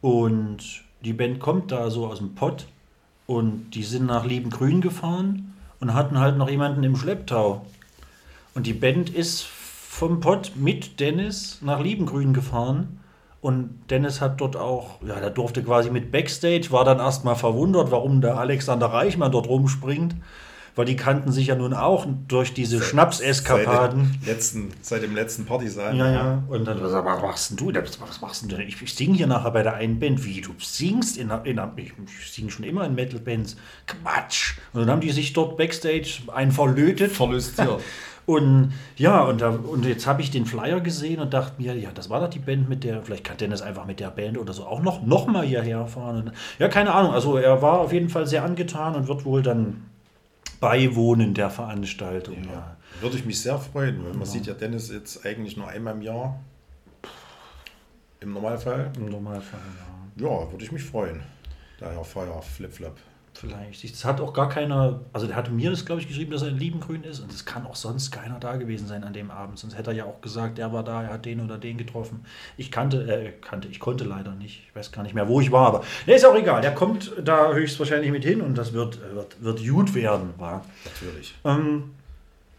[0.00, 2.66] und die Band kommt da so aus dem Pott
[3.26, 7.64] und die sind nach Liebengrün gefahren und hatten halt noch jemanden im Schlepptau.
[8.54, 9.46] Und die Band ist
[9.94, 12.98] vom Pott mit Dennis nach Liebengrün gefahren.
[13.40, 17.92] Und Dennis hat dort auch, ja, der durfte quasi mit Backstage, war dann erstmal verwundert,
[17.92, 20.16] warum der Alexander Reichmann dort rumspringt.
[20.76, 24.04] weil die kannten sich ja nun auch durch diese Schnapseskapaden.
[24.04, 25.96] Seit, dem letzten, seit dem letzten Partysaal.
[25.96, 26.42] Ja, ja.
[26.48, 27.72] Und dann, was, was machst denn du?
[28.00, 28.60] Was machst denn du?
[28.60, 30.24] Ich, ich singe hier nachher bei der einen Band.
[30.24, 33.54] Wie, du singst in, in, ich, ich singe schon immer in Metal-Bands.
[33.86, 34.56] Quatsch.
[34.72, 37.12] Und dann haben die sich dort Backstage einen verlötet.
[37.12, 37.78] Verlöst, ja.
[38.26, 41.90] Und ja, und, da, und jetzt habe ich den Flyer gesehen und dachte mir, ja,
[41.92, 44.52] das war doch die Band mit der, vielleicht kann Dennis einfach mit der Band oder
[44.52, 46.22] so auch noch, noch mal hierher fahren.
[46.22, 47.12] Und, ja, keine Ahnung.
[47.12, 49.84] Also er war auf jeden Fall sehr angetan und wird wohl dann
[50.60, 52.44] beiwohnen der Veranstaltung.
[52.44, 52.52] Ja.
[52.52, 52.76] ja.
[53.00, 54.26] Würde ich mich sehr freuen, weil man ja.
[54.26, 56.40] sieht ja Dennis jetzt eigentlich nur einmal im Jahr.
[58.20, 58.90] Im Normalfall.
[58.96, 59.60] Im Normalfall,
[60.16, 60.26] ja.
[60.26, 61.22] Ja, würde ich mich freuen.
[61.78, 62.96] Daher Feuer, Flip-Flop.
[63.34, 63.82] Vielleicht.
[63.84, 66.48] Es hat auch gar keiner, also der hatte mir das, glaube ich, geschrieben, dass er
[66.50, 69.58] in Liebengrün ist und es kann auch sonst keiner da gewesen sein an dem Abend.
[69.58, 72.24] Sonst hätte er ja auch gesagt, der war da, er hat den oder den getroffen.
[72.56, 74.62] Ich kannte, äh, kannte, ich konnte leider nicht.
[74.68, 76.60] Ich weiß gar nicht mehr, wo ich war, aber ne, ist auch egal.
[76.62, 80.64] Der kommt da höchstwahrscheinlich mit hin und das wird, wird, wird gut werden, war.
[80.84, 81.34] Natürlich.
[81.44, 81.90] Ähm,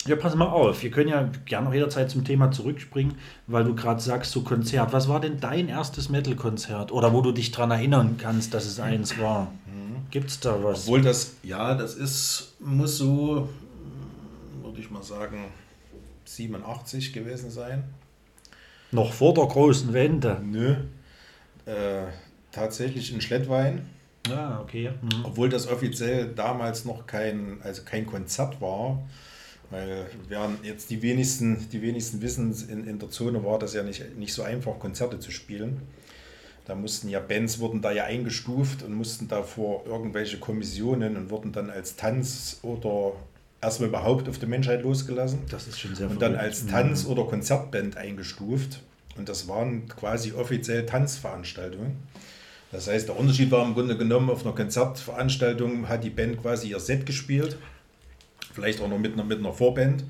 [0.08, 0.84] ja, pass mal auf.
[0.84, 3.16] Wir können ja gerne noch jederzeit zum Thema zurückspringen,
[3.48, 4.94] weil du gerade sagst, so Konzert.
[4.94, 6.92] Was war denn dein erstes Metal-Konzert?
[6.92, 9.48] Oder wo du dich daran erinnern kannst, dass es eins war?
[10.16, 10.84] Gibt es da was?
[10.84, 13.50] Obwohl das, ja, das ist, muss so,
[14.64, 15.52] würde ich mal sagen,
[16.24, 17.84] 87 gewesen sein.
[18.94, 20.42] Noch vor der großen Wende?
[20.42, 20.78] Nö.
[21.66, 22.06] Äh,
[22.54, 23.90] tatsächlich in Schlettwein.
[24.30, 24.92] Ah, okay.
[25.02, 25.26] Mhm.
[25.26, 29.06] Obwohl das offiziell damals noch kein, also kein Konzert war.
[29.70, 33.84] Weil während jetzt die wenigsten, die wenigsten wissen, in, in der Zone war das ja
[33.84, 35.82] nicht, nicht so einfach, Konzerte zu spielen.
[36.66, 41.30] Da mussten ja Bands wurden da ja eingestuft und mussten da vor irgendwelche Kommissionen und
[41.30, 43.14] wurden dann als Tanz oder
[43.62, 45.40] erstmal überhaupt auf die Menschheit losgelassen.
[45.50, 47.12] Das ist schon sehr Und dann als Tanz- mhm.
[47.12, 48.82] oder Konzertband eingestuft.
[49.16, 51.98] Und das waren quasi offiziell Tanzveranstaltungen.
[52.72, 56.70] Das heißt, der Unterschied war im Grunde genommen, auf einer Konzertveranstaltung hat die Band quasi
[56.70, 57.58] ihr Set gespielt.
[58.54, 60.04] Vielleicht auch noch mit einer, mit einer Vorband.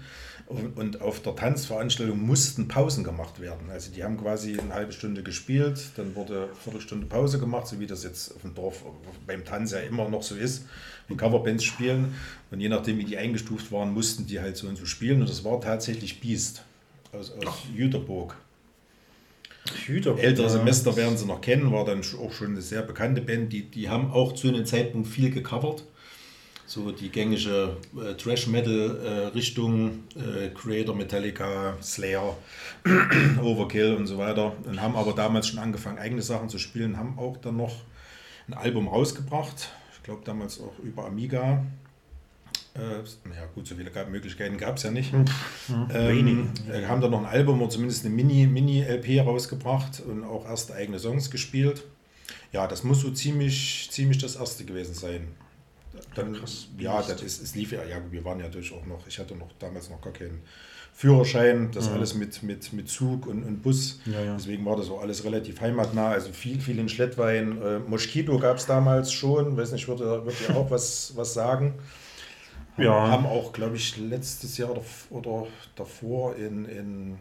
[0.47, 3.71] Und auf der Tanzveranstaltung mussten Pausen gemacht werden.
[3.71, 7.79] Also die haben quasi eine halbe Stunde gespielt, dann wurde eine Viertelstunde Pause gemacht, so
[7.79, 8.83] wie das jetzt auf dem Dorf
[9.25, 10.65] beim Tanz ja immer noch so ist,
[11.07, 12.13] wie Coverbands spielen.
[12.51, 15.21] Und je nachdem, wie die eingestuft waren, mussten die halt so und so spielen.
[15.21, 16.63] Und das war tatsächlich Beast
[17.11, 18.35] aus, aus Jüterburg.
[19.87, 20.23] Jüterburg.
[20.23, 23.51] Ältere Semester werden sie noch kennen, war dann auch schon eine sehr bekannte Band.
[23.51, 25.85] Die, die haben auch zu einem Zeitpunkt viel gecovert
[26.65, 32.35] so die gängige äh, Trash-Metal-Richtung, äh, äh, Creator, Metallica, Slayer,
[33.41, 34.53] Overkill und so weiter.
[34.65, 37.75] Und haben aber damals schon angefangen, eigene Sachen zu spielen, haben auch dann noch
[38.47, 39.69] ein Album rausgebracht.
[39.95, 41.63] Ich glaube damals auch über Amiga.
[42.75, 42.79] Äh,
[43.33, 45.13] ja gut, so viele Möglichkeiten gab es ja nicht.
[45.13, 45.25] Hm,
[45.67, 50.23] hm, ähm, äh, haben dann noch ein Album oder zumindest eine Mini-LP Mini rausgebracht und
[50.23, 51.85] auch erste eigene Songs gespielt.
[52.51, 55.27] Ja, das muss so ziemlich, ziemlich das erste gewesen sein.
[56.15, 59.05] Dann, Krass, ja, das ist, es lief ja, ja, wir waren ja natürlich auch noch,
[59.07, 60.41] ich hatte noch damals noch gar keinen
[60.93, 61.95] Führerschein, das mhm.
[61.95, 63.99] alles mit, mit, mit Zug und, und Bus.
[64.05, 64.33] Ja, ja.
[64.35, 66.11] Deswegen war das auch alles relativ heimatnah.
[66.11, 67.61] Also viel, viel in Schlettwein.
[67.61, 71.73] Äh, Moschito gab es damals schon, weiß nicht, würde, würde ja auch was, was sagen.
[72.77, 73.09] Ja.
[73.09, 77.17] Haben auch, glaube ich, letztes Jahr oder, oder davor in, in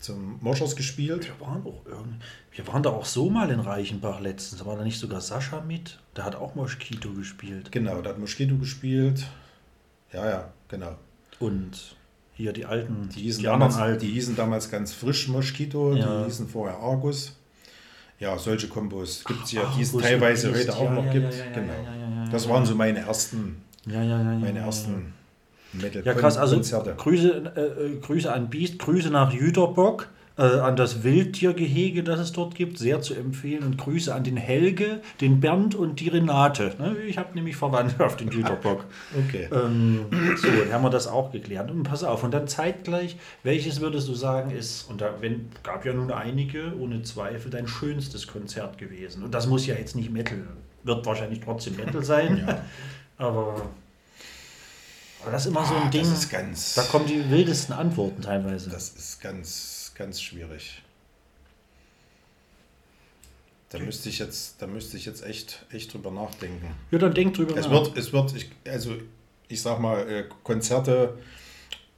[0.00, 1.26] zum Moschers gespielt.
[1.26, 2.22] Wir waren, auch irgend,
[2.58, 4.66] wir waren da auch so mal in Reichenbach letztens.
[4.66, 6.00] War da nicht sogar Sascha mit?
[6.16, 7.70] Der hat auch Moschito gespielt.
[7.70, 9.24] Genau, der hat Moschito gespielt.
[10.12, 10.96] Ja, ja, genau.
[11.38, 11.94] Und
[12.32, 14.00] hier die alten, die hießen, die damals, alten.
[14.00, 16.22] Die hießen damals ganz frisch Moschito, ja.
[16.22, 17.36] die hießen vorher Argus.
[18.18, 21.32] Ja, solche Kombos gibt es ja, die es teilweise heute auch ja, noch ja, gibt.
[21.54, 22.28] genau.
[22.32, 25.14] das waren so meine ersten, meine ersten
[25.74, 26.36] Metal ja, krass.
[26.36, 32.20] Also Grüße, äh, äh, Grüße an Biest, Grüße nach Jüterbock, äh, an das Wildtiergehege, das
[32.20, 33.64] es dort gibt, sehr zu empfehlen.
[33.64, 36.74] Und Grüße an den Helge, den Bernd und die Renate.
[36.78, 38.84] Ne, ich habe nämlich Verwandtschaft in Jüterbock.
[39.26, 39.48] okay.
[39.52, 41.70] Ähm, so, dann haben wir das auch geklärt.
[41.70, 45.84] Und pass auf, und dann zeitgleich, welches würdest du sagen ist, und da wenn, gab
[45.84, 49.24] ja nun einige, ohne Zweifel, dein schönstes Konzert gewesen.
[49.24, 50.38] Und das muss ja jetzt nicht Metal,
[50.84, 52.44] wird wahrscheinlich trotzdem Metal sein.
[52.46, 52.62] ja.
[53.18, 53.62] Aber
[55.20, 56.06] aber das ist immer so ein ah, Ding.
[56.30, 58.70] Ganz, da kommen die wildesten Antworten teilweise.
[58.70, 59.67] Das ist ganz,
[59.98, 60.82] ganz schwierig.
[63.70, 66.74] Da müsste ich jetzt, da müsste ich jetzt echt, echt drüber nachdenken.
[66.90, 67.72] Ja, dann denk drüber es nach.
[67.72, 68.94] Wird, es wird, ich, also
[69.48, 71.18] ich sag mal, äh, Konzerte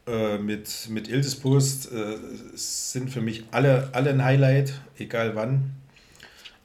[0.07, 2.17] äh, mit, mit Ildispost äh,
[2.55, 5.71] sind für mich alle, alle ein Highlight, egal wann.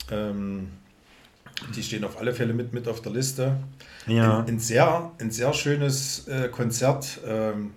[0.09, 0.71] Ähm,
[1.75, 3.57] die stehen auf alle Fälle mit, mit auf der Liste.
[4.07, 4.39] Ja.
[4.39, 7.71] Ein, ein, sehr, ein sehr schönes äh, Konzert, ähm,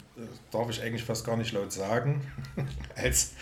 [0.51, 2.23] darf ich eigentlich fast gar nicht laut sagen.
[2.97, 3.33] als,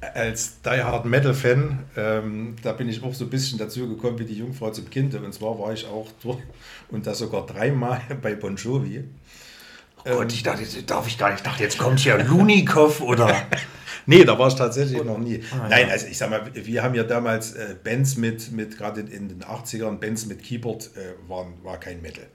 [0.00, 4.18] als Die Hard Metal Fan, ähm, da bin ich auch so ein bisschen dazu gekommen
[4.18, 5.14] wie die Jungfrau zum Kind.
[5.14, 6.38] Und zwar war ich auch durch
[6.90, 9.04] und das sogar dreimal bei Bon Jovi.
[10.04, 11.40] Oh Gott, ich dachte, jetzt darf ich gar nicht.
[11.40, 13.46] Ich dachte, jetzt kommt hier Lunikov oder.
[14.06, 15.40] Nee, da war ich tatsächlich noch nie.
[15.52, 15.92] Ah, Nein, ja.
[15.92, 19.42] also ich sag mal, wir haben ja damals äh, Bands mit, mit gerade in den
[19.42, 22.26] 80ern, Bands mit Keyboard äh, waren, war kein Metal.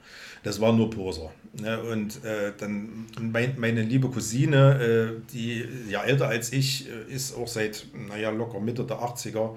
[0.43, 1.32] Das war nur Poser.
[1.61, 1.82] Ne?
[1.84, 7.38] Und äh, dann mein, meine liebe Cousine, äh, die ja älter als ich, äh, ist
[7.38, 9.51] auch seit, naja, locker Mitte der 80er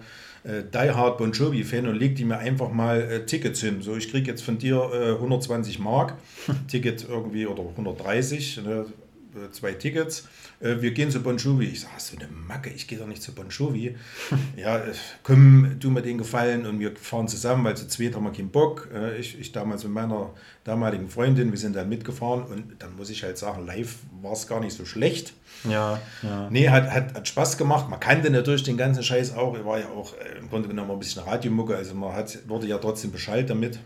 [0.44, 3.80] äh, Die Hard Bon Jovi-Fan und legt die mir einfach mal äh, Tickets hin.
[3.80, 6.14] So, ich kriege jetzt von dir äh, 120 Mark,
[6.68, 8.86] Ticket irgendwie oder 130, ne?
[9.34, 10.28] Äh, zwei Tickets.
[10.60, 11.66] Äh, wir gehen zu Bon Jovi.
[11.66, 12.70] Ich sage, hast du eine Macke?
[12.70, 13.96] Ich gehe doch nicht zu Bon Jovi.
[14.56, 18.24] ja, äh, komm, du mir den Gefallen und wir fahren zusammen, weil zu zweit haben
[18.24, 18.88] wir keinen Bock.
[19.18, 20.30] Ich, ich damals mit meiner
[20.62, 24.46] damaligen Freundin, wir sind dann mitgefahren und dann muss ich halt sagen, live war es
[24.46, 25.34] gar nicht so schlecht.
[25.68, 26.48] Ja, ja.
[26.50, 27.88] Nee, hat, hat, hat Spaß gemacht.
[27.88, 29.54] Man kannte natürlich den ganzen Scheiß auch.
[29.54, 32.78] Er war ja auch im Grunde genommen ein bisschen Radiomucke, also man hat, wurde ja
[32.78, 33.78] trotzdem Bescheid damit.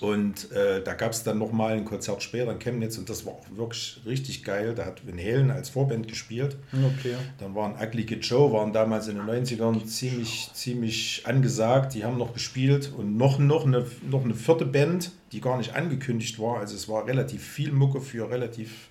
[0.00, 3.34] Und äh, da gab es dann nochmal ein Konzert später in Chemnitz und das war
[3.34, 4.74] auch wirklich richtig geil.
[4.74, 6.56] Da hat Van Halen als Vorband gespielt.
[6.72, 7.14] Okay.
[7.38, 11.94] Dann waren Ugly Kid Joe, waren damals in den 90ern ziemlich, ziemlich angesagt.
[11.94, 15.74] Die haben noch gespielt und noch, noch, eine, noch eine vierte Band, die gar nicht
[15.74, 16.58] angekündigt war.
[16.58, 18.88] Also es war relativ viel Mucke für relativ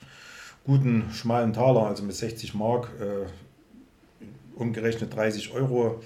[0.64, 3.28] guten, schmalen Taler, also mit 60 Mark, äh,
[4.56, 6.02] umgerechnet 30 Euro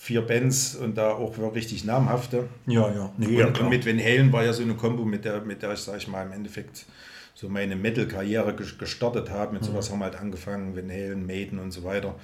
[0.00, 2.48] vier Bands und da auch richtig namhafte.
[2.66, 3.12] Ja, ja.
[3.18, 5.72] Nee, und, und, mit Van Halen war ja so eine Kombo, mit der, mit der
[5.72, 6.86] ich, sag ich mal, im Endeffekt
[7.34, 9.54] so meine Metal-Karriere gestartet habe.
[9.54, 9.66] Mit mhm.
[9.66, 12.14] sowas haben wir halt angefangen, Van Halen, Maiden und so weiter.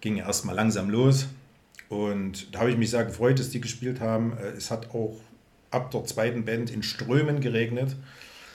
[0.00, 1.28] Ging erst mal langsam los.
[1.88, 4.36] Und da habe ich mich sehr gefreut, dass die gespielt haben.
[4.36, 5.16] Äh, es hat auch
[5.70, 7.94] ab der zweiten Band in Strömen geregnet.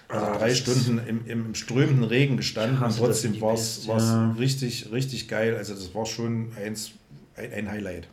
[0.09, 4.31] Also ah, drei Stunden im, im strömenden Regen gestanden und trotzdem war es ja.
[4.37, 5.55] richtig, richtig geil.
[5.55, 6.91] Also das war schon eins,
[7.35, 8.07] ein, ein Highlight.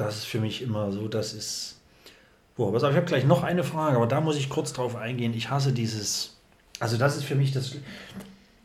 [0.00, 1.78] Das ist für mich immer so, das ist.
[2.56, 5.34] Boah, was, ich habe gleich noch eine Frage, aber da muss ich kurz drauf eingehen.
[5.34, 6.38] Ich hasse dieses.
[6.78, 7.76] Also, das ist für mich das.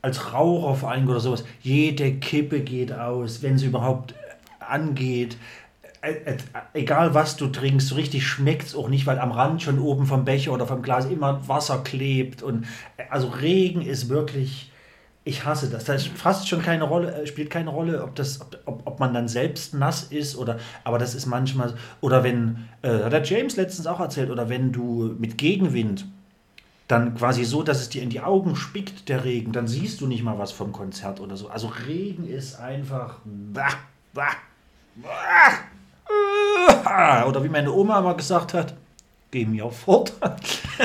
[0.01, 4.13] Als Raucher vor allem oder sowas, jede Kippe geht aus, wenn sie überhaupt
[4.59, 5.35] angeht.
[6.73, 10.05] Egal was du trinkst, so richtig schmeckt es auch nicht, weil am Rand schon oben
[10.05, 12.43] vom Becher oder vom Glas immer Wasser klebt.
[12.43, 12.65] Und
[13.09, 14.71] also Regen ist wirklich
[15.27, 15.85] ich hasse das.
[15.85, 19.27] Das fast schon keine Rolle, äh, spielt keine Rolle, ob, das, ob, ob man dann
[19.27, 23.87] selbst nass ist oder, aber das ist manchmal, oder wenn, äh, hat der James letztens
[23.87, 26.05] auch erzählt, oder wenn du mit Gegenwind
[26.87, 30.07] dann quasi so, dass es dir in die Augen spickt, der Regen, dann siehst du
[30.07, 31.49] nicht mal was vom Konzert oder so.
[31.49, 33.17] Also Regen ist einfach.
[37.27, 38.75] Oder wie meine Oma mal gesagt hat,
[39.31, 40.13] geh mir fort.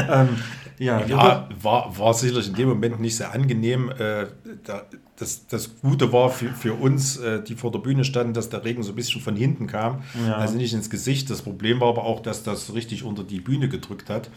[0.81, 3.91] ja, ja war, war sicherlich in dem Moment nicht sehr angenehm.
[3.91, 4.26] Äh,
[4.64, 8.49] da, das, das Gute war für, für uns, äh, die vor der Bühne standen, dass
[8.49, 10.37] der Regen so ein bisschen von hinten kam, ja.
[10.37, 11.28] also nicht ins Gesicht.
[11.28, 14.31] Das Problem war aber auch, dass das richtig unter die Bühne gedrückt hat.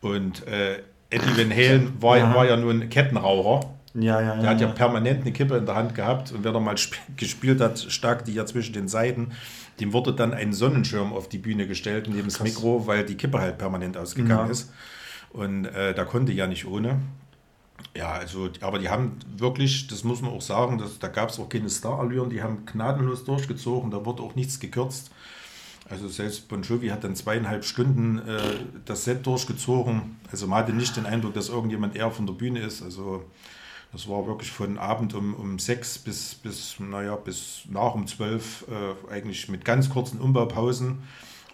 [0.00, 0.78] Und äh,
[1.10, 2.32] Eddie Van Halen war ja.
[2.32, 3.68] war ja nun Kettenraucher.
[3.94, 6.60] Ja, ja, Der hat ja permanent eine Kippe in der Hand gehabt und wer da
[6.60, 6.76] mal
[7.16, 9.32] gespielt hat, stak die ja zwischen den Seiten.
[9.80, 13.38] Dem wurde dann ein Sonnenschirm auf die Bühne gestellt neben das Mikro, weil die Kippe
[13.38, 14.52] halt permanent ausgegangen ja.
[14.52, 14.72] ist.
[15.32, 17.00] Und äh, da konnte ja nicht ohne.
[17.96, 21.38] Ja, also, aber die haben wirklich, das muss man auch sagen, dass, da gab es
[21.38, 25.10] auch keine Starallüren, die haben gnadenlos durchgezogen, da wurde auch nichts gekürzt.
[25.88, 28.40] Also selbst Bon Jovi hat dann zweieinhalb Stunden äh,
[28.84, 30.16] das Set durchgezogen.
[30.30, 32.82] Also man hatte nicht den Eindruck, dass irgendjemand eher von der Bühne ist.
[32.82, 33.24] Also
[33.92, 38.64] das war wirklich von Abend um, um sechs bis, bis, naja, bis nach um zwölf
[38.70, 41.02] äh, eigentlich mit ganz kurzen Umbaupausen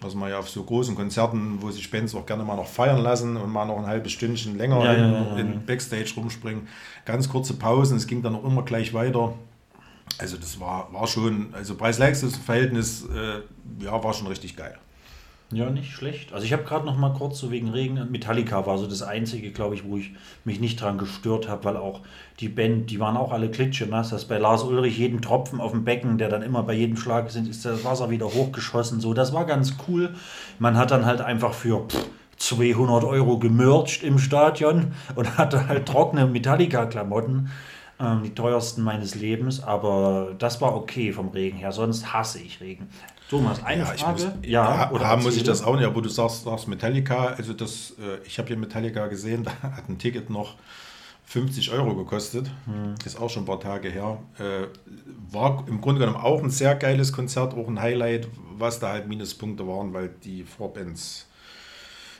[0.00, 3.02] was man ja auf so großen Konzerten, wo sich Bands auch gerne mal noch feiern
[3.02, 6.68] lassen und mal noch ein halbes Stündchen länger ja, in, ja, ja, in, Backstage rumspringen.
[7.04, 9.34] Ganz kurze Pausen, es ging dann auch immer gleich weiter.
[10.18, 14.78] Also das war, war schon, also Preis-Leistungs-Verhältnis, äh, ja, war schon richtig geil.
[15.50, 16.34] Ja, nicht schlecht.
[16.34, 19.50] Also ich habe gerade noch mal kurz so wegen Regen, Metallica war so das Einzige,
[19.50, 20.10] glaube ich, wo ich
[20.44, 22.02] mich nicht dran gestört habe, weil auch
[22.40, 25.84] die Band, die waren auch alle klitschenass, dass bei Lars Ulrich jeden Tropfen auf dem
[25.84, 29.00] Becken, der dann immer bei jedem Schlag sind, ist das Wasser wieder hochgeschossen.
[29.00, 30.14] So, das war ganz cool.
[30.58, 31.86] Man hat dann halt einfach für
[32.36, 37.48] 200 Euro gemercht im Stadion und hatte halt trockene Metallica-Klamotten
[37.98, 41.72] ähm, die teuersten meines Lebens, aber das war okay vom Regen her.
[41.72, 42.88] Sonst hasse ich Regen.
[43.28, 44.24] Thomas, eine ja, Frage.
[44.24, 47.52] Muss, ja, oder haben muss ich das auch nicht, aber du sagst, sagst Metallica, also
[47.52, 50.56] das, äh, ich habe hier Metallica gesehen, da hat ein Ticket noch
[51.26, 52.50] 50 Euro gekostet.
[52.64, 52.94] Hm.
[53.04, 54.18] Ist auch schon ein paar Tage her.
[54.38, 54.68] Äh,
[55.30, 59.08] war im Grunde genommen auch ein sehr geiles Konzert, auch ein Highlight, was da halt
[59.08, 61.26] Minuspunkte waren, weil die Vorbands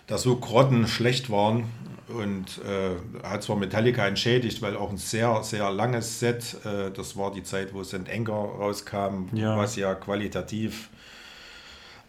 [0.06, 1.64] da so grottenschlecht waren
[2.08, 7.16] und äh, hat zwar Metallica entschädigt, weil auch ein sehr, sehr langes Set, äh, das
[7.16, 8.08] war die Zeit, wo St.
[8.10, 9.56] Anger rauskam, ja.
[9.56, 10.88] was ja qualitativ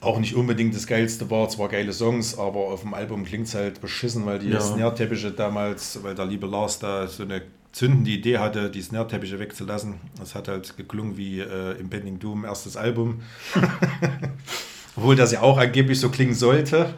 [0.01, 1.49] auch nicht unbedingt das Geilste war.
[1.49, 4.61] Zwar geile Songs, aber auf dem Album klingt es halt beschissen, weil die Ja.
[4.61, 7.41] Snare-Teppiche damals, weil der liebe Lars da so eine
[7.71, 9.95] zündende Idee hatte, die Snare-Teppiche wegzulassen.
[10.17, 13.21] Das hat halt geklungen wie äh, Impending Doom, erstes Album.
[14.95, 16.93] Obwohl das ja auch angeblich so klingen sollte,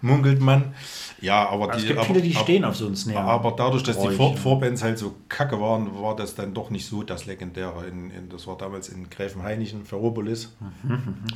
[0.00, 0.74] munkelt man.
[1.20, 3.18] Ja, aber Es die, gibt aber, viele, die aber- stehen auf so einen Snare.
[3.26, 4.36] aber dadurch, dass die Vor.
[4.36, 7.86] Vorbands halt so kacke waren, war das dann doch nicht so das Legendäre.
[7.86, 10.54] In, in, das war damals in Gräfenhainichen, Ferropolis.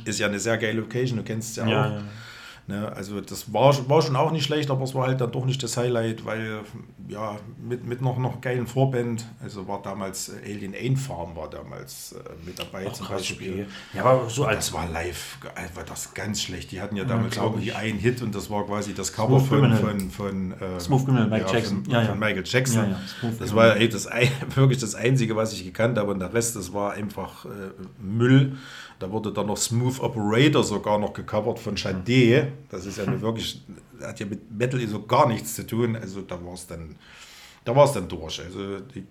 [0.05, 1.69] Ist ja eine sehr geile Location, du kennst es ja, Mhm.
[1.71, 1.91] Ja, auch.
[1.91, 2.01] ja.
[2.65, 5.43] Ne, also das war, war schon auch nicht schlecht, aber es war halt dann doch
[5.45, 6.61] nicht das Highlight, weil
[7.09, 11.49] ja, mit, mit noch, noch geilen Vorband, also war damals äh, Alien Ain Farm war
[11.49, 13.51] damals äh, mit dabei zum Krass, Beispiel.
[13.53, 13.65] okay.
[13.93, 16.71] Ja, aber so als Das war live, äh, war das ganz schlecht.
[16.71, 17.75] Die hatten ja Ja, damals glaub irgendwie ich.
[17.75, 19.77] einen Hit und das war quasi das Cover Smooth von, Criminal.
[19.79, 21.83] von, von äh, Smooth Criminal, Michael ja, Jackson.
[21.83, 22.07] Von, Ja, ja.
[22.07, 22.77] von Michael Jackson.
[22.77, 22.89] Ja,
[23.23, 24.07] ja, das war ey, das,
[24.55, 27.49] wirklich das Einzige, was ich gekannt habe und der Rest, das war einfach äh,
[28.01, 28.55] Müll.
[28.99, 32.52] Da wurde dann noch Smooth Operator sogar noch gecovert von Sade.
[32.69, 33.61] Das ist ja wirklich,
[34.01, 35.95] hat ja mit Metal so gar nichts zu tun.
[35.95, 36.95] Also da war es dann,
[37.65, 38.39] da war es dann durch.
[38.41, 39.05] Also die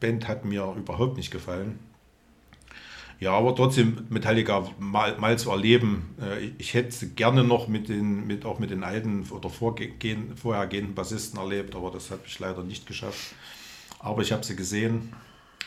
[0.00, 1.78] Band hat mir überhaupt nicht gefallen.
[3.20, 6.14] Ja, aber trotzdem Metallica mal, mal zu erleben.
[6.20, 9.50] Äh, ich- ich hätte sie gerne noch mit den, mit, auch mit den alten oder
[9.50, 13.34] vorgehen, vorhergehenden Bassisten erlebt, aber das habe ich leider nicht geschafft.
[13.98, 15.12] Aber ich habe sie gesehen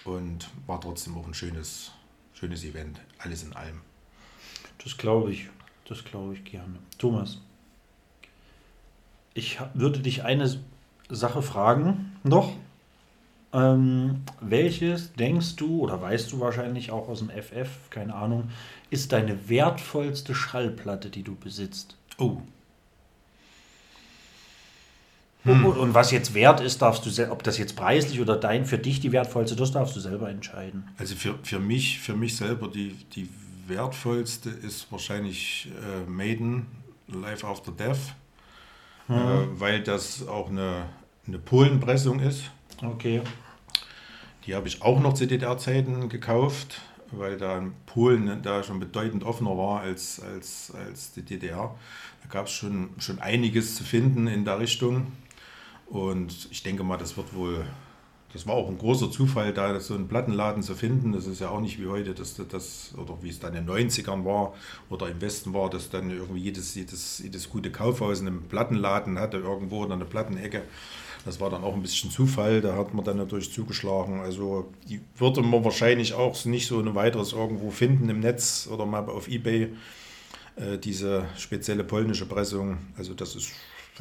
[0.06, 1.92] und war trotzdem auch ein schönes,
[2.34, 3.02] schönes Event.
[3.18, 3.82] Alles in allem.
[4.84, 5.50] Das glaube ich.
[5.88, 6.76] Das glaube ich gerne.
[6.98, 7.40] Thomas,
[9.34, 10.60] ich würde dich eine
[11.10, 12.54] Sache fragen noch.
[13.54, 18.50] Ähm, welches denkst du oder weißt du wahrscheinlich auch aus dem FF, keine Ahnung,
[18.90, 21.98] ist deine wertvollste Schallplatte, die du besitzt?
[22.18, 22.38] Oh,
[25.44, 28.78] Und, und was jetzt wert ist, darfst du, ob das jetzt preislich oder dein für
[28.78, 30.88] dich die wertvollste, das darfst du selber entscheiden.
[30.98, 33.28] also für, für, mich, für mich selber die, die
[33.72, 36.68] wertvollste ist wahrscheinlich äh, Maiden,
[37.08, 38.14] Life After Death,
[39.10, 39.14] äh,
[39.54, 40.86] weil das auch eine,
[41.28, 42.44] eine Polenpressung ist.
[42.84, 43.22] Okay.
[44.46, 49.24] Die habe ich auch noch zu DDR-Zeiten gekauft, weil da in Polen da schon bedeutend
[49.24, 51.76] offener war als, als, als die DDR.
[52.24, 55.12] Da gab es schon, schon einiges zu finden in der Richtung.
[55.88, 57.66] Und ich denke mal, das wird wohl,
[58.34, 61.12] das war auch ein großer Zufall, da so einen Plattenladen zu finden.
[61.12, 63.90] Das ist ja auch nicht wie heute, dass das, oder wie es dann in den
[63.90, 64.54] 90ern war
[64.90, 69.38] oder im Westen war, dass dann irgendwie jedes, jedes, jedes gute Kaufhaus einen Plattenladen hatte,
[69.38, 70.62] irgendwo oder eine Plattenecke.
[71.26, 74.22] Das war dann auch ein bisschen Zufall, da hat man dann natürlich zugeschlagen.
[74.22, 78.86] Also die würde man wahrscheinlich auch nicht so ein weiteres irgendwo finden im Netz oder
[78.86, 79.74] mal auf Ebay,
[80.56, 82.78] äh, diese spezielle polnische Pressung.
[82.98, 83.52] Also das ist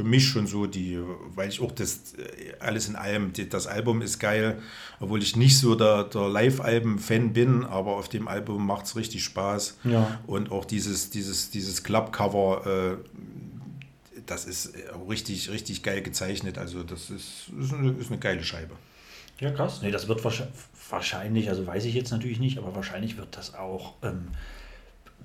[0.00, 0.98] für mich schon so die,
[1.34, 4.58] weil ich auch das äh, alles in allem, das Album ist geil,
[4.98, 9.22] obwohl ich nicht so der, der Live-Alben-Fan bin, aber auf dem Album macht es richtig
[9.24, 9.76] Spaß.
[9.84, 10.18] Ja.
[10.26, 16.56] Und auch dieses, dieses, dieses Club-Cover, äh, das ist äh, auch richtig, richtig geil gezeichnet.
[16.56, 18.72] Also das ist, ist, eine, ist eine geile Scheibe.
[19.38, 19.80] Ja, krass.
[19.82, 20.46] Nee, das wird wahrsch-
[20.88, 24.28] wahrscheinlich, also weiß ich jetzt natürlich nicht, aber wahrscheinlich wird das auch ähm,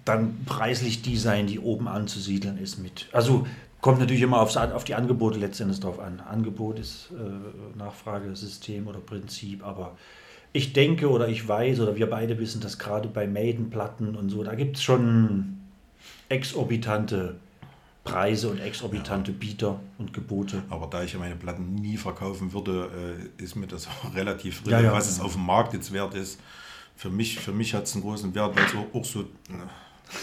[0.04, 3.08] dann preislich die sein, die oben anzusiedeln ist mit.
[3.14, 3.48] Also
[3.82, 6.20] kommt natürlich immer aufs, auf die Angebote letztendlich drauf an.
[6.20, 9.96] Angebot ist äh, Nachfragesystem oder Prinzip, aber
[10.54, 14.44] ich denke oder ich weiß oder wir beide wissen, dass gerade bei Maiden-Platten und so,
[14.44, 15.58] da gibt es schon
[16.30, 17.36] exorbitante
[18.06, 20.64] Preise und exorbitante Bieter und Gebote.
[20.70, 24.62] Aber da ich ja meine Platten nie verkaufen würde, äh, ist mir das auch relativ
[24.66, 25.24] Ja, drin, ja, was es ja.
[25.24, 26.40] auf dem Markt jetzt wert ist.
[26.96, 29.20] Für mich, für mich hat es einen großen Wert, weil es auch, auch so.
[29.50, 29.68] Ne,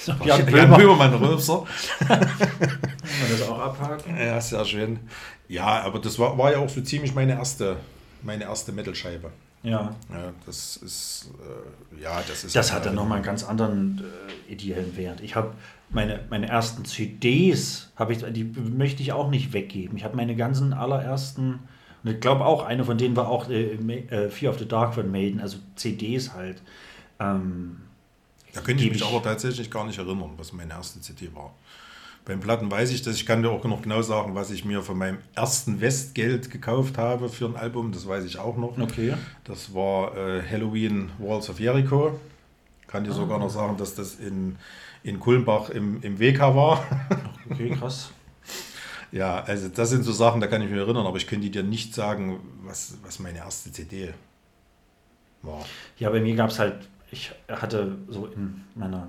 [0.07, 0.77] Jan Jan Böhmer.
[0.77, 1.65] Böhmermann Rülpser.
[1.99, 4.17] Kann man das auch abhaken?
[4.17, 5.01] Ja, sehr schön.
[5.49, 7.77] Ja, aber das war, war ja auch so ziemlich meine erste,
[8.23, 9.31] meine erste Metal-Scheibe.
[9.63, 9.95] Ja.
[10.11, 12.57] Ja, das ist, äh, ja, das ist.
[12.57, 14.03] Das hat dann nochmal einen ganz anderen
[14.49, 15.21] äh, ideellen Wert.
[15.21, 15.53] Ich habe
[15.91, 19.97] meine, meine ersten CDs, habe ich, die möchte ich auch nicht weggeben.
[19.97, 21.61] Ich habe meine ganzen allerersten,
[22.03, 24.95] und ich glaube auch, eine von denen war auch äh, äh, Fear of the Dark
[24.95, 26.61] von Maiden, also CDs halt.
[27.21, 27.77] Ähm,
[28.53, 31.55] Da könnte ich mich aber tatsächlich gar nicht erinnern, was meine erste CD war.
[32.25, 33.17] Beim Platten weiß ich das.
[33.17, 36.97] Ich kann dir auch noch genau sagen, was ich mir von meinem ersten Westgeld gekauft
[36.99, 37.91] habe für ein Album.
[37.93, 38.79] Das weiß ich auch noch.
[38.79, 39.15] Okay.
[39.45, 42.21] Das war äh, Halloween Walls of Jericho.
[42.87, 43.07] Kann Ah.
[43.07, 44.57] dir sogar noch sagen, dass das in,
[45.03, 46.85] in Kulmbach im, im WK war.
[47.51, 48.13] Okay, krass.
[49.13, 51.63] ja, also das sind so Sachen, da kann ich mich erinnern, aber ich könnte dir
[51.65, 54.13] nicht sagen, was, was meine erste CD
[55.43, 55.65] war.
[55.99, 59.09] Ja, bei mir gab es halt, ich hatte so in meiner,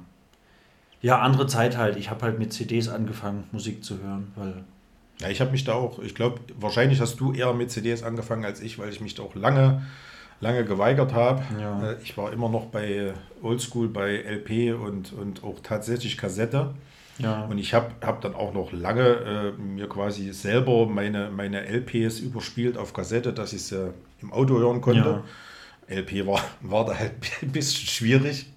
[1.01, 4.64] ja, andere Zeit halt, ich habe halt mit CDs angefangen, Musik zu hören, weil
[5.20, 8.45] Ja, ich habe mich da auch, ich glaube, wahrscheinlich hast du eher mit CDs angefangen
[8.45, 9.84] als ich, weil ich mich da auch lange,
[10.41, 11.41] lange geweigert habe.
[11.60, 11.91] Ja.
[11.91, 16.74] Äh, Ich war immer noch bei Oldschool, bei LP und, und auch tatsächlich Kassette.
[17.20, 17.45] Ja.
[17.45, 19.04] Und ich habe hab dann auch noch lange
[19.58, 24.58] äh, mir quasi selber meine, meine LPs überspielt auf Kassette, dass ich sie im Auto
[24.58, 25.22] hören konnte.
[25.88, 28.48] LP war, war da halt ein bisschen schwierig.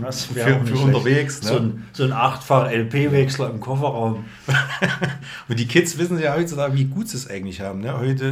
[0.00, 1.38] Das für, für unterwegs.
[1.38, 1.44] schlecht.
[1.44, 1.60] So Ne?
[1.60, 4.26] ein, so ein achtfach LP-Wechsler im Kofferraum.
[5.48, 7.80] Und die Kids wissen ja heutzutage, wie gut sie es eigentlich haben.
[7.80, 7.98] Ne?
[7.98, 8.26] Heute,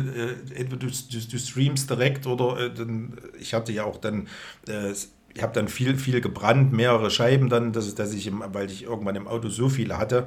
[0.54, 4.28] äh, entweder du, du, du streamst direkt oder äh, dann, ich hatte ja auch dann,
[4.68, 4.92] äh,
[5.34, 8.82] ich habe dann viel, viel gebrannt, mehrere Scheiben dann, dass, dass ich, im, weil ich
[8.82, 10.26] irgendwann im Auto so viele hatte,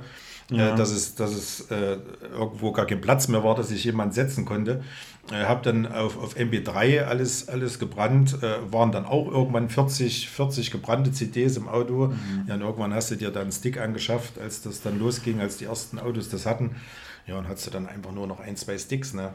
[0.50, 0.74] Ja.
[0.74, 1.98] äh, dass es, dass es äh,
[2.32, 4.84] irgendwo gar kein Platz mehr war, dass ich jemand setzen konnte.
[5.32, 10.30] Äh, habe dann auf, auf MP3 alles, alles gebrannt, äh, waren dann auch irgendwann 40,
[10.30, 12.08] 40 gebrannte CDs im Auto.
[12.08, 12.46] Mhm.
[12.48, 15.58] Ja, und irgendwann hast du dir dann einen Stick angeschafft, als das dann losging, als
[15.58, 16.76] die ersten Autos das hatten.
[17.28, 19.14] Ja, und hast du dann einfach nur noch ein, zwei Sticks.
[19.14, 19.32] Ne?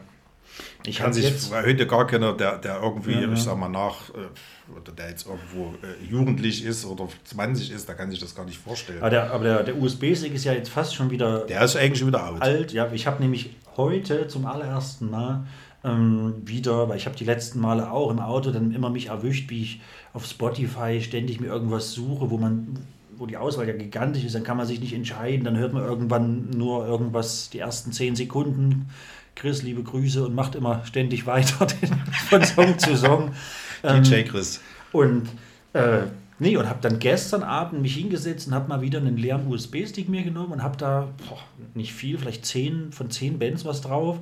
[0.85, 3.33] Ich Kann sich heute gar keiner, der, der irgendwie, Ja, ja.
[3.33, 7.87] ich sag mal, nach, äh, oder der jetzt irgendwo äh, jugendlich ist oder 20 ist,
[7.87, 8.99] der kann sich das gar nicht vorstellen.
[8.99, 11.99] aber der, aber der, der USB-Stick ist ja jetzt fast schon wieder Der ist eigentlich
[11.99, 12.41] schon wieder out.
[12.41, 12.73] alt.
[12.73, 15.45] Ja, ich habe nämlich heute zum allerersten Mal
[15.83, 19.49] ähm, wieder, weil ich habe die letzten Male auch im Auto dann immer mich erwischt,
[19.49, 19.81] wie ich
[20.13, 22.79] auf Spotify ständig mir irgendwas suche, wo man
[23.19, 25.83] wo die Auswahl ja gigantisch ist, dann kann man sich nicht entscheiden, dann hört man
[25.83, 28.89] irgendwann nur irgendwas, die ersten zehn Sekunden.
[29.37, 31.95] Chris, liebe Grüße und macht immer ständig weiter den,
[32.29, 33.31] von Song zu Song.
[33.83, 34.59] Ähm, DJ Chris.
[34.91, 35.27] und
[35.73, 35.99] äh,
[36.39, 40.09] nee, und habe dann gestern Abend mich hingesetzt und habe mal wieder einen leeren USB-Stick
[40.09, 41.37] mir genommen und habe da boah,
[41.75, 44.17] nicht viel, vielleicht zehn von zehn Bands was drauf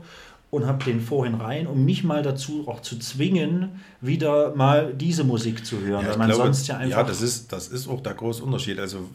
[0.51, 5.23] und habe den vorhin rein, um mich mal dazu auch zu zwingen, wieder mal diese
[5.23, 7.87] Musik zu hören, Ja, weil man glaube, sonst ja einfach ja das, ist, das ist
[7.87, 8.77] auch der große Unterschied.
[8.77, 9.09] Also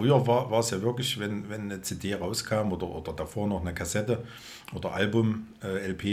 [0.00, 3.60] früher war, war es ja wirklich, wenn, wenn eine CD rauskam oder, oder davor noch
[3.60, 4.24] eine Kassette
[4.74, 6.04] oder Album, äh, LP,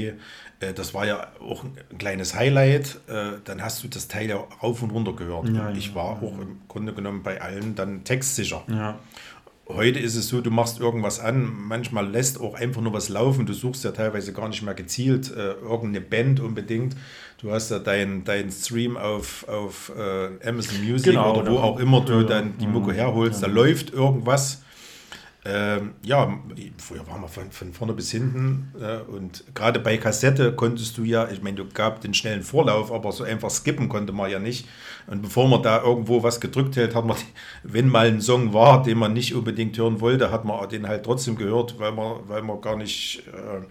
[0.59, 2.99] äh, das war ja auch ein kleines Highlight.
[3.07, 5.49] Äh, dann hast du das Teil ja rauf und runter gehört.
[5.49, 8.63] Ja, Und ich ja, war auch im Grunde genommen bei allen dann textsicher.
[8.67, 8.99] ja.
[9.69, 13.45] Heute ist es so, du machst irgendwas an, manchmal lässt auch einfach nur was laufen.
[13.45, 16.95] Du suchst ja teilweise gar nicht mehr gezielt äh, irgendeine Band unbedingt.
[17.39, 21.63] Du hast ja deinen dein Stream auf, auf äh, Amazon Music Genau, oder wo da-
[21.63, 23.43] auch immer du ja, dann die ja, Mucke herholst.
[23.43, 24.63] Da läuft irgendwas.
[25.45, 26.37] Ähm, ja,
[26.77, 31.03] früher waren wir von, von vorne bis hinten äh, und gerade bei Kassette konntest du
[31.05, 34.39] ja, ich meine, du gab den schnellen Vorlauf, aber so einfach skippen konnte man ja
[34.39, 34.67] nicht.
[35.05, 37.15] Und bevor man da irgendwo was gedrückt hält, hat man,
[37.63, 41.05] wenn mal ein Song war, den man nicht unbedingt hören wollte, hat man den halt
[41.05, 43.61] trotzdem gehört, weil man, weil man gar nicht, äh,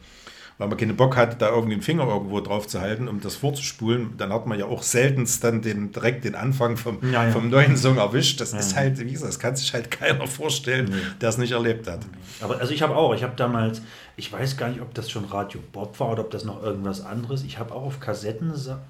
[0.58, 3.36] weil man keinen Bock hatte, da irgendwie den Finger irgendwo drauf zu halten, um das
[3.36, 4.14] vorzuspulen.
[4.16, 7.30] Dann hat man ja auch seltenst dann den, direkt den Anfang vom, Ja, ja.
[7.30, 8.40] vom neuen Song erwischt.
[8.40, 11.86] Das ist halt, wie gesagt, das kann sich halt keiner vorstellen, der es nicht erlebt
[11.88, 12.00] hat.
[12.40, 13.82] Aber also ich habe auch, ich habe damals,
[14.16, 17.04] ich weiß gar nicht, ob das schon Radio Bob war oder ob das noch irgendwas
[17.04, 17.42] anderes.
[17.44, 18.80] Ich habe auch auf Kassetten Sa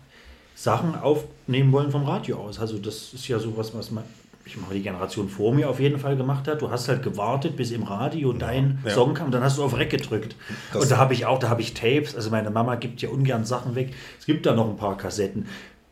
[0.59, 2.59] Sachen aufnehmen wollen vom Radio aus.
[2.59, 4.05] Also das ist ja sowas, was man,
[4.47, 6.63] ich mache die Generation vor mir auf jeden Fall gemacht hat.
[6.63, 8.93] Du hast halt gewartet, bis im Radio dein ja.
[8.93, 10.37] Song kam, dann hast du auf Rec gedrückt.
[10.73, 12.15] Das- und da habe ich auch, da habe ich Tapes.
[12.15, 13.93] Also meine Mama gibt ja ungern Sachen weg.
[14.19, 15.47] Es gibt da noch ein paar Kassetten.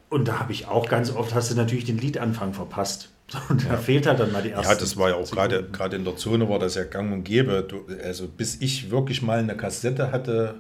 [0.09, 3.11] Und da habe ich auch ganz oft, hast du natürlich den Liedanfang verpasst.
[3.49, 4.69] Und da fehlt halt dann mal die erste.
[4.73, 7.25] Ja, das war ja auch gerade gerade in der Zone war das ja gang und
[7.25, 7.65] gäbe.
[7.67, 10.57] Du, also bis ich wirklich mal eine Kassette hatte,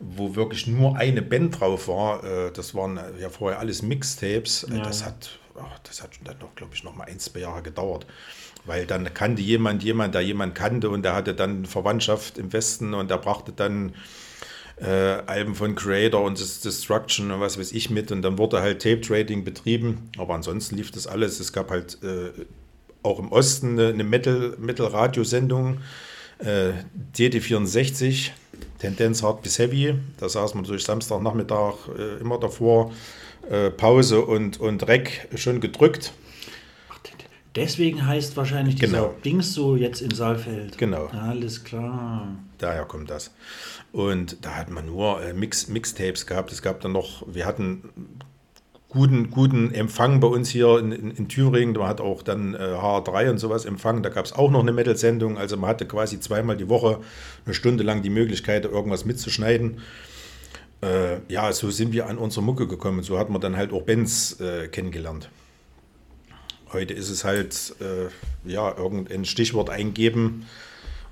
[0.00, 4.64] wo wirklich nur eine Band drauf war, äh, das waren ja vorher alles Mixtapes.
[4.64, 4.82] Äh, Ja.
[4.82, 5.38] Das hat
[5.84, 8.06] das hat dann noch, glaube ich, noch mal ein, zwei Jahre gedauert.
[8.64, 12.94] Weil dann kannte jemand jemand, der jemand kannte und der hatte dann Verwandtschaft im Westen
[12.94, 13.94] und der brachte dann
[14.80, 14.86] äh,
[15.26, 19.00] Alben von Creator und Destruction und was weiß ich mit und dann wurde halt Tape
[19.00, 21.40] Trading betrieben, aber ansonsten lief das alles.
[21.40, 22.30] Es gab halt äh,
[23.02, 25.78] auch im Osten eine, eine Metal, Metal-Radio-Sendung,
[26.38, 26.72] äh,
[27.16, 28.30] DT64,
[28.78, 29.94] Tendenz Hard bis Heavy.
[30.18, 32.92] Da saß man durch Samstagnachmittag äh, immer davor,
[33.50, 36.12] äh, Pause und, und Rec schon gedrückt.
[37.54, 39.14] Deswegen heißt wahrscheinlich dieser Genau.
[39.24, 40.78] Dings so jetzt in Saalfeld.
[40.78, 41.06] Genau.
[41.08, 42.28] Alles klar.
[42.58, 43.30] Daher kommt das.
[43.92, 46.50] Und da hat man nur äh, Mix, Mixtapes gehabt.
[46.50, 47.90] Es gab dann noch, wir hatten
[48.88, 51.74] guten, guten Empfang bei uns hier in, in, in Thüringen.
[51.74, 54.02] Man hat auch dann äh, HR3 und sowas empfangen.
[54.02, 55.36] Da gab es auch noch eine Metal-Sendung.
[55.36, 57.00] Also man hatte quasi zweimal die Woche
[57.44, 59.78] eine Stunde lang die Möglichkeit, irgendwas mitzuschneiden.
[60.82, 63.02] Äh, ja, so sind wir an unsere Mucke gekommen.
[63.02, 65.30] So hat man dann halt auch Bands äh, kennengelernt.
[66.72, 68.08] Heute ist es halt, äh,
[68.50, 70.46] ja, irgendein Stichwort eingeben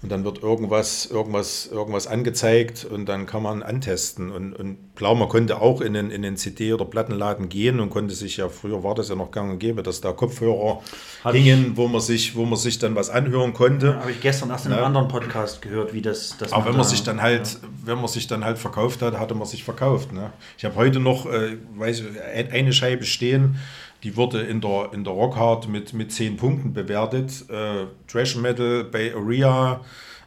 [0.02, 4.30] und dann wird irgendwas, irgendwas, irgendwas angezeigt und dann kann man antesten.
[4.30, 7.90] Und, und klar, man konnte auch in den, in den CD- oder Plattenladen gehen und
[7.90, 10.80] konnte sich ja, früher war das ja noch gang und gäbe, dass da Kopfhörer
[11.22, 13.96] Hab hingen, wo man, sich, wo man sich dann was anhören konnte.
[13.96, 14.86] Habe ich gestern erst in einem Ja.
[14.86, 16.36] anderen Podcast gehört, wie das.
[16.38, 19.34] das Aber wenn man sich dann halt, wenn man sich dann halt verkauft hat, hatte
[19.34, 20.12] man sich verkauft.
[20.12, 20.32] Ne?
[20.56, 23.56] Ich habe heute noch, äh, weiß ich, ein- eine Scheibe stehen.
[24.02, 27.44] Die wurde in der, in der Rockhard mit, mit 10 Punkten bewertet.
[27.50, 29.80] Äh, Trash Metal, Bay Area,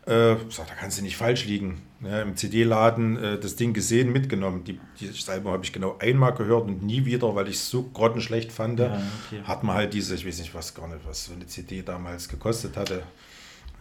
[0.06, 1.82] äh, sag, da kannst du nicht falsch liegen.
[2.02, 4.66] Ja, Im CD-Laden äh, das Ding gesehen, mitgenommen.
[4.66, 7.84] Die, dieses Album habe ich genau einmal gehört und nie wieder, weil ich es so
[7.84, 8.80] grottenschlecht fand.
[8.80, 9.42] Ja, okay.
[9.46, 12.28] Hat man halt diese, ich weiß nicht, was gar nicht, was so eine CD damals
[12.28, 13.04] gekostet hatte.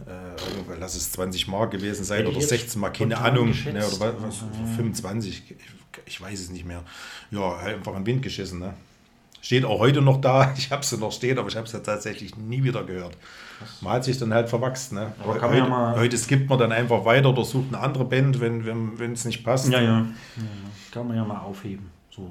[0.06, 3.50] Äh, lass es 20 Mark gewesen sein oder ich jetzt 16 Mark, keine Ahnung.
[3.50, 4.44] Ne, oder was, was,
[4.76, 5.56] 25, ich,
[6.06, 6.84] ich weiß es nicht mehr.
[7.32, 8.60] Ja, einfach in den Wind geschissen.
[8.60, 8.74] Ne?
[9.42, 10.54] Steht auch heute noch da.
[10.56, 13.16] Ich habe sie noch stehen, aber ich habe sie tatsächlich nie wieder gehört.
[13.80, 14.92] Man hat sich dann halt verwachst.
[14.92, 15.12] Ne?
[15.22, 17.80] Aber kann man heute, ja mal- heute skippt man dann einfach weiter oder sucht eine
[17.82, 19.68] andere Band, wenn es wenn, es nicht passt.
[19.70, 20.06] Ja, ja, ja.
[20.92, 21.90] Kann man ja mal aufheben.
[22.10, 22.30] So.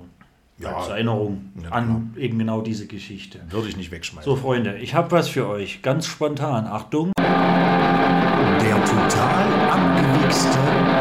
[0.58, 0.76] Ja.
[0.78, 3.40] Als Erinnerung Ja, an eben genau diese Geschichte.
[3.50, 4.30] Würde ich nicht wegschmeißen.
[4.30, 5.82] So, Freunde, ich habe was für euch.
[5.82, 6.68] Ganz spontan.
[6.68, 7.12] Achtung.
[7.18, 10.50] Der total abgewichste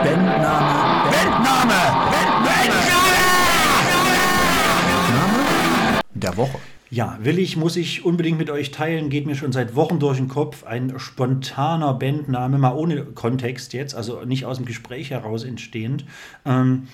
[0.02, 1.10] Bandname.
[1.10, 1.80] Bandname!
[2.42, 2.99] Bandname
[6.20, 6.58] der Woche.
[6.92, 10.16] Ja, will ich, muss ich unbedingt mit euch teilen, geht mir schon seit Wochen durch
[10.16, 10.64] den Kopf.
[10.64, 16.04] Ein spontaner Bandname, mal ohne Kontext jetzt, also nicht aus dem Gespräch heraus entstehend.
[16.44, 16.88] Ähm,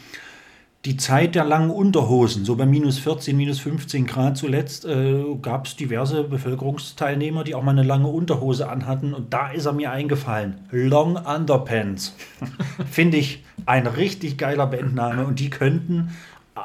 [0.87, 5.67] die Zeit der langen Unterhosen, so bei minus 14, minus 15 Grad zuletzt, äh, gab
[5.67, 9.13] es diverse Bevölkerungsteilnehmer, die auch mal eine lange Unterhose anhatten.
[9.13, 10.61] Und da ist er mir eingefallen.
[10.71, 12.15] Long Underpants.
[12.91, 15.27] Finde ich ein richtig geiler Bandname.
[15.27, 16.11] Und die könnten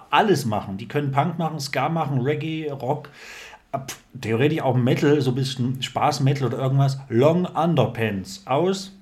[0.10, 0.78] alles machen.
[0.78, 3.10] Die können Punk machen, Ska machen, Reggae, Rock,
[3.72, 3.80] äh,
[4.20, 7.00] theoretisch auch Metal, so ein bisschen Spaß-Metal oder irgendwas.
[7.10, 8.98] Long Underpants aus,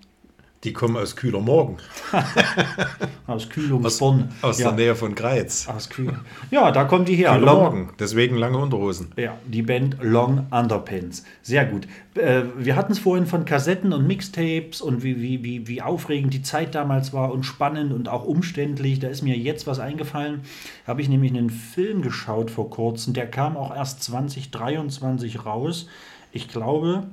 [0.66, 1.78] Die kommen aus Kühler Morgen,
[3.28, 4.28] aus Kühlungsborn.
[4.42, 5.70] aus ja, der Nähe von Greiz.
[5.70, 6.20] aus Kühl.
[6.52, 7.32] ja, da kommt die her.
[7.32, 9.14] Kühler Long, Morgen, deswegen lange Unterhosen.
[9.16, 11.24] Ja, die Band Long Underpants.
[11.44, 11.88] Sehr gut.
[12.16, 16.34] Äh, wir hatten es vorhin von Kassetten und Mixtapes und wie, wie, wie, wie aufregend
[16.34, 19.00] die Zeit damals war und spannend und auch umständlich.
[19.00, 20.42] Da ist mir jetzt was eingefallen.
[20.86, 23.14] Habe ich nämlich einen Film geschaut vor kurzem.
[23.14, 25.88] Der kam auch erst 2023 raus.
[26.34, 27.08] Ich glaube,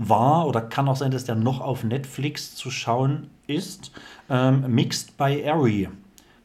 [0.00, 3.92] war oder kann auch sein, dass der noch auf Netflix zu schauen ist.
[4.28, 5.88] Ähm, Mixed by Ari.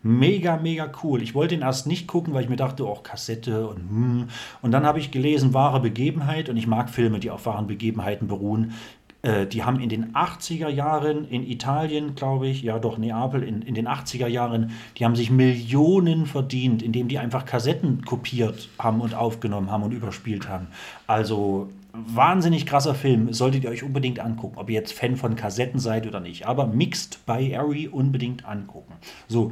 [0.03, 1.23] Mega, mega cool.
[1.23, 4.27] Ich wollte ihn erst nicht gucken, weil ich mir dachte, oh, Kassette und hm.
[4.61, 8.27] Und dann habe ich gelesen, wahre Begebenheit und ich mag Filme, die auf wahren Begebenheiten
[8.27, 8.73] beruhen.
[9.23, 13.63] Äh, die haben in den 80er Jahren in Italien, glaube ich, ja doch, Neapel, in,
[13.63, 19.01] in den 80er Jahren, die haben sich Millionen verdient, indem die einfach Kassetten kopiert haben
[19.01, 20.67] und aufgenommen haben und überspielt haben.
[21.07, 21.69] Also
[22.07, 26.07] wahnsinnig krasser Film, solltet ihr euch unbedingt angucken, ob ihr jetzt Fan von Kassetten seid
[26.07, 26.45] oder nicht.
[26.45, 28.93] Aber Mixed by Ari unbedingt angucken.
[29.27, 29.51] So.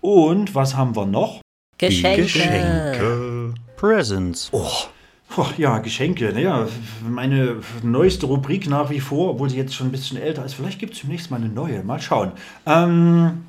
[0.00, 1.40] Und was haben wir noch?
[1.78, 3.54] Geschenke.
[3.76, 4.50] Presents.
[4.52, 4.68] Oh.
[5.56, 6.32] ja, Geschenke.
[6.32, 6.68] Naja,
[7.08, 10.54] meine neueste Rubrik nach wie vor, obwohl sie jetzt schon ein bisschen älter ist.
[10.54, 11.82] Vielleicht gibt es demnächst mal eine neue.
[11.82, 12.32] Mal schauen.
[12.66, 13.44] Ähm,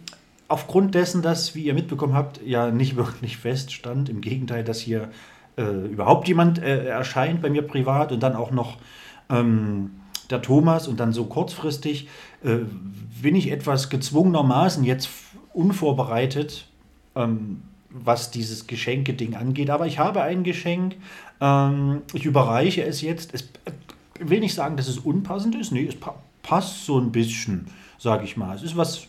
[0.48, 5.10] aufgrund dessen, dass, wie ihr mitbekommen habt, ja nicht wirklich feststand, im Gegenteil, dass hier
[5.58, 8.78] äh, überhaupt jemand äh, erscheint bei mir privat und dann auch noch
[9.30, 9.92] ähm,
[10.30, 12.08] der Thomas und dann so kurzfristig,
[12.44, 12.60] äh,
[13.22, 15.10] bin ich etwas gezwungenermaßen jetzt
[15.54, 16.68] unvorbereitet,
[17.16, 19.70] ähm, was dieses Geschenke-Ding angeht.
[19.70, 20.96] Aber ich habe ein Geschenk,
[21.42, 23.34] ähm, ich überreiche es jetzt.
[23.34, 23.50] Es
[24.20, 25.72] will nicht sagen, dass es unpassend ist.
[25.72, 28.56] Nee, es pa passt so ein bisschen, sage ich mal.
[28.56, 29.08] Es ist was.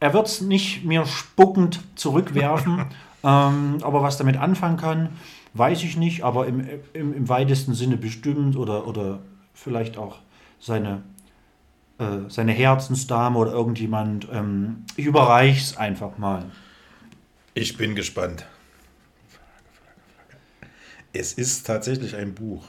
[0.00, 2.84] Er wird es nicht mir spuckend zurückwerfen,
[3.24, 5.08] ähm, aber was damit anfangen kann,
[5.54, 9.20] weiß ich nicht, aber im, im, im weitesten Sinne bestimmt oder, oder
[9.54, 10.18] vielleicht auch
[10.60, 11.02] seine,
[11.98, 14.28] äh, seine Herzensdame oder irgendjemand.
[14.30, 16.44] Ähm, ich überreiche es einfach mal.
[17.54, 18.46] Ich bin gespannt.
[21.12, 22.64] Es ist tatsächlich ein Buch.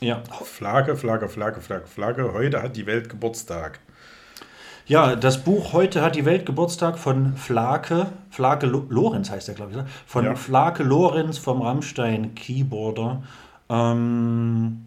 [0.00, 0.22] Ja.
[0.44, 2.32] Flagge, Flagge, Flagge, Flagge, Flagge.
[2.34, 3.80] Heute hat die Welt Geburtstag.
[4.86, 9.54] Ja, das Buch Heute hat die Welt Geburtstag von Flake, Flake Lo- Lorenz heißt er,
[9.54, 9.86] glaube ich, ne?
[10.06, 10.34] von Ja.
[10.36, 13.22] Flake Lorenz vom Rammstein Keyboarder.
[13.68, 14.86] Ähm,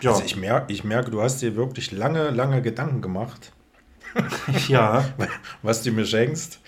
[0.00, 3.52] ja, Also ich, merke, ich merke, du hast dir wirklich lange, lange Gedanken gemacht,
[4.66, 5.04] ja,
[5.62, 6.58] was du mir schenkst.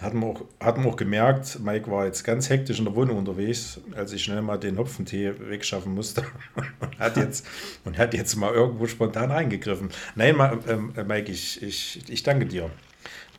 [0.00, 3.18] Hat man, auch, hat man auch gemerkt, Mike war jetzt ganz hektisch in der Wohnung
[3.18, 6.22] unterwegs, als ich schnell mal den Hopfentee wegschaffen musste.
[6.80, 7.46] und, hat jetzt,
[7.84, 9.90] und hat jetzt mal irgendwo spontan reingegriffen.
[10.14, 10.36] Nein,
[10.68, 12.70] ähm, äh, Mike, ich, ich, ich danke dir.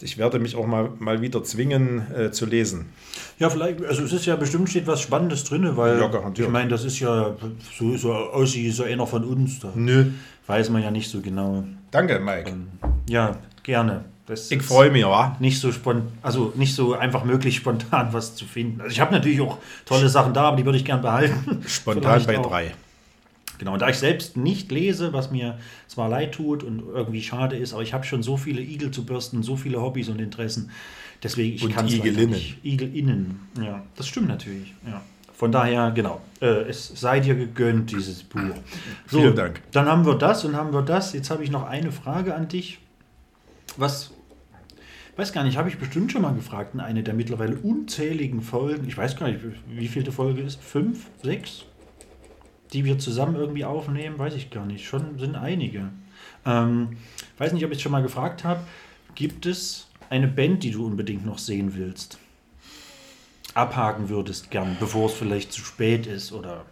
[0.03, 2.89] Ich werde mich auch mal, mal wieder zwingen äh, zu lesen.
[3.37, 6.69] ja, vielleicht, also es ist ja bestimmt steht was Spannendes drin, weil Ja, ich meine,
[6.69, 7.35] das ist ja
[7.77, 9.59] so, so aussieht, so einer von uns.
[9.59, 10.05] Da Nö.
[10.47, 11.63] weiß man ja nicht so genau.
[11.91, 12.51] Danke, Mike.
[13.07, 14.05] Ja, gerne.
[14.31, 15.35] Das Ich freue mich, wa?
[15.41, 15.71] nicht so
[16.21, 18.79] also nicht so einfach möglich spontan was zu finden.
[18.79, 21.61] Also ich habe natürlich auch tolle Sachen da, aber die würde ich gern behalten.
[21.67, 22.47] Spontan bei auch.
[22.47, 22.71] drei.
[23.57, 25.59] Genau, und da ich selbst nicht lese, was mir
[25.89, 29.05] zwar leid tut und irgendwie schade ist, aber ich habe schon so viele Igel zu
[29.05, 30.71] bürsten, so viele Hobbys und Interessen.
[31.21, 32.63] Deswegen, ich kann es nicht.
[32.63, 34.73] Igelinnen, ja, das stimmt natürlich.
[34.87, 35.01] Ja.
[35.35, 38.39] Von daher, genau, äh, es sei dir gegönnt, dieses Buch.
[39.07, 39.61] So, Vielen Dank.
[39.73, 41.11] Dann haben wir das und haben wir das.
[41.11, 42.79] Jetzt habe ich noch eine Frage an dich.
[43.77, 44.11] Was,
[45.17, 48.87] weiß gar nicht, habe ich bestimmt schon mal gefragt in eine der mittlerweile unzähligen Folgen.
[48.87, 50.61] Ich weiß gar nicht, wie vielte Folge ist?
[50.61, 51.07] Fünf?
[51.21, 51.65] Sechs?
[52.73, 54.85] Die wir zusammen irgendwie aufnehmen, weiß ich gar nicht.
[54.85, 55.89] Schon sind einige.
[56.45, 56.97] Ähm,
[57.37, 58.61] weiß nicht, ob ich es schon mal gefragt habe.
[59.15, 62.17] Gibt es eine Band, die du unbedingt noch sehen willst?
[63.53, 66.65] Abhaken würdest gern, bevor es vielleicht zu spät ist oder.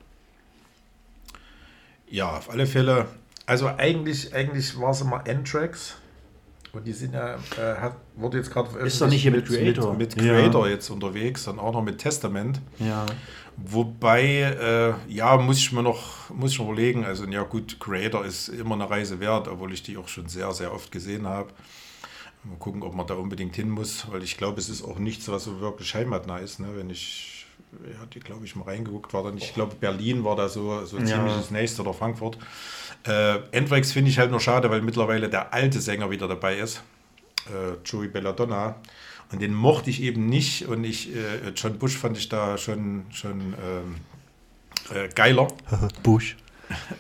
[2.10, 3.08] Ja, auf alle Fälle.
[3.46, 5.98] Also eigentlich, eigentlich war es immer N-Tracks.
[6.72, 9.93] Und die sind ja, äh, hat, wurde jetzt gerade Ist doch nicht hier mit Creator.
[9.95, 10.34] Mit, mit Ja.
[10.34, 12.61] Creator jetzt unterwegs, dann auch noch mit Testament.
[12.78, 13.05] Ja.
[13.57, 14.24] Wobei,
[15.07, 17.05] äh, ja, muss ich mir noch, muss ich noch überlegen.
[17.05, 20.51] Also, ja, gut, Creator ist immer eine Reise wert, obwohl ich die auch schon sehr,
[20.53, 21.49] sehr oft gesehen habe.
[22.43, 25.28] Mal gucken, ob man da unbedingt hin muss, weil ich glaube, es ist auch nichts,
[25.30, 26.59] was so wirklich heimatnah ist.
[26.59, 26.67] Ne?
[26.74, 27.47] Wenn ich,
[27.84, 30.97] ja, die glaube ich mal reingeguckt, war dann, ich glaube, Berlin war da so, so
[30.99, 31.05] Ja.
[31.05, 32.38] ziemlich das nächste oder Frankfurt.
[33.06, 36.84] Äh, Endwax finde ich halt nur schade, weil mittlerweile der alte Sänger wieder dabei ist,
[37.47, 38.76] äh, Joey Belladonna.
[39.32, 43.06] Und den mochte ich eben nicht und ich, äh, John Bush fand ich da schon,
[43.12, 43.95] schon ähm,
[44.93, 45.47] äh, geiler.
[46.04, 46.36] Bush.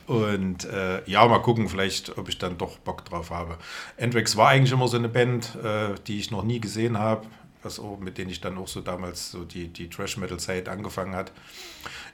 [0.07, 3.57] Und äh, ja, mal gucken, vielleicht, ob ich dann doch Bock drauf habe.
[3.97, 7.27] Endwax war eigentlich immer so eine Band, äh, die ich noch nie gesehen habe,
[7.63, 11.31] auch, mit denen ich dann auch so damals so die, die Trash-Metal-Zeit angefangen hat.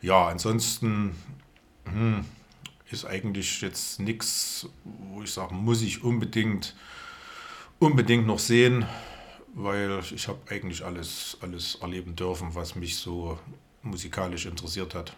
[0.01, 1.15] Ja, ansonsten
[1.85, 2.25] hm,
[2.91, 6.75] ist eigentlich jetzt nichts, wo ich sage, muss ich unbedingt,
[7.79, 8.85] unbedingt noch sehen,
[9.53, 13.39] weil ich habe eigentlich alles, alles erleben dürfen, was mich so
[13.81, 15.15] musikalisch interessiert hat.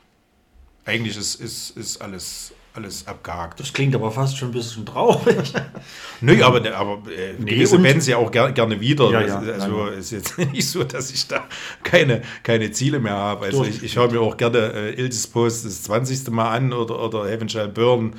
[0.86, 3.60] Eigentlich ist, ist, ist alles, alles abgehakt.
[3.60, 5.54] Das klingt aber fast schon ein bisschen traurig.
[6.22, 9.10] Nö, aber, aber äh, Nee, gewisse Bands ja auch ger gerne wieder.
[9.12, 9.94] Ja, ja, also nein.
[9.98, 11.44] ist jetzt nicht so, dass ich da
[11.84, 13.46] keine, keine Ziele mehr habe.
[13.48, 16.30] Also ich, ich höre mir auch gerne äh, Iltis Post das 20.
[16.30, 18.14] Mal an oder, oder Heaven Shall Burn.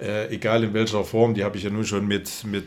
[0.00, 2.66] Äh, egal in welcher Form, die habe ich ja nun schon mit, mit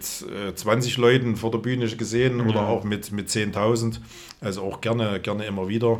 [0.49, 2.68] äh, 20 Leuten vor der Bühne gesehen oder Ja.
[2.68, 3.99] auch mit, mit 10.000.
[4.41, 5.99] Also auch gerne, gerne immer wieder.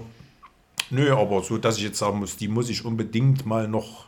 [0.92, 4.06] Nö, aber so, dass ich jetzt sagen muss, die muss ich unbedingt mal noch.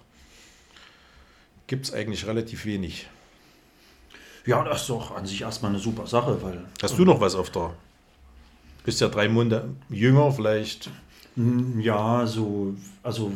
[1.68, 3.08] Gibt es eigentlich relativ wenig.
[4.46, 6.64] ja, das ist doch an sich erstmal eine super Sache, weil.
[6.82, 7.74] Hast du noch was auf der?
[8.84, 10.92] Bist ja drei Monate jünger, vielleicht.
[11.80, 13.32] Ja, so, also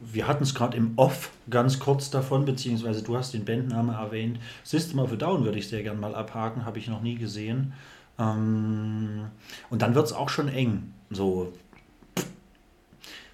[0.00, 4.38] wir hatten es gerade im Off ganz kurz davon, beziehungsweise du hast den Bandnamen erwähnt.
[4.64, 7.72] System of a Down würde ich sehr gern mal abhaken, habe ich noch nie gesehen.
[8.18, 9.26] Ähm,
[9.70, 10.92] und dann wird es auch schon eng.
[11.10, 11.52] So.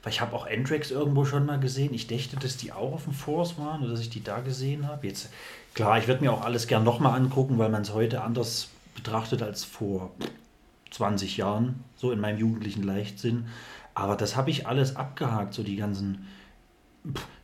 [0.03, 1.92] Weil ich habe auch Anthrax irgendwo schon mal gesehen.
[1.92, 4.86] Ich dachte, dass die auch auf dem Force waren oder dass ich die da gesehen
[4.86, 5.07] habe.
[5.07, 5.28] Jetzt,
[5.74, 9.42] klar, ich würde mir auch alles gern nochmal angucken, weil man es heute anders betrachtet
[9.42, 10.11] als vor
[10.92, 13.46] 20 Jahren, so in meinem jugendlichen Leichtsinn.
[13.94, 16.26] Aber das habe ich alles abgehakt, so die ganzen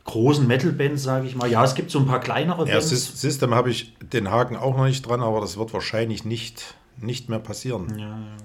[0.05, 1.49] großen Metal-Bands, sage ich mal.
[1.49, 2.91] Ja, es gibt so ein paar kleinere Ja, Bands.
[2.91, 6.75] Sys- System habe ich den Haken auch noch nicht dran, aber das wird wahrscheinlich nicht,
[6.97, 7.97] nicht mehr passieren.
[7.97, 8.37] ja, ja.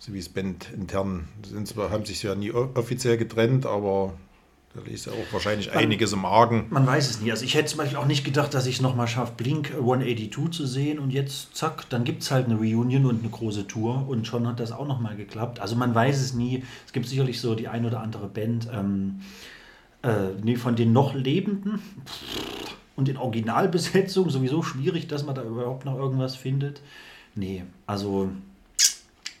[0.00, 4.14] So wie es Band intern sind, zwar haben sich ja nie offiziell getrennt, aber
[4.74, 6.68] da ist ja auch wahrscheinlich einiges im Argen.
[6.70, 7.30] Man weiß es nie.
[7.30, 10.52] Also ich hätte zum Beispiel auch nicht gedacht, dass ich es nochmal schaffe, Blink 182
[10.52, 14.08] zu sehen und jetzt, zack, dann gibt es halt eine Reunion und eine große Tour
[14.08, 15.60] und schon hat das auch nochmal geklappt.
[15.60, 16.64] Also man weiß es nie.
[16.86, 19.20] Es gibt sicherlich so die ein oder andere Band, ähm,
[20.02, 21.82] äh, nee, von den noch Lebenden
[22.96, 26.80] und in Originalbesetzung sowieso schwierig, dass man da überhaupt noch irgendwas findet.
[27.34, 28.30] Nee, also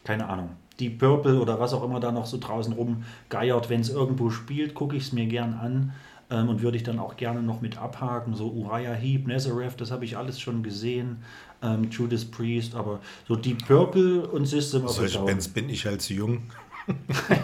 [0.04, 0.50] keine Ahnung.
[0.78, 4.74] Die Purple oder was auch immer da noch so draußen rumgeiert, wenn es irgendwo spielt,
[4.74, 5.92] gucke ich es mir gern an
[6.30, 8.34] ähm, und würde ich dann auch gerne noch mit abhaken.
[8.34, 11.18] So Uriah Heep, Nazareth, das habe ich alles schon gesehen.
[11.62, 15.26] Ähm, Judas Priest, aber so die Purple und System of a Down.
[15.26, 16.42] Bands bin ich halt zu jung.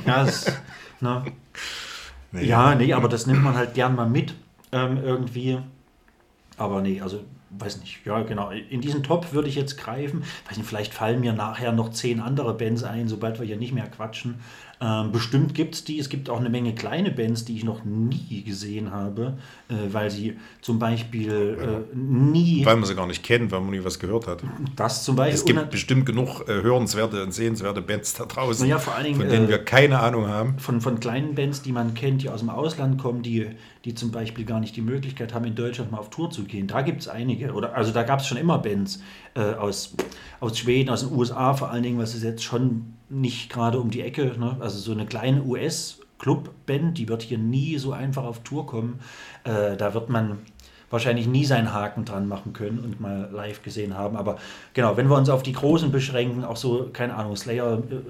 [0.07, 0.47] Ja, das,
[1.01, 1.25] ne?
[2.33, 2.47] Nee.
[2.47, 4.35] ja, nee, aber das nimmt man halt gern mal mit
[4.73, 5.59] ähm, irgendwie.
[6.57, 7.21] Aber nee, also
[7.51, 8.01] weiß nicht.
[8.05, 8.51] Ja, genau.
[8.51, 10.25] In diesen Top würde ich jetzt greifen.
[10.49, 13.73] Weiß nicht, vielleicht fallen mir nachher noch zehn andere Bands ein, sobald wir hier nicht
[13.73, 14.37] mehr quatschen.
[14.79, 15.99] Ähm, bestimmt gibt es die.
[15.99, 19.39] Es gibt auch eine Menge kleine Bands, die ich noch nie gesehen habe,
[19.71, 23.71] äh, weil sie zum Beispiel äh, nie Weil man sie gar nicht kennt, weil man
[23.71, 24.43] nie was gehört hat.
[24.75, 25.35] das zum Beispiel.
[25.35, 29.17] Es gibt bestimmt genug äh, hörenswerte und sehenswerte Bands da draußen, Naja, vor allen Dingen,
[29.21, 30.59] von denen äh, wir keine Ahnung haben.
[30.59, 33.47] von, von kleinen Bands, die man kennt, die aus dem Ausland kommen, die,
[33.87, 36.67] die zum Beispiel gar nicht die Möglichkeit haben, in Deutschland mal auf Tour zu gehen.
[36.67, 37.53] Da gibt es einige.
[37.53, 39.01] Oder, also da gab es schon immer Bands
[39.35, 39.95] äh, aus,
[40.41, 43.91] aus Schweden, aus den USA vor allen Dingen, was ist jetzt schon nicht gerade um
[43.91, 44.35] die Ecke.
[44.39, 44.57] Ne?
[44.61, 49.01] Also so eine kleine US- Clubband, die wird hier nie so einfach auf Tour kommen.
[49.45, 50.39] Äh, da wird man
[50.89, 54.17] wahrscheinlich nie seinen Haken dran machen können und mal live gesehen haben.
[54.17, 54.37] Aber
[54.73, 58.09] genau, wenn wir uns auf die Großen beschränken, auch so, keine Ahnung, Slayer, äh, äh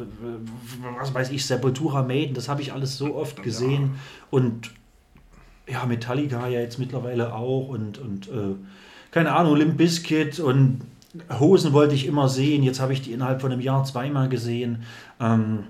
[1.01, 3.97] was weiß ich, Sepultura, Maiden, das habe ich alles so oft gesehen.
[4.31, 4.71] Und
[5.69, 8.55] ja, Metallica ja jetzt mittlerweile auch und, und äh,
[9.11, 10.83] keine Ahnung, Limp Bizkit und
[11.39, 12.63] Hosen wollte ich immer sehen.
[12.63, 14.83] Jetzt habe ich die innerhalb von einem Jahr zweimal gesehen.
[15.21, 15.65] Ähm,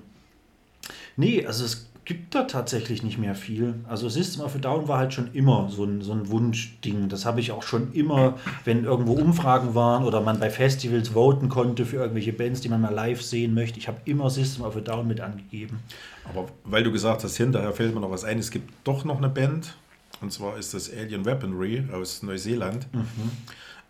[1.16, 3.74] nee, also es gibt da tatsächlich nicht mehr viel.
[3.88, 7.08] Also System of a Down war halt schon immer so ein, so ein Wunschding.
[7.08, 11.48] Das habe ich auch schon immer, wenn irgendwo Umfragen waren oder man bei Festivals voten
[11.48, 13.78] konnte für irgendwelche Bands, die man mal live sehen möchte.
[13.78, 15.80] Ich habe immer System of a Down mit angegeben.
[16.28, 18.38] Aber weil du gesagt hast, hinterher fällt mir noch was ein.
[18.38, 19.74] Es gibt doch noch eine Band.
[20.20, 22.86] Und zwar ist das Alien Weaponry aus Neuseeland.
[22.92, 23.30] Mhm.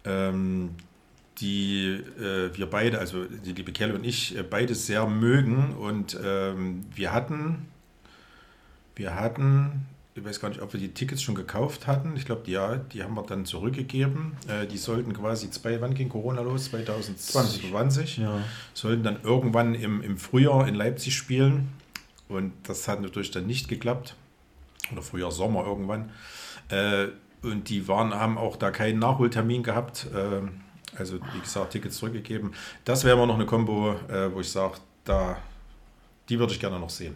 [0.04, 0.70] Ähm,
[1.38, 5.74] die äh, wir beide, also die liebe Kerle und ich, äh, beide sehr mögen.
[5.74, 7.68] Und ähm, wir hatten
[8.96, 12.16] wir hatten, ich weiß gar nicht, ob wir die Tickets schon gekauft hatten.
[12.16, 14.32] Ich glaube, ja, die haben wir dann zurückgegeben.
[14.48, 16.70] Äh, die sollten quasi zwei, wann ging Corona los?
[16.70, 17.70] 2020.
[17.70, 18.16] 20.
[18.16, 18.40] Ja.
[18.72, 21.68] Sollten dann irgendwann im, im Frühjahr in Leipzig spielen.
[22.28, 24.16] Und das hat natürlich dann nicht geklappt.
[24.92, 26.10] Oder Frühjahr, Sommer irgendwann.
[26.68, 27.08] Äh,
[27.42, 30.06] und die waren, haben auch da keinen Nachholtermin gehabt.
[30.14, 32.52] Äh, also, wie gesagt, Tickets zurückgegeben.
[32.84, 35.36] Das wäre immer noch eine Combo, äh, wo ich sage, da,
[36.28, 37.14] die würde ich gerne noch sehen.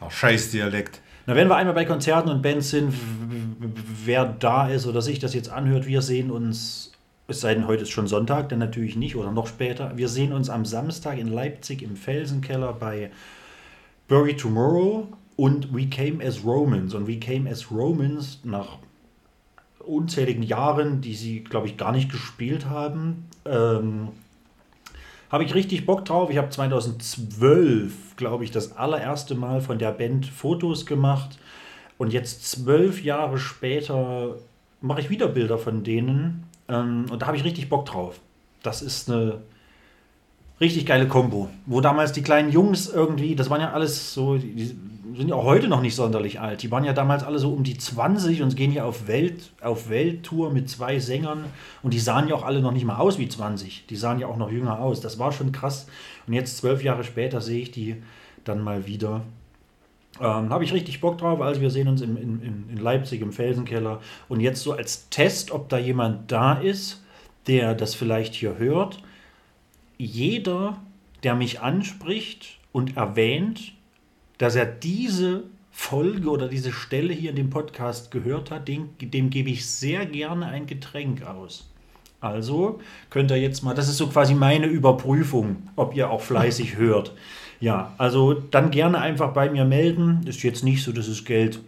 [0.00, 1.00] Ach, scheiß Dialekt.
[1.26, 2.94] Na, wenn wir einmal bei Konzerten und Bands sind,
[4.04, 6.92] wer da ist oder sich das jetzt anhört, wir sehen uns,
[7.26, 9.96] es sei denn, heute ist schon Sonntag, dann natürlich nicht oder noch später.
[9.96, 13.10] Wir sehen uns am Samstag in Leipzig im Felsenkeller bei
[14.06, 16.94] Bury Tomorrow und We Came as Romans.
[16.94, 18.78] Und We Came as Romans nach
[19.80, 24.08] unzähligen Jahren, die sie, glaube ich, gar nicht gespielt haben, ähm,
[25.30, 26.30] habe ich richtig Bock drauf.
[26.30, 31.38] Ich habe 2012, glaube ich, das allererste Mal von der Band Fotos gemacht.
[31.98, 34.36] Und jetzt zwölf Jahre später
[34.80, 36.44] mache ich wieder Bilder von denen.
[36.68, 38.20] Ähm, und da habe ich richtig Bock drauf.
[38.62, 39.40] Das ist eine
[40.60, 41.48] richtig geile Kombo.
[41.66, 44.76] Wo damals die kleinen Jungs irgendwie, das waren ja alles so, die,
[45.16, 46.62] sind ja auch heute noch nicht sonderlich alt.
[46.62, 49.88] Die waren ja damals alle so um die 20 und gehen ja auf, Welt, auf
[49.88, 51.44] Welttour mit zwei Sängern
[51.82, 53.86] und die sahen ja auch alle noch nicht mal aus wie 20.
[53.86, 55.00] Die sahen ja auch noch jünger aus.
[55.00, 55.86] Das war schon krass.
[56.26, 58.02] Und jetzt zwölf Jahre später sehe ich die
[58.44, 59.22] dann mal wieder.
[60.20, 61.40] Ähm, Habe ich richtig Bock drauf.
[61.40, 64.00] Also wir sehen uns in, in, in Leipzig im Felsenkeller.
[64.28, 67.02] Und jetzt so als Test, ob da jemand da ist,
[67.46, 69.02] der das vielleicht hier hört.
[69.98, 70.80] Jeder,
[71.22, 73.72] der mich anspricht und erwähnt,
[74.38, 79.30] dass er diese Folge oder diese Stelle hier in dem Podcast gehört hat, dem, dem
[79.30, 81.68] gebe ich sehr gerne ein Getränk aus.
[82.20, 86.76] Also könnt ihr jetzt mal, das ist so quasi meine Überprüfung, ob ihr auch fleißig
[86.78, 87.12] hört.
[87.60, 90.26] Ja, also dann gerne einfach bei mir melden.
[90.26, 91.60] Ist jetzt nicht so, dass es Geld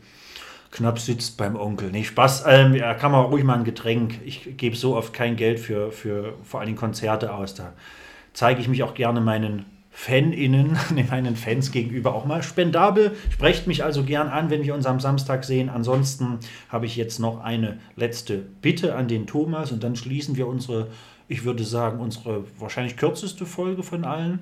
[0.71, 1.91] knapp sitzt beim Onkel.
[1.91, 2.45] Nee, Spaß.
[2.47, 4.21] Ähm, ja, kann man ruhig mal ein Getränk.
[4.25, 7.55] Ich gebe so oft kein Geld für, für vor allem Konzerte aus.
[7.55, 7.73] Da
[8.39, 10.78] zeige ich mich auch gerne meinen FanInnen,
[11.10, 13.16] meinen Fans gegenüber auch mal spendabel.
[13.31, 15.69] Sprecht mich also gern an, wenn wir uns am Samstag sehen.
[15.69, 16.39] Ansonsten
[16.69, 20.86] habe ich jetzt noch eine letzte Bitte an den Thomas und dann schließen wir unsere,
[21.27, 24.39] ich würde sagen, unsere wahrscheinlich kürzeste Folge von allen.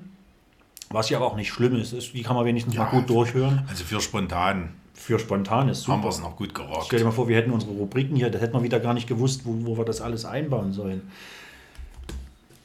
[0.91, 3.63] Was ja auch nicht schlimm ist, ist die kann man wenigstens ja, mal gut durchhören.
[3.67, 4.75] Also für spontan.
[4.93, 5.93] Für spontan ist super.
[5.93, 6.85] Haben wir es noch gut gerockt.
[6.85, 9.07] Stell dir mal vor, wir hätten unsere Rubriken hier, da hätten wir wieder gar nicht
[9.07, 11.01] gewusst, wo, wo wir das alles einbauen sollen.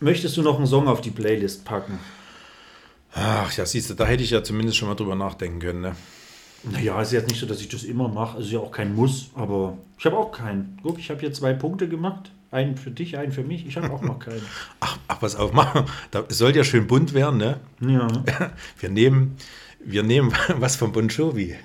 [0.02, 2.00] Möchtest du noch einen Song auf die Playlist packen?
[3.14, 5.80] Ach ja, siehst du, da hätte ich ja zumindest schon mal drüber nachdenken können.
[5.80, 5.96] Ne?
[6.64, 8.40] Naja, ist jetzt nicht so, dass ich das immer mache.
[8.40, 10.78] Ist ja auch kein Muss, aber ich habe auch keinen.
[10.82, 12.32] Guck, ich habe hier zwei Punkte gemacht.
[12.50, 13.64] Einen für dich, einen für mich.
[13.64, 14.42] Ich habe auch noch keinen.
[14.80, 15.84] Ach, ach, pass auf, mach.
[16.10, 17.60] Da soll ja schön bunt werden, ne?
[17.80, 18.08] Ja.
[18.80, 19.36] Wir nehmen,
[19.84, 21.56] wir nehmen was von Bon Jovi.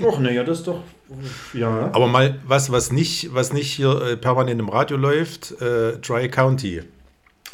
[0.00, 0.82] Och, naja, das ist doch.
[1.54, 1.90] Ja.
[1.92, 6.28] Aber mal was, was nicht, was nicht hier äh, permanent im Radio läuft, äh, Dry
[6.28, 6.82] County.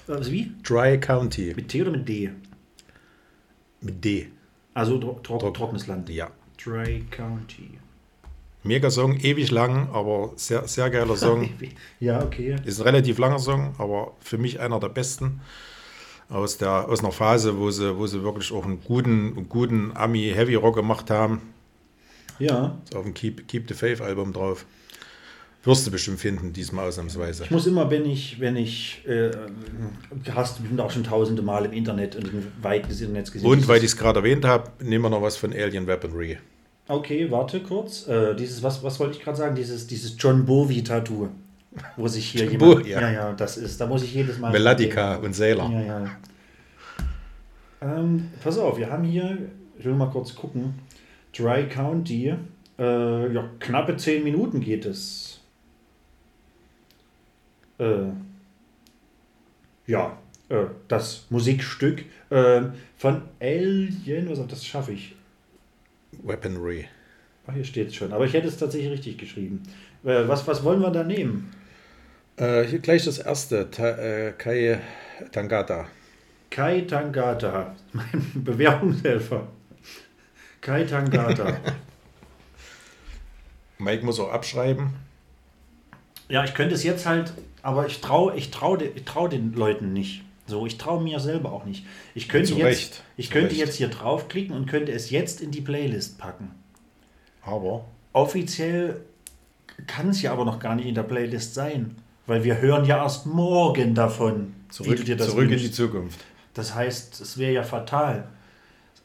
[0.08, 0.52] Also wie?
[0.62, 1.52] Dry County.
[1.56, 2.30] Mit T oder mit D?
[3.80, 4.28] Mit D.
[4.74, 6.08] Also tro tro Trock- trockenes Land.
[6.10, 6.30] Ja.
[6.62, 7.70] Dry County.
[8.62, 11.48] Mega Song, ewig lang, aber sehr, sehr geiler Song.
[12.00, 12.56] Ja, okay.
[12.64, 15.40] Ist ein relativ langer Song, aber für mich einer der besten.
[16.28, 19.96] Aus, der, aus einer Phase, wo sie, wo sie wirklich auch einen guten, einen guten
[19.96, 21.40] Ami-Heavy-Rock gemacht haben.
[22.40, 22.76] Ja.
[22.84, 24.66] Ist auf dem Keep, Keep the Faith Album drauf.
[25.66, 27.42] Wirst du bestimmt finden, diesmal ausnahmsweise.
[27.42, 29.32] Ich muss immer, wenn ich, wenn ich, äh,
[30.32, 33.50] hast du bestimmt auch schon tausende Mal im Internet und in Weiten des Internets gesehen.
[33.50, 36.38] Und weil ich es gerade erwähnt habe, nehmen wir noch was von Alien Weaponry.
[36.86, 38.06] Okay, warte kurz.
[38.06, 39.56] Äh, dieses, was, was wollte ich gerade sagen?
[39.56, 41.30] Dieses, dieses John Bowie-Tattoo,
[41.96, 42.76] wo sich hier jemand.
[42.76, 43.00] Bowie, ja.
[43.00, 43.80] ja, ja, das ist.
[43.80, 44.52] Da muss ich jedes Mal.
[44.52, 45.68] Melodica und Sailor.
[45.72, 46.10] Ja, ja.
[47.82, 49.36] Ähm, pass auf, wir haben hier,
[49.78, 50.74] ich will mal kurz gucken,
[51.36, 52.34] Dry County,
[52.78, 55.35] äh, ja, knappe 10 Minuten geht es.
[57.78, 58.08] Äh,
[59.86, 62.62] ja, äh, das Musikstück äh,
[62.96, 65.14] von Alien, was das schaffe ich.
[66.22, 66.86] Weaponry.
[67.46, 69.62] Ach, hier steht es schon, aber ich hätte es tatsächlich richtig geschrieben.
[70.04, 71.52] Äh, was, was wollen wir da nehmen?
[72.36, 74.80] Äh, hier gleich das erste, Ta äh, Kai
[75.32, 75.86] Tangata.
[76.50, 79.46] Kai Tangata, mein Bewerbungshelfer.
[80.60, 81.60] Kai Tangata.
[83.78, 84.94] Mike muss auch abschreiben.
[86.28, 87.32] Ja, ich könnte es jetzt halt,
[87.66, 90.22] aber ich traue ich trau, ich trau den Leuten nicht.
[90.46, 91.84] So, ich traue mir selber auch nicht.
[92.14, 93.58] Ich könnte, Zu jetzt, Recht, ich zu könnte Recht.
[93.58, 96.52] jetzt hier draufklicken und könnte es jetzt in die Playlist packen.
[97.42, 99.00] Aber Offiziell
[99.88, 103.02] kann es ja aber noch gar nicht in der Playlist sein, weil wir hören ja
[103.02, 105.70] erst morgen davon, zurück, zurück in die.
[105.72, 106.20] Zukunft.
[106.54, 108.28] Das heißt, es wäre ja fatal.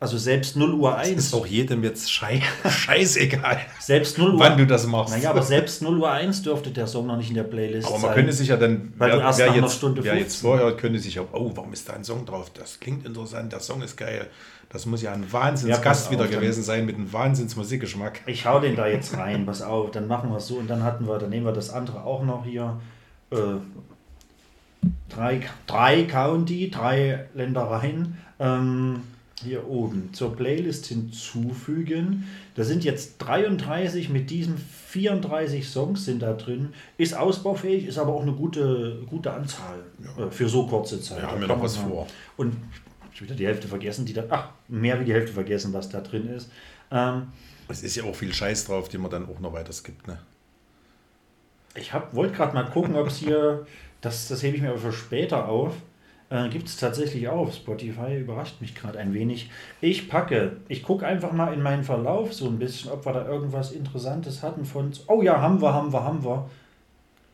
[0.01, 1.11] Also selbst 0 Uhr 1.
[1.11, 5.13] Ist auch jedem jetzt schei scheißegal, Selbst 0 Uhr wann du das machst.
[5.13, 7.99] Naja, aber selbst 0 Uhr 1 dürfte der Song noch nicht in der Playlist Aber
[7.99, 8.07] sein.
[8.07, 10.49] man könnte sich ja dann, Weil du erst nach einer jetzt, Stunde wer jetzt 15.
[10.49, 12.49] vorher könnte sich auch, oh, warum ist da ein Song drauf?
[12.51, 14.25] Das klingt interessant, der Song ist geil.
[14.69, 18.21] Das muss ja ein Wahnsinnsgast Ja, wieder auf, gewesen sein mit einem Wahnsinnsmusikgeschmack.
[18.25, 20.81] Ich hau den da jetzt rein, pass auf, dann machen wir es so und dann
[20.81, 22.81] hatten wir, dann nehmen wir das andere auch noch hier.
[23.29, 23.35] Äh,
[25.09, 28.17] drei, drei County, drei Ländereien.
[28.39, 29.03] Ähm,
[29.41, 32.27] hier oben zur Playlist hinzufügen.
[32.55, 36.73] Da sind jetzt 33 mit diesen 34 Songs sind da drin.
[36.97, 39.79] Ist ausbaufähig, ist aber auch eine gute, gute Anzahl
[40.17, 41.19] äh, für so kurze Zeit.
[41.23, 42.07] Ja, haben wir noch was vor.
[42.37, 42.55] Und
[43.13, 44.23] ich habe wieder die Hälfte vergessen, die da.
[44.29, 46.49] Ach, mehr wie die Hälfte vergessen, was da drin ist.
[46.91, 47.27] Ähm,
[47.67, 50.07] Es ist ja auch viel Scheiß drauf, den man dann auch noch weiter skippt.
[50.07, 50.19] Ne?
[51.75, 53.65] Ich wollte gerade mal gucken, ob es hier,
[54.01, 55.73] das, das hebe ich mir aber für später auf,
[56.31, 57.53] äh, gibt es tatsächlich auf.
[57.53, 59.51] Spotify überrascht mich gerade ein wenig.
[59.81, 63.27] Ich packe, ich gucke einfach mal in meinen Verlauf so ein bisschen, ob wir da
[63.27, 64.91] irgendwas Interessantes hatten von.
[65.07, 66.49] Oh ja, haben wir, haben wir, haben wir.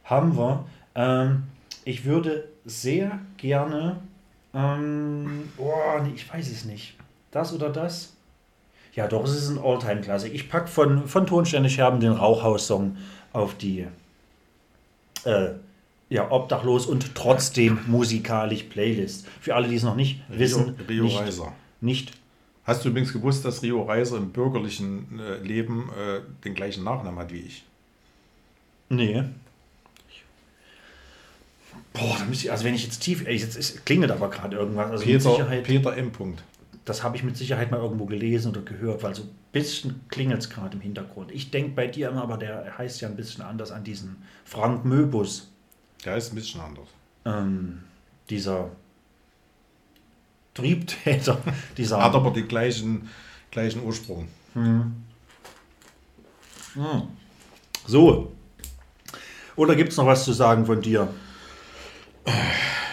[0.04, 0.66] Haben wir.
[0.96, 1.44] Ähm,
[1.86, 3.98] ich würde sehr gerne.
[4.54, 6.96] Ähm, oh, nee, ich weiß es nicht.
[7.30, 8.14] Das oder das?
[8.96, 10.34] Ja, doch, es ist ein Alltime-Klassik.
[10.34, 12.98] Ich packe von, von Tonsterne Scherben den Rauchhaus-Song
[13.32, 13.86] auf die
[15.24, 15.50] äh,
[16.10, 19.28] ja, obdachlos und trotzdem musikalisch Playlist.
[19.42, 21.54] Für alle, die es noch nicht wissen, Rio nicht, Reiser.
[21.82, 22.12] nicht.
[22.64, 27.20] Hast du übrigens gewusst, dass Rio Reiser im bürgerlichen äh, Leben äh, den gleichen Nachnamen
[27.20, 27.66] hat wie ich?
[28.90, 29.24] Nee.
[31.94, 34.56] Boah, da müsste ich, also wenn ich jetzt tief, ey, jetzt es klingelt aber gerade
[34.56, 34.92] irgendwas.
[34.92, 36.12] Also mit Peter, Sicherheit, Peter M.
[36.12, 36.44] Punkt.
[36.86, 40.42] das habe ich mit Sicherheit mal irgendwo gelesen oder gehört, weil so ein bisschen klingelt
[40.42, 41.32] es gerade im Hintergrund.
[41.32, 44.86] Ich denke bei dir immer, aber der heißt ja ein bisschen anders an diesen Frank
[44.86, 45.50] Möbus.
[46.08, 46.88] Der ist ein bisschen anders.
[47.26, 47.84] ähm,
[48.30, 48.70] dieser
[50.54, 51.38] Triebtäter,
[51.78, 52.02] dieser.
[52.02, 53.10] Hat aber den gleichen,
[53.52, 54.30] gleichen Ursprung.
[57.86, 58.32] so.
[59.58, 61.10] Oder gibt es noch was zu sagen von dir?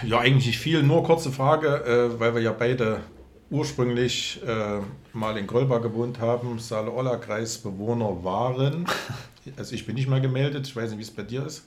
[0.02, 0.82] Ja, eigentlich nicht viel.
[0.82, 3.00] Nur kurze Frage, äh, weil wir ja beide
[3.48, 4.80] ursprünglich äh,
[5.12, 8.86] mal in Golba gewohnt haben, Saale-Olla-Kreisbewohner waren.
[9.58, 11.66] Also ich bin nicht mal gemeldet, ich weiß nicht, wie es bei dir ist.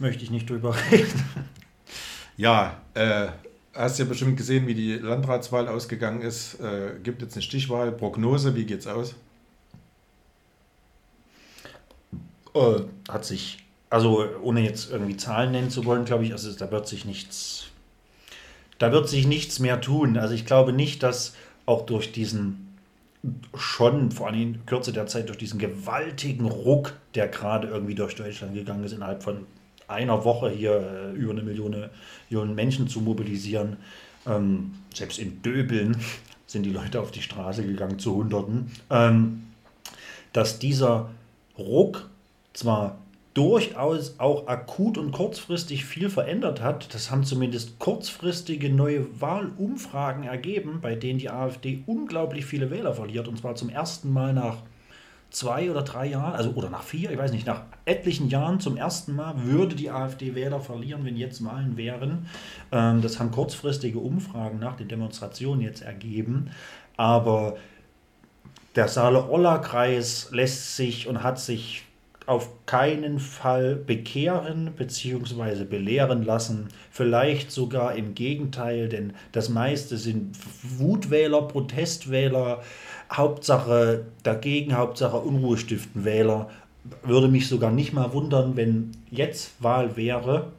[0.00, 1.24] Möchte ich nicht drüber reden.
[2.36, 3.28] Ja, äh,
[3.74, 6.58] hast ja bestimmt gesehen, wie die Landratswahl ausgegangen ist.
[6.58, 9.14] Äh, gibt jetzt eine Stichwahl, Prognose, wie geht's aus?
[12.54, 13.58] Äh, hat sich,
[13.90, 17.66] also ohne jetzt irgendwie Zahlen nennen zu wollen, glaube ich, also da wird sich nichts,
[18.78, 20.16] da wird sich nichts mehr tun.
[20.16, 21.34] Also ich glaube nicht, dass
[21.66, 22.74] auch durch diesen
[23.54, 28.16] schon vor allem in Kürze der Zeit durch diesen gewaltigen Ruck, der gerade irgendwie durch
[28.16, 29.46] Deutschland gegangen ist, innerhalb von
[29.90, 31.76] einer Woche hier äh, über eine Million,
[32.28, 33.76] Million Menschen zu mobilisieren.
[34.26, 35.96] Ähm, selbst in Döbeln
[36.46, 38.70] sind die Leute auf die Straße gegangen zu Hunderten.
[38.90, 39.42] Ähm,
[40.32, 41.10] dass dieser
[41.58, 42.08] Ruck
[42.52, 42.98] zwar
[43.34, 46.92] durchaus auch akut und kurzfristig viel verändert hat.
[46.94, 53.28] Das haben zumindest kurzfristige neue Wahlumfragen ergeben, bei denen die AfD unglaublich viele Wähler verliert.
[53.28, 54.58] Und zwar zum ersten Mal nach
[55.30, 58.76] zwei oder drei Jahren, also oder nach vier, ich weiß nicht, nach etlichen Jahren zum
[58.76, 62.26] ersten Mal würde die AfD Wähler verlieren, wenn jetzt Wahlen wären.
[62.72, 66.50] Ähm, das haben kurzfristige Umfragen nach den Demonstrationen jetzt ergeben.
[66.96, 67.56] Aber
[68.76, 71.84] der Saale-Olla-Kreis lässt sich und hat sich
[72.26, 75.64] auf keinen Fall bekehren bzw.
[75.64, 76.68] belehren lassen.
[76.92, 82.62] Vielleicht sogar im Gegenteil, denn das meiste sind Wutwähler, Protestwähler,
[83.12, 86.48] Hauptsache dagegen, Hauptsache Unruhestiften Wähler.
[87.02, 90.52] Würde mich sogar nicht mal wundern, wenn jetzt Wahl wäre,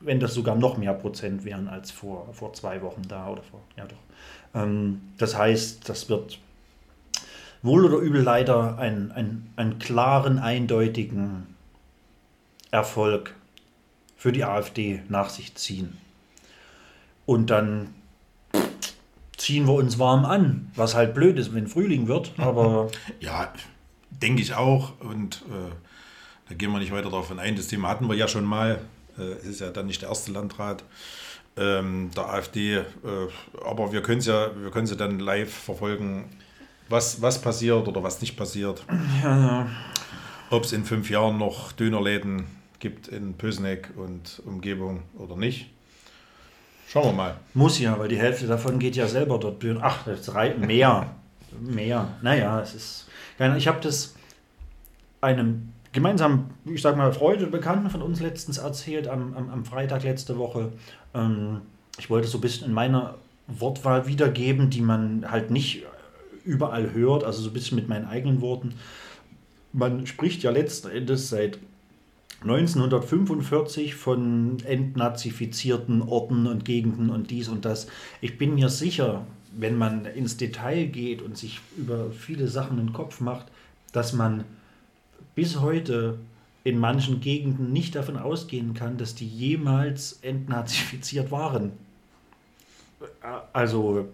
[0.00, 3.60] wenn das sogar noch mehr Prozent wären als vor, vor zwei Wochen da oder vor,
[3.76, 4.60] ja doch.
[4.60, 6.38] Ähm, das heißt, das wird
[7.62, 11.46] wohl oder übel leider einen, einen, einen klaren, eindeutigen
[12.70, 13.34] Erfolg
[14.16, 15.96] für die AfD nach sich ziehen.
[17.26, 17.94] Und dann
[19.42, 22.88] ziehen wir uns warm an, was halt blöd ist, wenn Frühling wird, aber.
[23.20, 23.52] Ja,
[24.10, 25.00] denke ich auch.
[25.00, 25.72] Und äh,
[26.48, 27.56] da gehen wir nicht weiter darauf ein.
[27.56, 28.80] Das Thema hatten wir ja schon mal.
[29.18, 30.84] Äh, es ist ja dann nicht der erste Landrat
[31.56, 32.76] ähm, der AfD.
[32.76, 32.84] Äh,
[33.64, 36.24] aber wir können es ja, wir können sie dann live verfolgen
[36.88, 38.84] was, was passiert oder was nicht passiert.
[39.22, 39.66] Ja, ja.
[40.50, 42.44] Ob es in fünf Jahren noch Dönerläden
[42.78, 45.70] gibt in Pösneck und Umgebung oder nicht.
[46.92, 47.36] Schauen wir mal.
[47.54, 49.80] Muss ja, weil die Hälfte davon geht ja selber dort Döner.
[49.82, 51.06] Ach, das reicht mehr.
[51.58, 52.06] mehr.
[52.20, 53.08] Naja, es ist.
[53.56, 54.14] Ich habe das
[55.22, 59.64] einem gemeinsamen, ich sag mal, Freund und Bekannten von uns letztens erzählt, am, am, am
[59.64, 60.70] Freitag letzte Woche.
[61.14, 61.62] Ähm,
[61.98, 63.14] ich wollte so ein bisschen in meiner
[63.46, 65.86] Wortwahl wiedergeben, die man halt nicht
[66.44, 68.74] überall hört, also so ein bisschen mit meinen eigenen Worten.
[69.72, 71.58] Man spricht ja letzten Endes seit
[72.42, 77.86] 1945 von entnazifizierten Orten und Gegenden und dies und das.
[78.20, 79.24] Ich bin mir sicher,
[79.56, 83.46] wenn man ins Detail geht und sich über viele Sachen den Kopf macht,
[83.92, 84.44] dass man
[85.34, 86.18] bis heute
[86.64, 91.72] in manchen Gegenden nicht davon ausgehen kann, dass die jemals entnazifiziert waren.
[93.52, 94.08] Also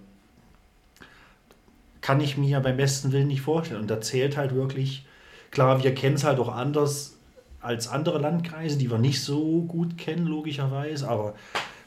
[2.01, 3.83] kann ich mir beim besten Willen nicht vorstellen.
[3.83, 5.05] Und da zählt halt wirklich,
[5.51, 7.18] klar, wir kennen es halt auch anders
[7.60, 11.35] als andere Landkreise, die wir nicht so gut kennen, logischerweise, aber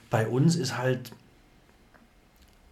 [0.09, 1.11] bei uns ist halt,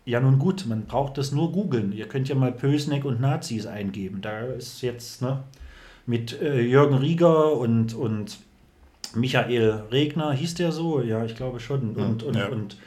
[0.06, 1.94] ja nun gut, man braucht das nur googeln.
[1.94, 4.22] Ihr könnt ja mal Pösneck und Nazis eingeben.
[4.22, 5.44] Da ist jetzt ne,
[6.06, 8.40] mit äh, Jürgen Rieger und, und
[9.16, 11.02] Michael Regner, hieß der so?
[11.02, 11.96] Ja, ich glaube schon.
[11.96, 12.48] Und, und, ja.
[12.48, 12.78] und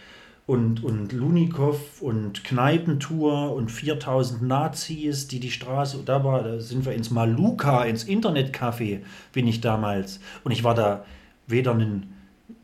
[0.47, 6.85] und, und Lunikov und Kneipentour und 4000 Nazis, die die Straße, da war, da sind
[6.85, 9.01] wir ins Maluka, ins Internetcafé,
[9.33, 10.21] bin ich damals.
[10.43, 11.05] Und ich war da
[11.47, 12.13] weder ein,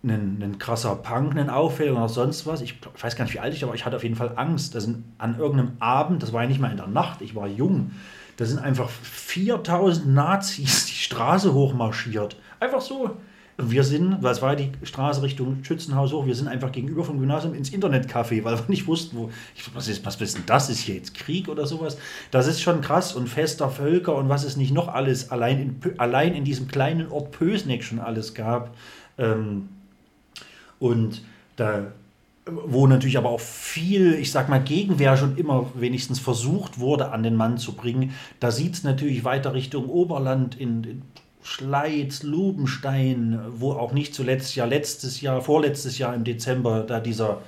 [0.02, 2.62] ein, ein krasser Punk, ein Auffäller oder sonst was.
[2.62, 4.32] Ich, ich, weiß gar nicht, wie alt ich war, aber ich hatte auf jeden Fall
[4.34, 4.74] Angst.
[4.74, 7.46] Da sind an irgendeinem Abend, das war ja nicht mal in der Nacht, ich war
[7.46, 7.92] jung,
[8.36, 12.36] da sind einfach 4000 Nazis die Straße hochmarschiert.
[12.60, 13.16] Einfach so
[13.60, 17.55] wir sind, was war die Straße Richtung Schützenhaus hoch, wir sind einfach gegenüber vom Gymnasium
[17.55, 20.70] ins Internetcafé, weil wir nicht wussten, wo, ich, was ist, was ist das?
[20.70, 21.98] Ist hier jetzt Krieg oder sowas?
[22.30, 25.98] Das ist schon krass und fester Völker und was es nicht noch alles allein in,
[25.98, 28.76] allein in diesem kleinen Ort Pösneck schon alles gab.
[29.18, 29.68] Ähm,
[30.78, 31.22] und
[31.56, 31.90] da,
[32.47, 37.24] wo natürlich aber auch viel, ich sag mal, Gegenwehr schon immer wenigstens versucht wurde, an
[37.24, 38.14] den Mann zu bringen.
[38.39, 41.02] Da sieht es natürlich weiter Richtung Oberland in, in
[41.48, 47.40] Schleiz, Lubenstein, wo auch nicht zuletzt ja letztes Jahr, vorletztes Jahr im Dezember, da dieser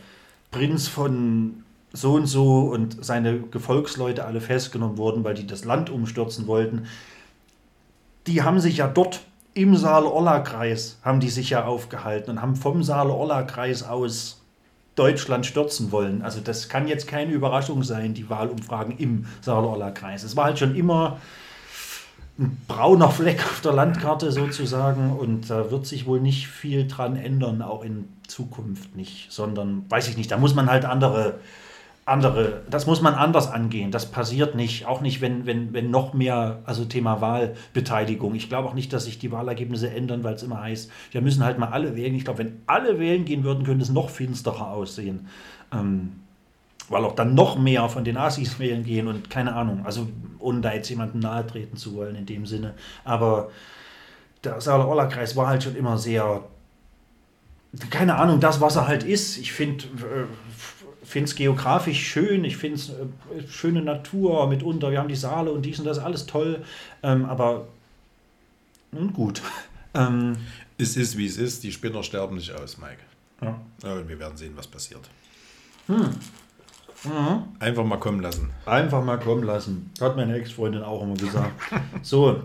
[0.51, 5.90] Prinz von so und so und seine Gefolgsleute alle festgenommen wurden, weil die das Land
[5.90, 6.86] umstürzen wollten.
[8.27, 9.20] Die haben sich ja dort
[9.52, 14.40] im Saale-Olla-Kreis haben die sich ja aufgehalten und haben vom Saale-Olla-Kreis aus
[14.94, 16.22] Deutschland stürzen wollen.
[16.22, 20.22] Also das kann jetzt keine Überraschung sein, die Wahlumfragen im Saale-Olla-Kreis.
[20.22, 21.18] Es war halt schon immer
[22.41, 27.17] ein brauner Fleck auf der Landkarte sozusagen und da wird sich wohl nicht viel dran
[27.17, 31.41] ändern, auch in Zukunft nicht, sondern weiß ich nicht, da muss man halt andere,
[32.07, 33.91] andere, das muss man anders angehen.
[33.91, 38.35] Das passiert nicht, auch nicht, wenn, wenn, wenn noch mehr, also Thema Wahlbeteiligung.
[38.35, 41.45] Ich glaube auch nicht, dass sich die Wahlergebnisse ändern, weil es immer heißt, wir müssen
[41.45, 42.15] halt mal alle wählen.
[42.15, 45.29] Ich glaube, wenn alle wählen gehen würden, könnte es noch finsterer aussehen.
[45.73, 46.12] Ähm,
[46.91, 50.09] weil auch dann noch mehr von den Asis wählen gehen und keine Ahnung, also
[50.41, 52.75] ohne da jetzt jemandem nahe treten zu wollen in dem Sinne.
[53.05, 53.51] Aber
[54.45, 56.43] der Saale-Orla-Kreis war halt schon immer sehr,
[57.91, 59.39] keine Ahnung, das, was er halt ist.
[59.39, 59.85] Ich finde
[61.15, 65.62] es geografisch schön, ich finde es äh, schöne Natur mitunter, wir haben die Saale und
[65.62, 66.65] dies und das, alles toll,
[67.03, 67.69] ähm, aber
[68.93, 69.41] nun gut.
[69.93, 70.37] Ähm,
[70.79, 71.65] Es ist, wie es ist.
[71.65, 72.99] Die Spinner sterben nicht aus, Mike.
[73.43, 73.61] ja.
[73.83, 75.01] Ja, und wir werden sehen, was passiert.
[75.89, 76.11] Hm.
[77.59, 78.51] Einfach mal kommen lassen.
[78.66, 79.90] Einfach mal kommen lassen.
[80.01, 81.52] Hat meine Ex-Freundin auch immer gesagt.
[82.02, 82.43] So,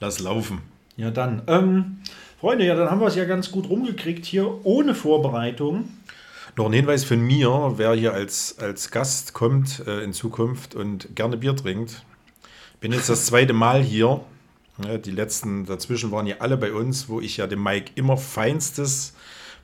[0.00, 0.60] Lass laufen.
[0.96, 1.42] ja dann.
[1.46, 1.98] Ähm,
[2.40, 5.88] Freunde, ja, dann haben wir es ja ganz gut rumgekriegt hier, ohne Vorbereitung.
[6.56, 11.16] Noch ein Hinweis von mir, wer hier als, als Gast kommt äh, in Zukunft und
[11.16, 12.04] gerne Bier trinkt.
[12.80, 14.20] Bin jetzt das zweite Mal hier.
[14.84, 18.16] Ja, die letzten dazwischen waren ja alle bei uns, wo ich ja dem Mike immer
[18.16, 19.14] feinstes,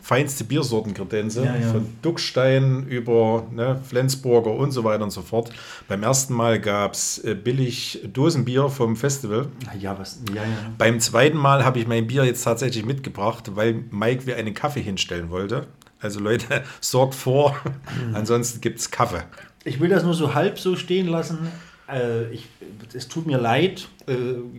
[0.01, 1.45] feinste Biersorten kredenze.
[1.45, 1.69] Ja, ja.
[1.69, 5.51] Von Duckstein über ne, Flensburger und so weiter und so fort.
[5.89, 9.49] Beim ersten Mal gab es äh, billig Dosenbier vom Festival.
[9.79, 10.21] Ja, was?
[10.35, 10.49] Ja, ja.
[10.79, 14.83] Beim zweiten Mal habe ich mein Bier jetzt tatsächlich mitgebracht, weil Mike mir einen Kaffee
[14.83, 15.67] hinstellen wollte.
[16.01, 17.57] Also Leute, sorgt vor,
[18.15, 19.23] ansonsten gibt es Kaffee.
[19.65, 21.39] Ich will das nur so halb so stehen lassen.
[21.93, 22.47] Äh, ich,
[22.95, 24.15] es tut mir leid, äh,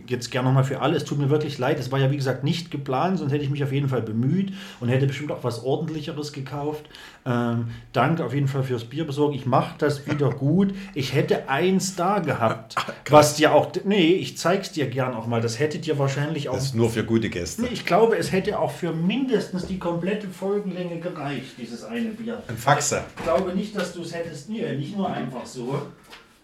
[0.06, 1.78] jetzt gerne nochmal für alle, es tut mir wirklich leid.
[1.78, 4.52] Es war ja wie gesagt nicht geplant, sonst hätte ich mich auf jeden Fall bemüht
[4.80, 6.86] und hätte bestimmt auch was Ordentlicheres gekauft.
[7.24, 9.34] Ähm, danke auf jeden Fall fürs Bier besorgen.
[9.34, 10.74] Ich mache das wieder gut.
[10.94, 12.74] Ich hätte eins da gehabt,
[13.08, 15.40] was dir auch, nee, ich zeig's dir gern auch mal.
[15.40, 17.62] Das hätte dir wahrscheinlich auch Das ist nur für gute Gäste.
[17.62, 22.42] Nee, Ich glaube, es hätte auch für mindestens die komplette Folgenlänge gereicht, dieses eine Bier.
[22.48, 23.02] Ein Faxe.
[23.16, 24.48] Ich glaube nicht, dass du es hättest.
[24.48, 25.82] Nee, nicht nur einfach so.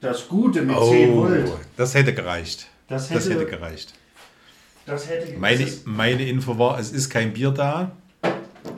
[0.00, 1.50] Das Gute mit 10 Oh, Volt.
[1.76, 2.68] das hätte gereicht.
[2.88, 3.94] Das Das hätte- hätte gereicht.
[4.86, 7.92] Das hätte Meine, meine Info war, es ist kein Bier da.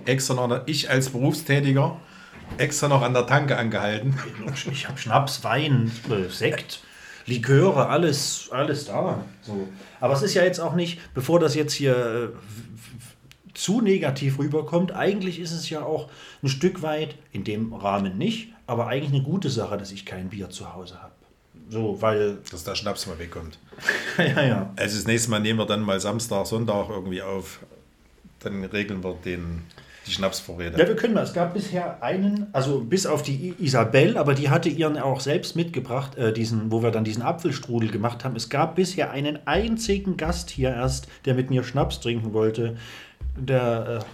[0.07, 2.01] Extra noch, an der- ich als Berufstätiger,
[2.59, 4.19] extra noch an der Tanke angehalten.
[4.73, 6.81] Ich habe Schnaps, Wein, äh, Sekt,
[7.27, 9.25] Liköre, alles, alles da.
[9.43, 9.69] So.
[10.01, 14.93] Aber es ist ja jetzt auch nicht, bevor das jetzt hier äh, zu negativ rüberkommt,
[14.93, 16.09] eigentlich ist es ja auch
[16.43, 20.31] ein Stück weit, in dem Rahmen nicht, aber eigentlich eine gute Sache, dass ich kein
[20.31, 21.10] Bier zu Hause habe.
[21.71, 23.59] So, weil, Dass der Schnaps mal wegkommt.
[24.19, 24.71] ja, ja.
[24.77, 27.61] Also das nächste Mal nehmen wir dann mal Samstag, Sonntag irgendwie auf.
[28.41, 29.63] Dann regeln wir den,
[30.07, 30.79] die Schnapsvorräte.
[30.81, 31.23] Ja, wir können mal.
[31.23, 35.55] Es gab bisher einen, also bis auf die Isabel, aber die hatte ihren auch selbst
[35.57, 38.35] mitgebracht, äh, diesen, wo wir dann diesen Apfelstrudel gemacht haben.
[38.35, 42.77] Es gab bisher einen einzigen Gast hier erst, der mit mir Schnaps trinken wollte.
[43.37, 44.05] Der äh,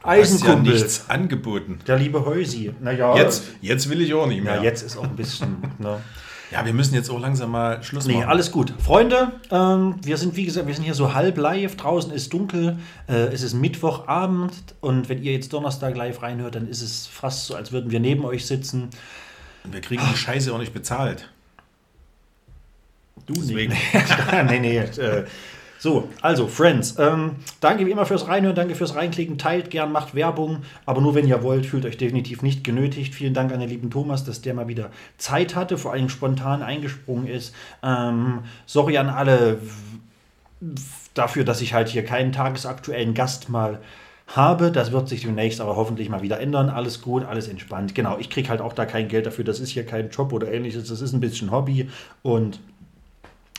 [0.00, 1.80] Du hast ja nichts angeboten.
[1.86, 2.72] der liebe Heusi.
[2.80, 4.56] Naja, Jetzt, jetzt will ich auch nicht mehr.
[4.56, 5.56] ja, jetzt ist auch ein bisschen.
[5.78, 6.00] ne.
[6.50, 8.28] Ja, wir müssen jetzt auch langsam mal Schluss Nee, machen.
[8.30, 8.72] alles gut.
[8.82, 11.76] Freunde, ähm, wir sind, wie gesagt, wir sind hier so halb live.
[11.76, 12.78] Draußen ist dunkel.
[13.06, 14.52] Äh, es ist Mittwochabend.
[14.80, 18.00] Und wenn ihr jetzt Donnerstag live reinhört, dann ist es fast so, als würden wir
[18.00, 18.88] neben euch sitzen.
[19.70, 21.28] Wir kriegen die Scheiße auch nicht bezahlt.
[23.26, 23.74] Du Deswegen.
[24.46, 24.78] nee, nee.
[24.78, 25.24] Äh,
[25.78, 30.14] so, also, Friends, ähm, danke wie immer fürs Reinhören, danke fürs Reinklicken, teilt gern, macht
[30.14, 33.14] Werbung, aber nur wenn ihr wollt, fühlt euch definitiv nicht genötigt.
[33.14, 36.62] Vielen Dank an den lieben Thomas, dass der mal wieder Zeit hatte, vor allem spontan
[36.62, 37.54] eingesprungen ist.
[37.82, 39.58] Ähm, sorry an alle
[41.14, 43.78] dafür, dass ich halt hier keinen tagesaktuellen Gast mal
[44.26, 44.72] habe.
[44.72, 46.68] Das wird sich demnächst aber hoffentlich mal wieder ändern.
[46.68, 47.94] Alles gut, alles entspannt.
[47.94, 49.44] Genau, ich kriege halt auch da kein Geld dafür.
[49.44, 50.88] Das ist hier kein Job oder ähnliches.
[50.88, 51.88] Das ist ein bisschen Hobby
[52.22, 52.60] und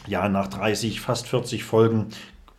[0.08, 2.08] ja, nach 30, fast 40 Folgen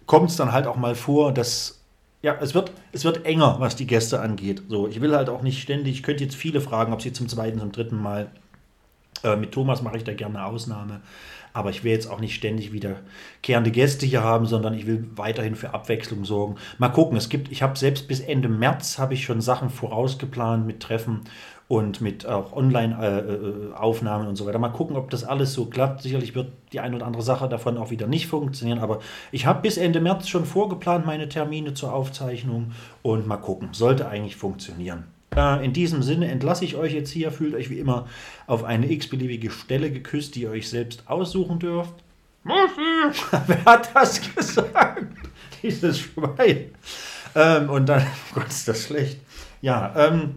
[0.07, 1.81] kommt es dann halt auch mal vor, dass
[2.23, 4.63] ja, es wird, es wird enger, was die Gäste angeht.
[4.69, 7.29] So, ich will halt auch nicht ständig, ich könnte jetzt viele fragen, ob sie zum
[7.29, 8.31] zweiten, zum dritten Mal.
[9.25, 11.01] Äh, mit Thomas mache ich da gerne Ausnahme.
[11.53, 15.57] Aber ich will jetzt auch nicht ständig wiederkehrende Gäste hier haben, sondern ich will weiterhin
[15.57, 16.57] für Abwechslung sorgen.
[16.79, 20.67] Mal gucken, es gibt, ich habe selbst bis Ende März habe ich schon Sachen vorausgeplant
[20.67, 21.23] mit Treffen
[21.71, 24.59] und mit auch Online-Aufnahmen und so weiter.
[24.59, 26.03] Mal gucken, ob das alles so klappt.
[26.03, 28.99] Sicherlich wird die eine oder andere Sache davon auch wieder nicht funktionieren, aber
[29.31, 32.73] ich habe bis Ende März schon vorgeplant meine Termine zur Aufzeichnung
[33.03, 33.69] und mal gucken.
[33.71, 35.05] Sollte eigentlich funktionieren.
[35.37, 37.31] Äh, in diesem Sinne entlasse ich euch jetzt hier.
[37.31, 38.09] Fühlt euch wie immer
[38.49, 41.95] auf eine x-beliebige Stelle geküsst, die ihr euch selbst aussuchen dürft.
[43.47, 45.07] Wer hat das gesagt?
[45.63, 46.73] Dieses Schwein.
[47.37, 49.21] Ähm, und dann, oh Gott, ist das schlecht.
[49.63, 50.35] Ja, ähm,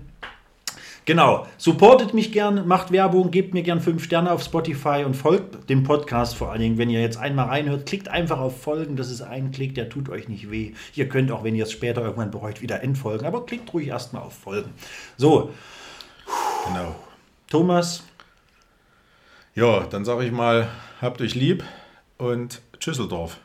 [1.05, 1.47] genau.
[1.57, 5.83] Supportet mich gern, macht Werbung, gebt mir gern 5 Sterne auf Spotify und folgt dem
[5.83, 6.77] Podcast vor allen Dingen.
[6.77, 8.95] Wenn ihr jetzt einmal reinhört, klickt einfach auf Folgen.
[8.95, 10.73] Das ist ein Klick, der tut euch nicht weh.
[10.95, 13.25] Ihr könnt auch, wenn ihr es später irgendwann bereut, wieder entfolgen.
[13.25, 14.71] Aber klickt ruhig erstmal auf Folgen.
[15.17, 15.51] So,
[16.67, 16.95] Genau.
[17.49, 18.03] Thomas,
[19.55, 20.67] Ja, dann sage ich mal,
[21.01, 21.63] habt euch lieb
[22.17, 23.37] und Tschüsseldorf.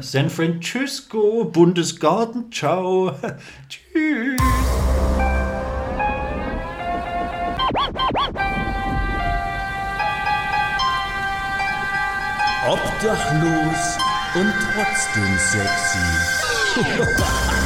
[0.00, 3.12] San Francisco, Bundesgarten, ciao.
[3.68, 5.03] Tschüss.
[12.66, 13.98] Obdachlos
[14.34, 15.98] und trotzdem sexy.